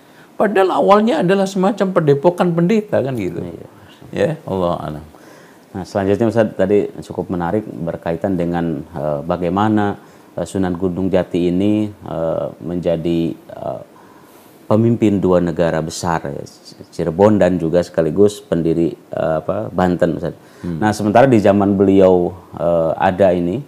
Padahal 0.43 0.74
awalnya 0.74 1.22
adalah 1.22 1.47
semacam 1.47 1.95
pendepokan 1.95 2.51
pendeta 2.51 2.99
kan 2.99 3.14
gitu. 3.14 3.47
Ya, 4.11 4.34
Allah 4.43 4.74
alam. 4.82 5.05
Nah, 5.70 5.86
selanjutnya 5.86 6.34
Ustaz 6.34 6.51
tadi 6.59 6.90
cukup 6.99 7.30
menarik 7.30 7.62
berkaitan 7.62 8.34
dengan 8.34 8.82
eh, 8.90 9.20
bagaimana 9.22 10.03
eh, 10.34 10.43
Sunan 10.43 10.74
Gunung 10.74 11.14
Jati 11.14 11.47
ini 11.47 11.86
eh, 11.86 12.47
menjadi 12.59 13.20
eh, 13.38 13.80
pemimpin 14.66 15.22
dua 15.22 15.38
negara 15.38 15.78
besar 15.78 16.26
ya, 16.26 16.43
Cirebon 16.90 17.38
dan 17.38 17.62
juga 17.62 17.78
sekaligus 17.78 18.43
pendiri 18.43 18.99
eh, 19.14 19.36
apa 19.38 19.70
Banten 19.70 20.18
Ustaz. 20.18 20.34
Nah, 20.66 20.90
sementara 20.90 21.30
di 21.30 21.38
zaman 21.38 21.78
beliau 21.78 22.34
eh, 22.59 22.93
ada 22.99 23.30
ini 23.30 23.62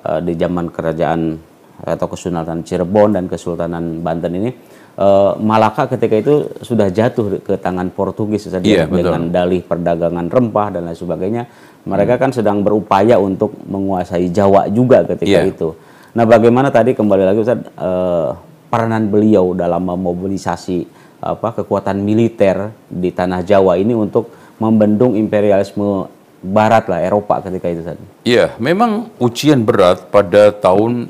eh, 0.00 0.20
di 0.24 0.32
zaman 0.32 0.72
kerajaan 0.72 1.36
atau 1.84 2.08
Kesultanan 2.08 2.64
Cirebon 2.64 3.20
dan 3.20 3.28
Kesultanan 3.28 4.00
Banten 4.00 4.32
ini 4.32 4.50
eh, 4.94 5.32
Malaka 5.38 5.86
ketika 5.90 6.16
itu 6.16 6.34
sudah 6.62 6.90
jatuh 6.90 7.38
ke 7.42 7.54
tangan 7.58 7.90
Portugis 7.90 8.46
Ustaz, 8.46 8.62
Iya, 8.62 8.86
betul. 8.86 9.10
dengan 9.10 9.22
dalih 9.30 9.60
perdagangan 9.62 10.26
rempah 10.30 10.68
dan 10.74 10.86
lain 10.86 10.98
sebagainya. 10.98 11.42
Mereka 11.84 12.16
kan 12.16 12.32
sedang 12.32 12.64
berupaya 12.64 13.20
untuk 13.20 13.52
menguasai 13.68 14.32
Jawa 14.32 14.72
juga 14.72 15.04
ketika 15.04 15.44
Iya. 15.44 15.52
itu. 15.52 15.76
Nah, 16.14 16.24
bagaimana 16.24 16.70
tadi 16.70 16.94
kembali 16.94 17.24
lagi 17.26 17.38
Ustaz 17.42 17.58
eh, 17.60 18.28
peranan 18.70 19.06
beliau 19.06 19.54
dalam 19.54 19.82
memobilisasi 19.86 21.02
apa 21.24 21.56
kekuatan 21.56 22.04
militer 22.04 22.68
di 22.86 23.08
tanah 23.08 23.40
Jawa 23.40 23.80
ini 23.80 23.96
untuk 23.96 24.28
membendung 24.60 25.16
imperialisme 25.16 26.06
barat 26.44 26.84
lah 26.92 27.00
Eropa 27.00 27.40
ketika 27.40 27.66
itu 27.72 27.80
Ustaz. 27.80 27.96
Iya, 28.22 28.52
memang 28.60 29.08
ujian 29.16 29.64
berat 29.64 30.12
pada 30.12 30.52
tahun 30.52 31.08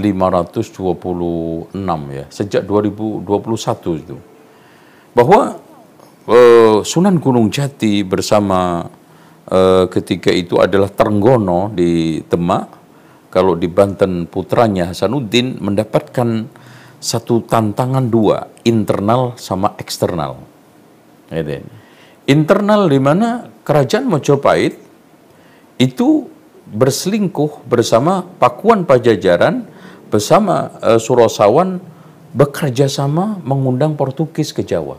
1526 0.00 1.76
ya, 2.10 2.24
sejak 2.32 2.62
2021 2.64 4.02
itu. 4.02 4.16
Bahwa 5.12 5.60
eh, 6.26 6.78
Sunan 6.82 7.20
Gunung 7.20 7.52
Jati 7.52 8.02
bersama 8.02 8.88
eh, 9.46 9.84
ketika 9.92 10.32
itu 10.32 10.58
adalah 10.58 10.88
Trenggono 10.88 11.70
di 11.70 12.24
Demak, 12.24 12.80
kalau 13.30 13.54
di 13.54 13.70
Banten 13.70 14.26
putranya 14.26 14.90
Hasanuddin 14.90 15.62
mendapatkan 15.62 16.50
satu 17.00 17.46
tantangan 17.46 18.10
dua, 18.10 18.50
internal 18.66 19.38
sama 19.38 19.78
eksternal. 19.78 20.36
Gitu 21.30 21.62
ya. 21.62 21.62
Internal 22.28 22.90
di 22.90 23.00
mana 23.00 23.48
kerajaan 23.64 24.06
Mojopahit 24.06 24.76
itu 25.80 26.28
berselingkuh 26.70 27.66
bersama 27.66 28.22
Pakuan 28.22 28.86
Pajajaran 28.86 29.66
bersama 30.10 30.74
uh, 30.82 30.98
Surosawan 30.98 31.80
bekerja 32.34 32.90
sama 32.90 33.38
mengundang 33.46 33.94
Portugis 33.94 34.50
ke 34.50 34.66
Jawa. 34.66 34.98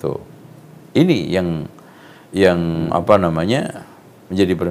Tuh. 0.00 0.20
Ini 0.92 1.32
yang 1.32 1.68
yang 2.32 2.88
apa 2.92 3.20
namanya 3.20 3.84
menjadi 4.32 4.52
ber... 4.56 4.66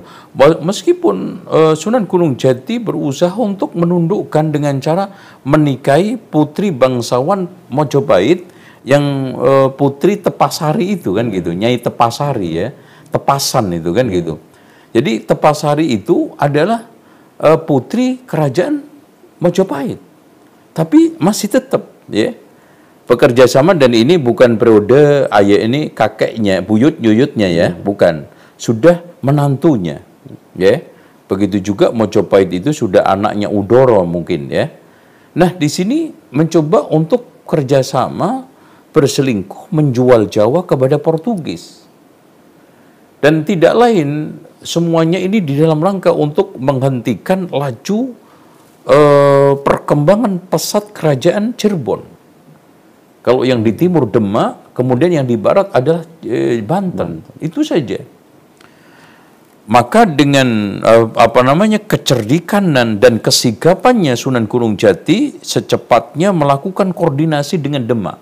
meskipun 0.66 1.46
uh, 1.46 1.74
Sunan 1.78 2.10
Gunung 2.10 2.34
Jati 2.38 2.82
berusaha 2.82 3.34
untuk 3.38 3.78
menundukkan 3.78 4.50
dengan 4.50 4.82
cara 4.82 5.14
menikahi 5.46 6.18
putri 6.18 6.74
bangsawan 6.74 7.46
Mojopahit 7.70 8.50
yang 8.82 9.38
uh, 9.38 9.70
putri 9.70 10.18
Tepasari 10.18 10.98
itu 10.98 11.14
kan 11.14 11.30
gitu, 11.30 11.54
Nyai 11.54 11.78
Tepasari 11.78 12.50
ya, 12.50 12.68
Tepasan 13.14 13.70
itu 13.78 13.94
kan 13.94 14.10
gitu. 14.10 14.42
Jadi 14.94 15.22
Tepasari 15.22 15.94
itu 15.94 16.34
adalah 16.38 16.90
uh, 17.38 17.62
putri 17.62 18.22
kerajaan 18.26 18.91
Mojopahit. 19.42 20.00
Tapi 20.72 21.18
masih 21.20 21.52
tetap 21.52 21.90
ya 22.08 22.32
bekerja 23.12 23.44
sama 23.44 23.76
dan 23.76 23.92
ini 23.92 24.16
bukan 24.16 24.56
periode 24.56 25.28
ayah 25.28 25.60
ini 25.68 25.92
kakeknya, 25.92 26.64
buyut 26.64 26.96
yuyutnya 27.04 27.52
ya, 27.52 27.68
hmm. 27.74 27.84
bukan. 27.84 28.30
Sudah 28.56 29.04
menantunya. 29.20 30.06
Ya. 30.56 30.86
Begitu 31.28 31.74
juga 31.74 31.90
Mojopahit 31.92 32.52
itu 32.52 32.72
sudah 32.72 33.08
anaknya 33.08 33.48
Udoro 33.52 34.04
mungkin 34.08 34.52
ya. 34.52 34.72
Nah, 35.32 35.56
di 35.56 35.72
sini 35.72 36.12
mencoba 36.32 36.92
untuk 36.92 37.48
kerjasama 37.48 38.48
berselingkuh 38.92 39.72
menjual 39.72 40.28
Jawa 40.28 40.68
kepada 40.68 41.00
Portugis. 41.00 41.88
Dan 43.24 43.48
tidak 43.48 43.80
lain 43.80 44.40
semuanya 44.60 45.18
ini 45.24 45.40
di 45.40 45.56
dalam 45.56 45.80
rangka 45.80 46.12
untuk 46.12 46.58
menghentikan 46.60 47.48
laju 47.48 48.12
eh, 48.88 49.52
perkembangan 49.60 50.42
pesat 50.50 50.94
kerajaan 50.96 51.54
Cirebon. 51.58 52.02
Kalau 53.22 53.46
yang 53.46 53.62
di 53.62 53.74
timur 53.78 54.10
Demak, 54.10 54.74
kemudian 54.74 55.22
yang 55.22 55.28
di 55.30 55.38
barat 55.38 55.70
adalah 55.76 56.02
eh, 56.26 56.62
Banten. 56.66 57.22
Banten. 57.22 57.40
Itu 57.44 57.62
saja 57.62 58.02
maka 59.72 60.04
dengan 60.04 60.82
uh, 60.84 61.08
apa 61.16 61.40
namanya 61.46 61.80
kecerdikan 61.80 62.76
dan, 62.76 63.00
dan 63.00 63.24
kesigapannya 63.24 64.18
Sunan 64.20 64.50
Gunung 64.50 64.76
Jati 64.76 65.40
secepatnya 65.40 66.36
melakukan 66.36 66.92
koordinasi 66.92 67.62
dengan 67.62 67.88
Demak. 67.88 68.18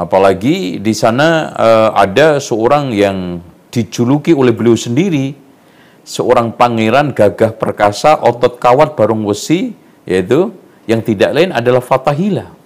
Apalagi 0.00 0.80
di 0.80 0.94
sana 0.96 1.52
uh, 1.52 1.90
ada 1.92 2.40
seorang 2.40 2.88
yang 2.94 3.42
dijuluki 3.68 4.32
oleh 4.32 4.54
beliau 4.54 4.78
sendiri 4.78 5.36
seorang 6.02 6.54
pangeran 6.54 7.12
gagah 7.12 7.54
perkasa 7.54 8.18
otot 8.20 8.56
kawat 8.56 8.96
barung 8.98 9.24
wesi 9.26 9.76
yaitu 10.08 10.50
yang 10.88 11.04
tidak 11.04 11.36
lain 11.36 11.54
adalah 11.54 11.84
Fatahila 11.84 12.60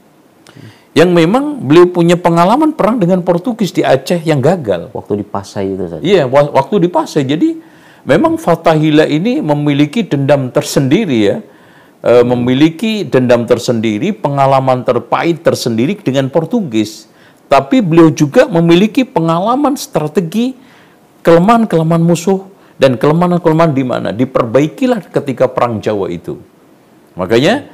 yang 0.95 1.11
memang 1.11 1.59
beliau 1.59 1.91
punya 1.91 2.14
pengalaman 2.14 2.70
perang 2.70 3.03
dengan 3.03 3.18
Portugis 3.26 3.74
di 3.74 3.82
Aceh 3.82 4.22
yang 4.22 4.39
gagal. 4.39 4.95
Waktu 4.95 5.20
di 5.20 5.26
Pasai 5.26 5.74
itu 5.74 5.91
saja. 5.91 5.99
Iya, 5.99 6.30
waktu 6.30 6.87
di 6.87 6.89
Pasai. 6.89 7.26
Jadi 7.26 7.59
memang 8.07 8.39
Fatahila 8.39 9.03
ini 9.03 9.43
memiliki 9.43 10.07
dendam 10.07 10.55
tersendiri 10.55 11.18
ya. 11.18 11.37
E, 11.99 12.22
memiliki 12.22 13.03
dendam 13.03 13.43
tersendiri, 13.43 14.14
pengalaman 14.14 14.87
terpahit 14.87 15.43
tersendiri 15.43 15.99
dengan 15.99 16.30
Portugis. 16.30 17.11
Tapi 17.51 17.82
beliau 17.82 18.14
juga 18.14 18.47
memiliki 18.47 19.03
pengalaman 19.03 19.74
strategi 19.74 20.55
kelemahan-kelemahan 21.26 22.07
musuh 22.07 22.54
dan 22.75 22.99
kelemahan-kelemahan 22.99 23.72
di 23.75 23.85
mana 23.87 24.09
diperbaikilah 24.11 25.11
ketika 25.11 25.47
perang 25.47 25.79
Jawa 25.79 26.11
itu. 26.11 26.39
Makanya 27.14 27.70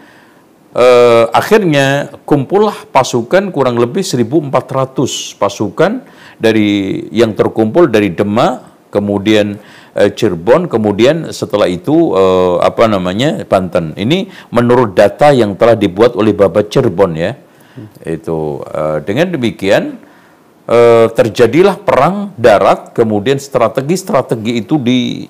eh, 0.76 1.24
akhirnya 1.32 2.12
kumpullah 2.28 2.76
pasukan 2.92 3.48
kurang 3.50 3.80
lebih 3.80 4.04
1.400 4.04 5.40
pasukan 5.40 5.92
dari 6.36 7.04
yang 7.12 7.32
terkumpul 7.32 7.88
dari 7.88 8.12
Demak, 8.12 8.88
kemudian 8.92 9.56
eh, 9.96 10.10
Cirebon, 10.12 10.68
kemudian 10.68 11.32
setelah 11.32 11.68
itu 11.68 12.12
eh, 12.12 12.56
apa 12.60 12.84
namanya 12.84 13.40
Banten. 13.48 13.96
Ini 13.96 14.28
menurut 14.52 14.92
data 14.92 15.32
yang 15.32 15.56
telah 15.56 15.76
dibuat 15.76 16.12
oleh 16.12 16.36
Bapak 16.36 16.68
Cirebon 16.68 17.12
ya. 17.16 17.32
Itu 18.04 18.60
eh, 18.68 19.00
dengan 19.08 19.32
demikian 19.32 20.09
eh, 20.70 21.06
terjadilah 21.10 21.82
perang 21.82 22.30
darat, 22.38 22.94
kemudian 22.94 23.42
strategi-strategi 23.42 24.62
itu 24.62 24.78
di 24.78 25.26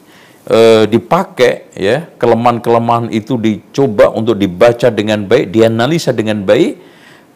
e, 0.46 0.88
dipakai 0.88 1.70
ya. 1.74 2.08
Kelemahan-kelemahan 2.16 3.12
itu 3.12 3.36
dicoba 3.36 4.10
untuk 4.14 4.38
dibaca 4.38 4.88
dengan 4.88 5.24
baik 5.26 5.52
dianalisa 5.52 6.10
dengan 6.14 6.42
baik 6.42 6.78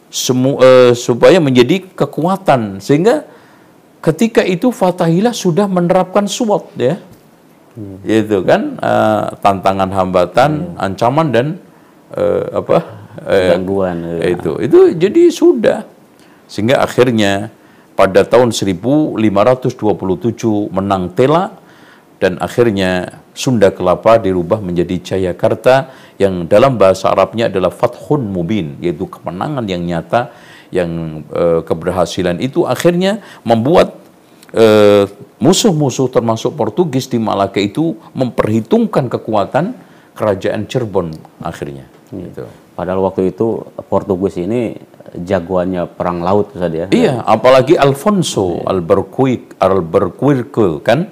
semu, 0.09 0.57
e, 0.59 0.91
supaya 0.97 1.37
menjadi 1.39 1.85
kekuatan. 1.93 2.83
Sehingga 2.83 3.27
ketika 4.01 4.41
itu 4.41 4.69
Fatahillah 4.69 5.35
sudah 5.35 5.65
menerapkan 5.69 6.25
SWOT 6.25 6.65
ya. 6.77 6.97
Hmm. 7.75 7.99
yaitu 8.07 8.39
kan? 8.47 8.79
E, 8.79 8.93
tantangan 9.43 9.89
hambatan 9.91 10.51
hmm. 10.75 10.79
ancaman 10.79 11.27
dan 11.31 11.47
e, 12.15 12.23
apa? 12.55 12.77
Gangguan 13.25 14.19
e, 14.19 14.35
itu. 14.35 14.51
Itu 14.63 14.79
jadi 14.95 15.21
sudah. 15.31 15.79
Sehingga 16.45 16.77
akhirnya 16.77 17.49
pada 17.95 18.27
tahun 18.27 18.51
1527 18.51 19.17
menang 20.71 21.15
Tela 21.15 21.55
dan 22.19 22.39
akhirnya 22.39 23.23
Sunda 23.35 23.71
Kelapa 23.71 24.19
dirubah 24.19 24.63
menjadi 24.63 24.95
Jayakarta 25.15 25.91
yang 26.15 26.47
dalam 26.47 26.79
bahasa 26.79 27.11
Arabnya 27.11 27.51
adalah 27.51 27.71
Fathun 27.71 28.31
Mubin 28.31 28.79
yaitu 28.79 29.07
kemenangan 29.07 29.67
yang 29.67 29.83
nyata 29.83 30.31
yang 30.71 31.23
e, 31.27 31.63
keberhasilan 31.63 32.39
itu 32.39 32.63
akhirnya 32.63 33.23
membuat 33.43 34.05
musuh 34.55 35.11
musuh-musuh 35.35 36.07
termasuk 36.07 36.55
Portugis 36.55 37.11
di 37.11 37.19
Malaka 37.19 37.59
itu 37.59 37.99
memperhitungkan 38.15 39.11
kekuatan 39.11 39.75
kerajaan 40.15 40.63
Cirebon 40.63 41.11
akhirnya. 41.43 41.91
Ya. 42.15 42.31
Gitu. 42.31 42.47
Padahal 42.71 43.03
waktu 43.03 43.35
itu 43.35 43.67
Portugis 43.91 44.39
ini 44.39 44.79
jagoannya 45.21 45.87
perang 45.95 46.19
laut 46.19 46.51
saja. 46.51 46.85
Ya. 46.85 46.87
Iya, 46.91 47.13
apalagi 47.23 47.79
Alfonso 47.79 48.59
ya. 48.59 48.75
Albuquerque, 48.75 49.55
Albuquerque 49.59 50.83
kan 50.83 51.11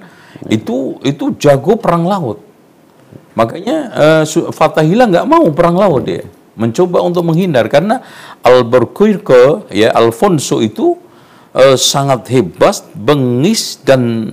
itu 0.50 1.00
itu 1.06 1.32
jago 1.40 1.80
perang 1.80 2.04
laut. 2.04 2.38
Makanya 3.34 3.76
uh, 4.22 4.50
Fatahillah 4.54 5.10
nggak 5.10 5.26
mau 5.26 5.48
perang 5.50 5.74
laut 5.74 6.06
dia, 6.06 6.22
mencoba 6.54 7.02
untuk 7.02 7.26
menghindar 7.26 7.66
karena 7.66 8.04
Albuquerque 8.44 9.72
ya 9.74 9.90
Alfonso 9.90 10.62
itu 10.62 11.00
uh, 11.56 11.74
sangat 11.74 12.30
hebat, 12.30 12.84
bengis 12.94 13.82
dan 13.82 14.30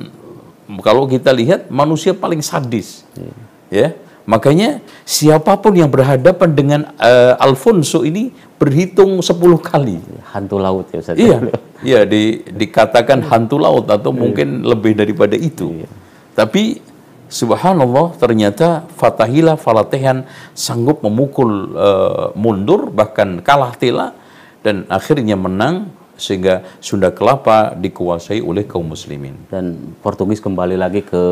kalau 0.85 1.09
kita 1.09 1.33
lihat 1.33 1.71
manusia 1.73 2.13
paling 2.13 2.43
sadis. 2.43 3.07
Hmm. 3.17 3.33
Ya. 3.71 3.95
Makanya 4.29 4.79
siapa 5.01 5.57
pun 5.57 5.73
yang 5.73 5.89
berhadapan 5.89 6.49
dengan 6.53 6.81
uh, 7.01 7.33
Alfonso 7.41 8.05
ini 8.05 8.29
berhitung 8.61 9.17
10 9.17 9.33
kali. 9.57 9.97
Hantu 10.29 10.61
laut 10.61 10.85
ya 10.93 11.01
Ustaz. 11.01 11.17
Iya. 11.17 11.37
Iya, 11.81 12.05
di, 12.05 12.45
dikatakan 12.45 13.25
hantu 13.25 13.57
laut 13.57 13.89
atau 13.89 14.13
mungkin 14.13 14.61
lebih 14.61 14.93
daripada 14.93 15.33
itu. 15.33 15.81
Iya. 15.81 15.89
Tapi 16.37 16.77
subhanallah 17.25 18.13
ternyata 18.21 18.85
Fatahila 18.93 19.57
Falatehan 19.57 20.29
sanggup 20.53 21.01
memukul 21.01 21.73
uh, 21.73 22.29
mundur 22.37 22.93
bahkan 22.93 23.41
kalah 23.41 23.73
tela 23.73 24.13
dan 24.61 24.85
akhirnya 24.93 25.33
menang 25.33 25.89
sehingga 26.21 26.61
Sunda 26.77 27.09
Kelapa 27.09 27.73
dikuasai 27.73 28.39
oleh 28.39 28.63
kaum 28.69 28.93
muslimin. 28.93 29.35
Dan 29.49 29.97
Portugis 30.05 30.37
kembali 30.37 30.77
lagi 30.77 31.01
ke 31.01 31.23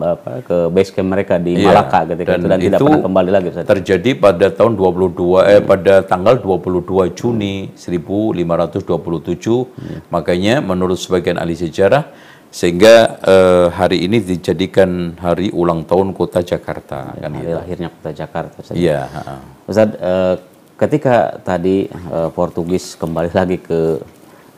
apa 0.00 0.40
ke 0.48 0.56
base 0.72 0.90
camp 0.96 1.12
mereka 1.12 1.36
di 1.36 1.60
ya, 1.60 1.68
Malaka 1.68 2.00
ketika 2.08 2.32
dan 2.32 2.40
itu 2.40 2.48
dan 2.48 2.58
itu 2.58 2.66
tidak 2.72 2.80
pernah 2.80 3.04
kembali 3.04 3.30
lagi. 3.36 3.46
Ustaz. 3.52 3.68
Terjadi 3.68 4.10
pada 4.16 4.46
tahun 4.48 4.72
22 4.80 5.52
eh 5.52 5.60
pada 5.60 5.94
tanggal 6.02 6.40
22 6.40 7.12
Juni 7.12 7.54
1527. 7.76 8.88
Ya. 8.88 9.98
Makanya 10.08 10.54
menurut 10.64 10.96
sebagian 10.96 11.36
ahli 11.36 11.52
sejarah 11.52 12.08
sehingga 12.54 13.18
uh, 13.26 13.66
hari 13.74 14.06
ini 14.06 14.22
dijadikan 14.22 15.18
hari 15.18 15.50
ulang 15.50 15.82
tahun 15.82 16.14
kota 16.14 16.38
Jakarta 16.38 17.18
ya, 17.18 17.26
kan 17.26 17.30
hari 17.34 17.50
gitu. 17.50 17.58
lahirnya 17.58 17.88
kota 17.90 18.10
Jakarta 18.14 18.58
Iya. 18.70 19.00
Ustaz, 19.66 19.90
uh, 19.98 20.38
ketika 20.78 21.34
tadi 21.42 21.90
uh, 22.14 22.30
Portugis 22.30 22.94
kembali 22.94 23.34
lagi 23.34 23.58
ke 23.58 23.98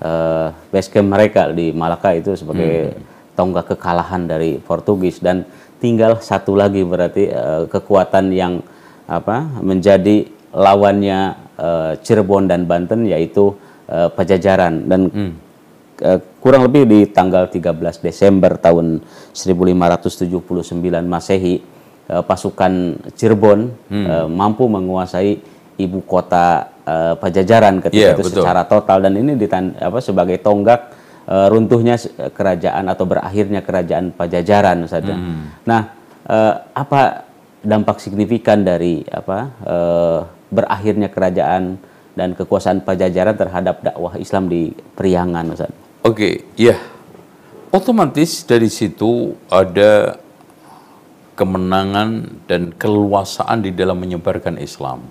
uh, 0.03 0.53
base 0.73 0.89
camp 0.93 1.09
mereka 1.09 1.53
di 1.53 1.73
Malaka 1.73 2.13
itu 2.17 2.37
sebagai 2.37 2.93
hmm. 2.93 3.33
tonggak 3.37 3.77
kekalahan 3.77 4.29
dari 4.29 4.61
Portugis. 4.61 5.23
Dan 5.23 5.47
tinggal 5.81 6.21
satu 6.21 6.57
lagi 6.57 6.83
berarti 6.83 7.31
uh, 7.31 7.65
kekuatan 7.71 8.33
yang 8.33 8.61
apa 9.07 9.63
menjadi 9.63 10.27
lawannya 10.51 11.21
uh, 11.61 11.93
Cirebon 12.03 12.51
dan 12.51 12.67
Banten 12.67 13.07
yaitu 13.07 13.55
uh, 13.89 14.09
Pajajaran. 14.13 14.89
Dan 14.89 15.01
hmm. 15.09 15.33
kurang 16.45 16.69
lebih 16.69 16.85
di 16.85 17.01
tanggal 17.09 17.49
13 17.49 18.05
Desember 18.05 18.61
tahun 18.61 19.01
1579 19.33 20.77
Masehi 21.09 21.57
eh, 22.13 22.23
pasukan 22.23 23.01
Cirebon 23.17 23.73
eh, 23.89 24.29
mampu 24.29 24.69
menguasai 24.69 25.41
ibu 25.81 26.05
kota 26.05 26.76
eh, 26.87 27.15
Pajajaran 27.19 27.83
ketika 27.83 27.99
Iya, 27.99 28.11
itu 28.15 28.23
betul. 28.31 28.47
secara 28.47 28.63
total 28.65 29.03
dan 29.03 29.19
ini 29.19 29.35
ditan, 29.35 29.75
apa 29.77 29.99
sebagai 29.99 30.39
tonggak 30.39 30.95
eh, 31.27 31.47
runtuhnya 31.51 31.99
kerajaan 32.33 32.87
atau 32.87 33.05
berakhirnya 33.05 33.61
kerajaan 33.67 34.15
Pajajaran 34.15 34.87
saja. 34.87 35.15
Nah, 35.67 35.81
eh, 36.31 36.55
apa 36.73 37.27
dampak 37.67 37.99
signifikan 37.99 38.63
dari 38.63 39.03
apa 39.11 39.39
eh, 39.67 40.19
berakhirnya 40.55 41.11
kerajaan 41.11 41.77
dan 42.17 42.33
kekuasaan 42.33 42.81
Pajajaran 42.87 43.37
terhadap 43.37 43.85
dakwah 43.85 44.17
Islam 44.17 44.49
di 44.49 44.73
Priangan, 44.97 45.53
Ustaz? 45.53 45.71
Oke, 46.07 46.47
ya. 46.57 46.79
Otomatis 47.75 48.47
dari 48.47 48.71
situ 48.73 49.37
ada 49.53 50.17
kemenangan 51.37 52.41
dan 52.49 52.73
keluasaan 52.73 53.61
di 53.61 53.75
dalam 53.75 54.01
menyebarkan 54.01 54.57
Islam. 54.57 55.05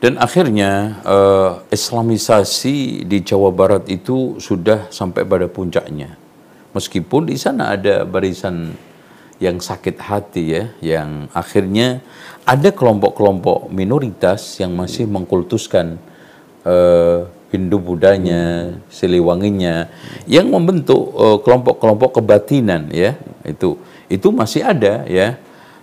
Dan 0.00 0.16
akhirnya 0.16 0.96
eh, 1.04 1.52
Islamisasi 1.76 3.04
di 3.04 3.20
Jawa 3.20 3.52
Barat 3.52 3.84
itu 3.92 4.40
sudah 4.40 4.88
sampai 4.88 5.28
pada 5.28 5.44
puncaknya. 5.44 6.16
Meskipun 6.72 7.28
di 7.28 7.36
sana 7.36 7.76
ada 7.76 8.08
barisan 8.08 8.72
yang 9.36 9.60
sakit 9.60 10.00
hati 10.00 10.44
ya, 10.56 10.64
yang 10.80 11.28
akhirnya 11.36 12.00
ada 12.48 12.72
kelompok-kelompok 12.72 13.68
minoritas 13.68 14.56
yang 14.56 14.72
masih 14.72 15.04
mengkultuskan 15.04 16.00
eh, 16.64 17.28
Hindu 17.52 17.76
Budanya, 17.76 18.72
Siliwanginya, 18.88 19.84
yang 20.24 20.48
membentuk 20.48 21.12
eh, 21.12 21.38
kelompok-kelompok 21.44 22.24
kebatinan 22.24 22.88
ya, 22.88 23.20
itu 23.44 23.76
itu 24.08 24.32
masih 24.32 24.64
ada 24.64 25.04
ya. 25.04 25.36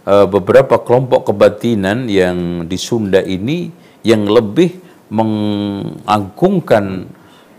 Eh, 0.07 0.25
beberapa 0.25 0.81
kelompok 0.81 1.29
kebatinan 1.29 2.09
yang 2.09 2.65
di 2.65 2.79
Sunda 2.81 3.21
ini 3.21 3.85
yang 4.07 4.23
lebih 4.23 4.79
mengagungkan 5.11 7.11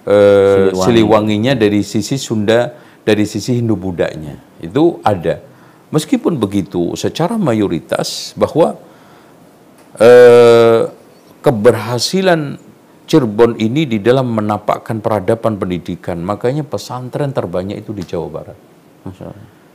eh, 0.09 0.73
Siliwanginya 0.73 1.53
dari 1.53 1.85
sisi 1.85 2.17
Sunda, 2.17 2.73
dari 3.05 3.29
sisi 3.29 3.61
Hindu 3.61 3.77
Budanya. 3.77 4.41
Itu 4.65 5.05
ada. 5.05 5.45
Meskipun 5.93 6.41
begitu, 6.41 6.97
secara 6.97 7.37
mayoritas 7.37 8.33
bahwa 8.33 8.81
eh, 10.01 10.89
keberhasilan 11.45 12.65
Cirebon 13.09 13.57
ini 13.57 13.89
di 13.89 14.05
dalam 14.05 14.37
menapakkan 14.37 15.01
peradaban 15.01 15.57
pendidikan, 15.57 16.21
makanya 16.21 16.61
pesantren 16.61 17.33
terbanyak 17.33 17.81
itu 17.81 17.97
di 17.97 18.05
Jawa 18.05 18.29
Barat. 18.29 18.59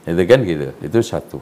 Itu 0.06 0.22
kan 0.30 0.40
gitu. 0.46 0.70
Itu 0.86 1.00
satu. 1.02 1.42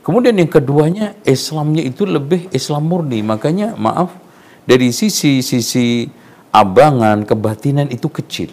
Kemudian 0.00 0.40
yang 0.40 0.48
keduanya 0.48 1.20
Islamnya 1.28 1.84
itu 1.84 2.08
lebih 2.08 2.48
Islam 2.56 2.88
murni. 2.88 3.20
Makanya 3.20 3.76
maaf 3.76 4.08
dari 4.68 4.92
sisi 4.92 5.40
sisi 5.40 6.04
abangan 6.52 7.24
kebatinan 7.24 7.88
itu 7.88 8.12
kecil. 8.12 8.52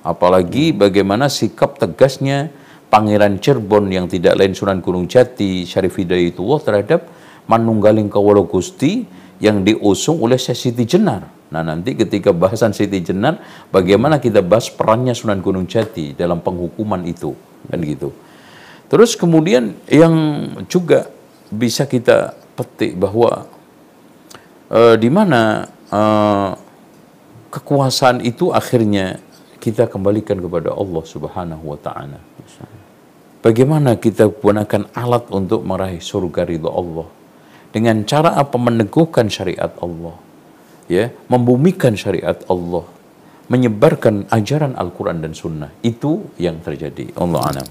Apalagi 0.00 0.72
bagaimana 0.72 1.28
sikap 1.28 1.76
tegasnya 1.76 2.48
Pangeran 2.88 3.36
Cirebon 3.36 3.92
yang 3.92 4.08
tidak 4.08 4.40
lain 4.40 4.56
Sunan 4.56 4.80
Gunung 4.80 5.04
Jati 5.04 5.68
Syarif 5.68 6.00
Hidayatullah 6.00 6.60
terhadap 6.64 7.04
Manunggaling 7.44 8.08
Kawalo 8.08 8.48
Gusti 8.48 9.04
yang 9.36 9.60
diusung 9.68 10.24
oleh 10.24 10.40
Siti 10.40 10.88
Jenar. 10.88 11.28
Nah 11.52 11.60
nanti 11.60 11.92
ketika 11.92 12.32
bahasan 12.32 12.72
Siti 12.72 13.04
Jenar, 13.04 13.44
bagaimana 13.68 14.16
kita 14.16 14.40
bahas 14.40 14.72
perannya 14.72 15.12
Sunan 15.12 15.44
Gunung 15.44 15.68
Jati 15.68 16.16
dalam 16.16 16.40
penghukuman 16.40 17.04
itu, 17.04 17.36
kan 17.68 17.80
gitu. 17.84 18.16
Terus 18.88 19.12
kemudian 19.12 19.76
yang 19.84 20.16
juga 20.72 21.12
bisa 21.52 21.84
kita 21.84 22.32
petik 22.56 22.96
bahwa 22.96 23.44
eh, 24.72 24.96
di 24.96 25.08
mana 25.12 25.66
eh, 25.88 26.50
kekuasaan 27.48 28.20
itu 28.24 28.52
akhirnya 28.52 29.18
kita 29.58 29.90
kembalikan 29.90 30.38
kepada 30.38 30.72
Allah 30.72 31.02
Subhanahu 31.04 31.64
wa 31.74 31.78
taala. 31.80 32.20
Bagaimana 33.38 33.94
kita 33.94 34.26
gunakan 34.28 34.90
alat 34.92 35.30
untuk 35.30 35.62
meraih 35.62 36.02
surga 36.02 36.42
ridho 36.42 36.68
Allah 36.68 37.06
dengan 37.70 38.02
cara 38.02 38.34
apa 38.34 38.56
meneguhkan 38.58 39.30
syariat 39.30 39.70
Allah, 39.78 40.16
ya, 40.90 41.12
membumikan 41.30 41.94
syariat 41.94 42.34
Allah, 42.50 42.84
menyebarkan 43.46 44.26
ajaran 44.32 44.74
Al-Quran 44.74 45.22
dan 45.22 45.32
Sunnah 45.38 45.70
itu 45.86 46.26
yang 46.36 46.58
terjadi. 46.60 47.14
Allah. 47.14 47.62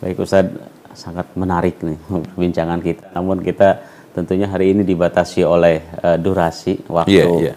Baik 0.00 0.24
Ustaz, 0.24 0.48
sangat 0.96 1.28
menarik 1.36 1.78
nih 1.84 1.96
perbincangan 2.34 2.80
kita. 2.82 3.12
Namun 3.14 3.44
kita 3.44 3.80
tentunya 4.10 4.46
hari 4.46 4.74
ini 4.74 4.82
dibatasi 4.82 5.40
oleh 5.42 5.80
eh, 6.02 6.18
durasi 6.18 6.82
waktu 6.90 7.10
Iya, 7.14 7.24
iya. 7.38 7.54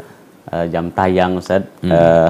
eh, 0.52 0.66
jam 0.70 0.94
tayang 0.94 1.42
Ustaz. 1.42 1.64
Eh, 1.82 2.30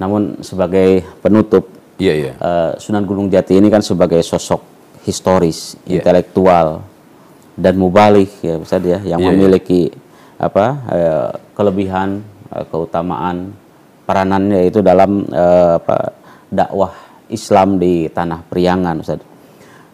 namun 0.00 0.40
sebagai 0.40 1.04
penutup 1.20 1.68
Iya 2.00 2.14
iya. 2.16 2.32
eh, 2.34 2.70
Sunan 2.80 3.04
Gunung 3.04 3.28
Jati 3.28 3.60
ini 3.60 3.68
kan 3.68 3.84
sebagai 3.84 4.18
sosok 4.24 4.62
historis, 5.04 5.76
Iya. 5.84 6.00
intelektual 6.00 6.82
dan 7.54 7.74
mubalik 7.76 8.30
ya 8.40 8.56
Ustaz 8.56 8.80
ya 8.82 8.98
yang 9.00 9.20
Iya, 9.20 9.28
iya. 9.28 9.36
memiliki 9.36 9.80
apa 10.40 10.66
eh, 10.88 11.28
kelebihan, 11.52 12.24
eh, 12.50 12.64
keutamaan 12.66 13.52
peranannya 14.08 14.66
itu 14.66 14.80
dalam 14.80 15.22
eh, 15.28 15.72
apa 15.78 15.96
dakwah 16.50 16.90
Islam 17.30 17.78
di 17.78 18.10
tanah 18.10 18.42
Priangan 18.48 18.96
Ustaz. 18.98 19.20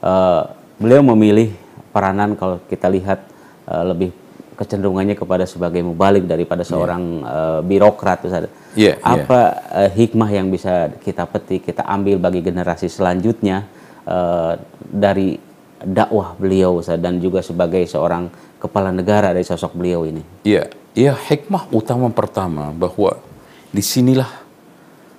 Eh, 0.00 0.42
beliau 0.78 1.02
memilih 1.02 1.52
peranan 1.96 2.36
kalau 2.36 2.60
kita 2.68 2.92
lihat 2.92 3.24
eh, 3.72 3.84
lebih 3.88 4.10
kecenderungannya 4.56 5.12
kepada 5.12 5.44
sebagai 5.44 5.84
mubalik 5.84 6.24
daripada 6.24 6.64
seorang 6.64 7.02
eh, 7.22 7.60
birokrat 7.62 8.24
Ustaz. 8.24 8.48
Iya, 8.72 8.96
iya. 8.96 9.04
Apa 9.04 9.40
eh, 9.84 9.90
hikmah 9.92 10.30
yang 10.32 10.48
bisa 10.48 10.92
kita 11.04 11.28
petik, 11.28 11.68
kita 11.68 11.84
ambil 11.84 12.16
bagi 12.16 12.40
generasi 12.40 12.88
selanjutnya 12.88 13.68
eh, 14.08 14.52
dari 14.80 15.36
dakwah 15.84 16.32
beliau 16.40 16.80
Ustaz, 16.80 16.96
dan 16.96 17.20
juga 17.20 17.44
sebagai 17.44 17.84
seorang 17.84 18.32
kepala 18.56 18.88
negara 18.90 19.36
dari 19.36 19.44
sosok 19.44 19.76
beliau 19.76 20.08
ini. 20.08 20.24
Iya, 20.42 20.72
ya 20.96 21.12
hikmah 21.12 21.68
utama 21.70 22.08
pertama 22.08 22.72
bahwa 22.72 23.20
di 23.68 23.84
sinilah 23.84 24.48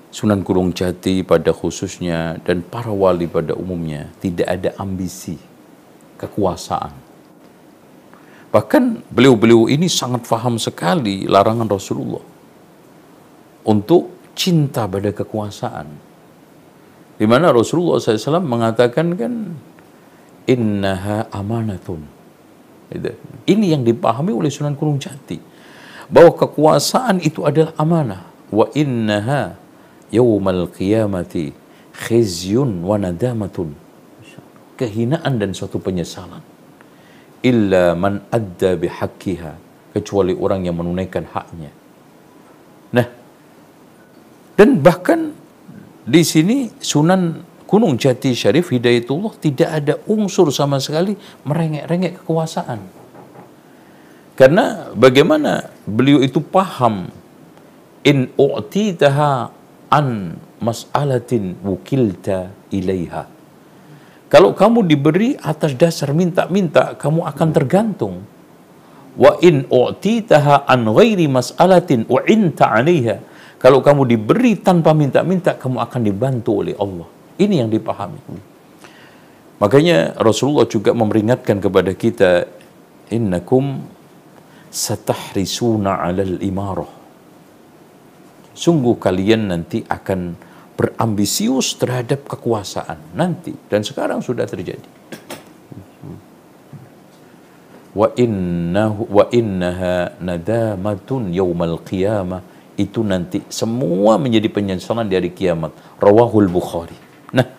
Sunan 0.09 0.41
Gunung 0.41 0.73
Jati 0.73 1.21
pada 1.21 1.53
khususnya 1.53 2.41
dan 2.41 2.65
para 2.65 2.89
wali 2.89 3.29
pada 3.29 3.53
umumnya 3.53 4.09
tidak 4.17 4.49
ada 4.49 4.73
ambisi 4.81 5.37
kekuasaan. 6.17 6.93
Bahkan 8.49 8.83
beliau-beliau 9.13 9.69
ini 9.69 9.85
sangat 9.85 10.25
paham 10.25 10.57
sekali 10.57 11.29
larangan 11.29 11.67
Rasulullah 11.69 12.23
untuk 13.67 14.33
cinta 14.33 14.87
pada 14.87 15.11
kekuasaan. 15.13 15.87
Di 17.17 17.25
mana 17.25 17.49
Rasulullah 17.49 17.97
SAW 17.97 18.45
mengatakan 18.45 19.13
kan 19.17 19.33
innaha 20.47 21.27
amanatun. 21.33 22.01
Gitu. 22.87 23.11
Ini 23.45 23.75
yang 23.75 23.83
dipahami 23.83 24.31
oleh 24.31 24.47
Sunan 24.47 24.77
Gunung 24.79 24.95
Jati 25.01 25.37
bahwa 26.07 26.31
kekuasaan 26.39 27.19
itu 27.19 27.43
adalah 27.43 27.75
amanah 27.75 28.23
wa 28.47 28.63
innaha 28.71 29.59
yaumal 30.07 30.71
qiyamati 30.71 31.51
khizyun 31.91 32.79
wa 32.79 32.95
nadamatun 32.95 33.75
kehinaan 34.79 35.41
dan 35.41 35.51
suatu 35.57 35.81
penyesalan 35.81 36.41
illa 37.41 37.97
man 37.97 38.21
adda 38.29 38.77
bihaqqiha 38.77 39.51
kecuali 39.97 40.33
orang 40.37 40.65
yang 40.69 40.77
menunaikan 40.77 41.25
haknya 41.33 41.71
nah 42.93 43.07
dan 44.57 44.81
bahkan 44.81 45.33
di 46.07 46.23
sini 46.23 46.71
Sunan 46.79 47.45
Gunung 47.67 47.99
Jati 47.99 48.31
Syarif 48.31 48.71
Hidayatullah 48.71 49.35
tidak 49.43 49.69
ada 49.69 49.93
unsur 50.07 50.47
sama 50.55 50.79
sekali 50.79 51.19
merengek-rengek 51.43 52.23
kekuasaan. 52.23 52.79
Karena 54.39 54.87
bagaimana 54.95 55.67
beliau 55.83 56.23
itu 56.23 56.39
paham 56.39 57.11
in 58.07 58.31
u'titaha 58.39 59.51
an 59.91 60.39
mas'alatin 60.63 61.59
wukilta 61.59 62.55
ilaiha. 62.71 63.27
Kalau 64.27 64.51
kamu 64.51 64.83
diberi 64.83 65.39
atas 65.39 65.71
dasar 65.79 66.11
minta-minta, 66.11 66.99
kamu 66.99 67.23
akan 67.31 67.49
tergantung. 67.55 68.15
Wa 69.15 69.39
in 69.39 69.63
u'titaha 69.71 70.67
an 70.67 70.83
ghairi 70.91 71.31
mas'alatin 71.31 72.03
u'inta 72.11 72.67
'alaiha. 72.69 73.23
Kalau 73.57 73.79
kamu 73.81 74.03
diberi 74.05 74.59
tanpa 74.59 74.91
minta-minta, 74.91 75.55
kamu 75.55 75.79
akan 75.79 76.01
dibantu 76.03 76.61
oleh 76.61 76.75
Allah. 76.77 77.07
Ini 77.39 77.65
yang 77.65 77.69
dipahami. 77.71 78.19
Makanya 79.57 80.13
Rasulullah 80.21 80.69
juga 80.69 80.93
memperingatkan 80.93 81.57
kepada 81.57 81.89
kita, 81.97 82.45
innakum 83.09 83.81
satahrisuna 84.69 86.03
'alal 86.03 86.37
imarah. 86.43 86.91
sungguh 88.57 88.97
kalian 88.97 89.53
nanti 89.53 89.85
akan 89.85 90.33
berambisius 90.77 91.73
terhadap 91.81 92.29
kekuasaan 92.29 93.17
nanti 93.17 93.57
dan 93.67 93.81
sekarang 93.81 94.21
sudah 94.21 94.45
terjadi. 94.45 94.85
Wa 97.97 98.13
innahu 98.13 99.09
wa 99.09 99.25
innaha 99.33 100.13
nadamatun 100.21 101.33
yaumal 101.33 101.81
qiyamah. 101.81 102.45
Itu 102.77 103.01
nanti 103.01 103.41
semua 103.49 104.21
menjadi 104.21 104.53
penyesalan 104.53 105.09
di 105.09 105.17
hari 105.17 105.33
kiamat. 105.33 105.73
Rawahul 105.97 106.45
bukhari. 106.45 106.93
Nah 107.33 107.49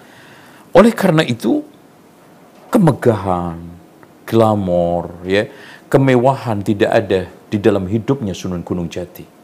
oleh 0.71 0.95
karena 0.95 1.27
itu 1.27 1.67
kemegahan 2.71 3.59
glamor 4.29 5.25
ya 5.27 5.49
kemewahan 5.89 6.61
tidak 6.61 6.91
ada 6.93 7.21
di 7.49 7.57
dalam 7.57 7.89
hidupnya 7.89 8.37
Sunan 8.37 8.61
Gunung 8.61 8.93
Jati 8.93 9.38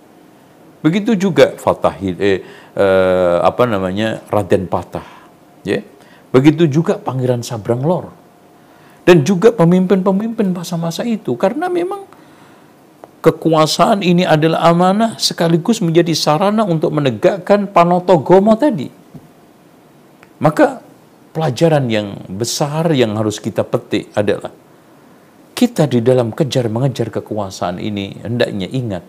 begitu 0.85 1.17
juga 1.17 1.57
Fatahil 1.57 2.15
eh, 2.21 2.45
eh, 2.77 3.37
apa 3.41 3.65
namanya 3.65 4.21
Raden 4.29 4.69
Patah 4.69 5.09
ya. 5.65 5.81
Begitu 6.35 6.67
juga 6.67 6.99
Pangeran 6.99 7.47
Sabrang 7.47 7.87
Lor. 7.87 8.11
Dan 9.07 9.23
juga 9.23 9.55
pemimpin-pemimpin 9.55 10.51
masa-masa 10.51 11.07
itu. 11.07 11.39
Karena 11.39 11.71
memang 11.71 12.09
kekuasaan 13.23 14.03
ini 14.03 14.27
adalah 14.27 14.67
amanah 14.67 15.15
sekaligus 15.15 15.79
menjadi 15.79 16.11
sarana 16.11 16.67
untuk 16.67 16.91
menegakkan 16.91 17.71
panotogomo 17.71 18.59
tadi. 18.59 18.91
Maka 20.43 20.83
pelajaran 21.31 21.87
yang 21.87 22.19
besar 22.35 22.91
yang 22.91 23.15
harus 23.15 23.39
kita 23.39 23.63
petik 23.63 24.11
adalah 24.19 24.51
kita 25.55 25.87
di 25.87 26.03
dalam 26.03 26.35
kejar 26.35 26.67
mengejar 26.67 27.15
kekuasaan 27.15 27.79
ini 27.79 28.27
hendaknya 28.27 28.67
ingat 28.67 29.05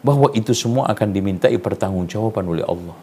bahwa 0.00 0.32
itu 0.32 0.56
semua 0.56 0.88
akan 0.92 1.08
dimintai 1.12 1.56
pertanggungjawaban 1.60 2.44
oleh 2.44 2.64
Allah. 2.64 2.96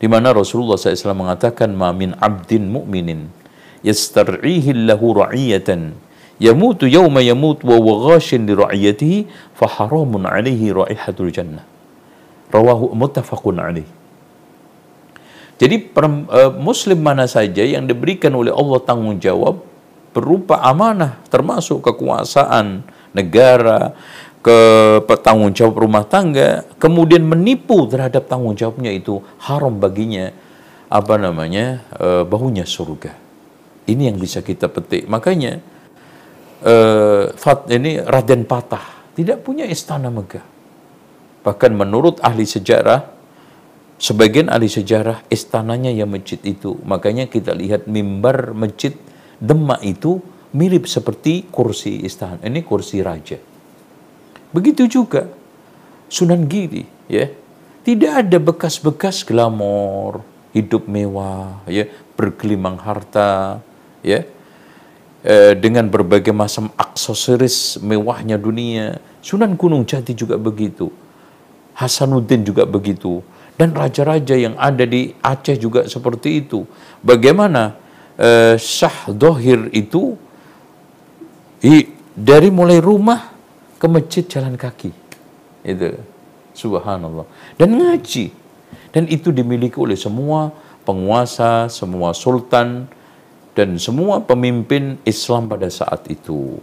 Di 0.00 0.08
mana 0.08 0.32
Rasulullah 0.32 0.80
SAW 0.80 1.12
mengatakan, 1.12 1.70
"Ma 1.76 1.92
min 1.92 2.16
abdin 2.18 2.66
mu'minin 2.72 3.28
yastar'ihi 3.84 4.88
lahu 4.88 5.16
ra'iyatan 5.16 5.96
yamutu 6.40 6.88
yawma 6.88 7.20
yamut 7.20 7.60
wa 7.64 7.76
huwa 7.76 8.12
ghashin 8.12 8.48
li 8.48 8.56
ra'iyatihi 8.56 9.18
fa 9.56 9.68
haramun 9.68 10.24
'alaihi 10.24 10.72
raihatul 10.72 11.28
jannah 11.32 11.64
rawahu 12.48 12.92
muttafaqun 12.96 13.60
alaih 13.60 13.88
jadi 15.60 15.76
uh, 15.92 16.56
muslim 16.56 17.04
mana 17.04 17.28
saja 17.28 17.60
yang 17.60 17.84
diberikan 17.84 18.32
oleh 18.32 18.48
Allah 18.48 18.80
tanggung 18.80 19.20
jawab 19.20 19.60
berupa 20.16 20.56
amanah 20.64 21.20
termasuk 21.28 21.84
kekuasaan 21.84 22.82
negara 23.12 23.92
ke 24.40 24.60
tanggung 25.20 25.52
jawab 25.52 25.84
rumah 25.84 26.08
tangga 26.08 26.64
kemudian 26.80 27.20
menipu 27.24 27.84
terhadap 27.84 28.24
tanggung 28.24 28.56
jawabnya 28.56 28.88
itu 28.88 29.20
haram 29.44 29.76
baginya 29.76 30.32
apa 30.88 31.20
namanya 31.20 31.84
uh, 32.00 32.24
baunya 32.24 32.64
surga 32.64 33.30
ini 33.90 34.06
yang 34.06 34.18
bisa 34.18 34.40
kita 34.40 34.70
petik. 34.70 35.10
Makanya 35.10 35.58
uh, 36.62 37.34
Fat 37.34 37.66
ini 37.74 37.98
Raden 37.98 38.46
Patah 38.46 39.14
tidak 39.18 39.42
punya 39.42 39.66
istana 39.66 40.08
megah. 40.08 40.46
Bahkan 41.40 41.72
menurut 41.74 42.22
ahli 42.22 42.46
sejarah, 42.46 43.02
sebagian 43.98 44.52
ahli 44.52 44.70
sejarah 44.70 45.26
istananya 45.32 45.90
yang 45.90 46.12
masjid 46.12 46.38
itu. 46.46 46.78
Makanya 46.86 47.26
kita 47.26 47.56
lihat 47.56 47.90
mimbar 47.90 48.54
masjid 48.54 48.94
Demak 49.40 49.80
itu 49.80 50.20
mirip 50.52 50.84
seperti 50.84 51.48
kursi 51.48 52.04
istana. 52.04 52.36
Ini 52.44 52.60
kursi 52.60 53.00
raja. 53.00 53.40
Begitu 54.50 54.86
juga 54.90 55.30
Sunan 56.10 56.46
Giri, 56.50 56.84
ya. 57.06 57.30
Tidak 57.80 58.12
ada 58.26 58.36
bekas-bekas 58.36 59.24
glamor, 59.24 60.20
hidup 60.52 60.84
mewah, 60.84 61.62
ya, 61.64 61.88
bergelimang 62.18 62.76
harta, 62.76 63.62
ya 64.04 64.26
e, 65.24 65.56
dengan 65.56 65.88
berbagai 65.88 66.32
macam 66.32 66.72
aksesoris 66.76 67.80
mewahnya 67.80 68.40
dunia. 68.40 68.98
Sunan 69.20 69.56
Gunung 69.56 69.84
Jati 69.84 70.16
juga 70.16 70.40
begitu. 70.40 70.88
Hasanuddin 71.76 72.44
juga 72.44 72.64
begitu. 72.64 73.24
Dan 73.56 73.76
raja-raja 73.76 74.36
yang 74.36 74.56
ada 74.56 74.88
di 74.88 75.12
Aceh 75.20 75.60
juga 75.60 75.84
seperti 75.84 76.44
itu. 76.44 76.64
Bagaimana 77.04 77.76
e, 78.16 78.56
Syah 78.56 79.12
Dohir 79.12 79.68
itu 79.76 80.16
i, 81.60 81.92
dari 82.16 82.48
mulai 82.48 82.80
rumah 82.80 83.29
ke 83.80 83.86
masjid 83.88 84.24
jalan 84.28 84.60
kaki. 84.60 84.92
Itu 85.64 85.96
subhanallah. 86.52 87.24
Dan 87.56 87.80
ngaji. 87.80 88.28
Dan 88.92 89.08
itu 89.08 89.32
dimiliki 89.32 89.80
oleh 89.80 89.96
semua 89.96 90.52
penguasa, 90.84 91.66
semua 91.72 92.12
sultan, 92.12 92.86
dan 93.56 93.80
semua 93.80 94.22
pemimpin 94.22 95.00
Islam 95.08 95.48
pada 95.48 95.66
saat 95.72 96.06
itu. 96.12 96.60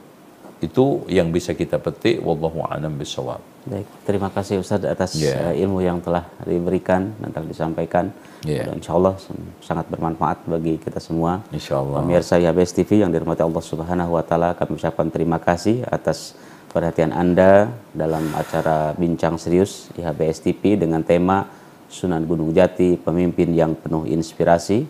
Itu 0.58 1.06
yang 1.06 1.30
bisa 1.30 1.54
kita 1.54 1.78
petik 1.78 2.18
wallahu 2.26 2.66
a'lam 2.66 2.98
bisawab. 2.98 3.38
Baik, 3.68 3.88
terima 4.08 4.32
kasih 4.32 4.64
Ustaz 4.64 4.82
atas 4.88 5.20
yeah. 5.20 5.52
Ya. 5.52 5.68
ilmu 5.68 5.84
yang 5.84 6.00
telah 6.00 6.24
diberikan 6.48 7.14
dan 7.20 7.30
telah 7.36 7.48
disampaikan. 7.52 8.10
Yeah. 8.48 8.72
Dan 8.72 8.80
insya 8.80 8.96
Allah 8.98 9.20
sangat 9.62 9.86
bermanfaat 9.92 10.48
bagi 10.48 10.80
kita 10.80 11.04
semua. 11.04 11.44
Insya 11.52 11.84
Allah. 11.84 12.02
Pemirsa 12.02 12.40
YBS 12.40 12.72
TV 12.74 13.04
yang 13.04 13.12
dirahmati 13.12 13.44
Allah 13.44 13.62
Subhanahu 13.62 14.16
Wa 14.18 14.24
Taala, 14.24 14.50
kami 14.58 14.80
ucapkan 14.80 15.12
terima 15.12 15.38
kasih 15.38 15.84
atas 15.92 16.34
perhatian 16.78 17.10
Anda 17.10 17.74
dalam 17.90 18.30
acara 18.38 18.94
Bincang 18.94 19.42
Serius 19.42 19.90
di 19.98 20.06
HBS 20.06 20.46
TV 20.46 20.78
dengan 20.78 21.02
tema 21.02 21.50
Sunan 21.90 22.22
Gunung 22.30 22.54
Jati, 22.54 23.02
pemimpin 23.02 23.50
yang 23.58 23.74
penuh 23.74 24.06
inspirasi. 24.06 24.86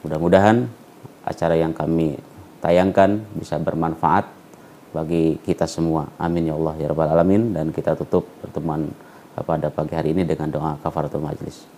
Mudah-mudahan 0.00 0.64
acara 1.28 1.52
yang 1.60 1.76
kami 1.76 2.16
tayangkan 2.64 3.20
bisa 3.36 3.60
bermanfaat 3.60 4.24
bagi 4.96 5.36
kita 5.44 5.68
semua. 5.68 6.08
Amin 6.16 6.48
ya 6.48 6.56
Allah 6.56 6.80
ya 6.80 6.88
rabbal 6.88 7.12
alamin 7.12 7.52
dan 7.52 7.76
kita 7.76 7.92
tutup 7.92 8.24
pertemuan 8.40 8.88
pada 9.36 9.68
pagi 9.68 9.92
hari 9.92 10.16
ini 10.16 10.24
dengan 10.24 10.48
doa 10.48 10.80
kafaratul 10.80 11.20
majlis. 11.20 11.68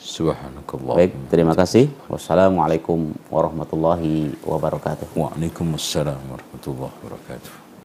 Subhanakallah. 0.00 0.96
Baik, 0.96 1.12
terima 1.28 1.52
kasih. 1.52 1.92
Wassalamualaikum 2.08 3.12
warahmatullahi 3.28 4.32
wabarakatuh. 4.40 5.12
Waalaikumsalam 5.12 6.24
warahmatullahi 6.24 6.94
wabarakatuh. 7.04 7.65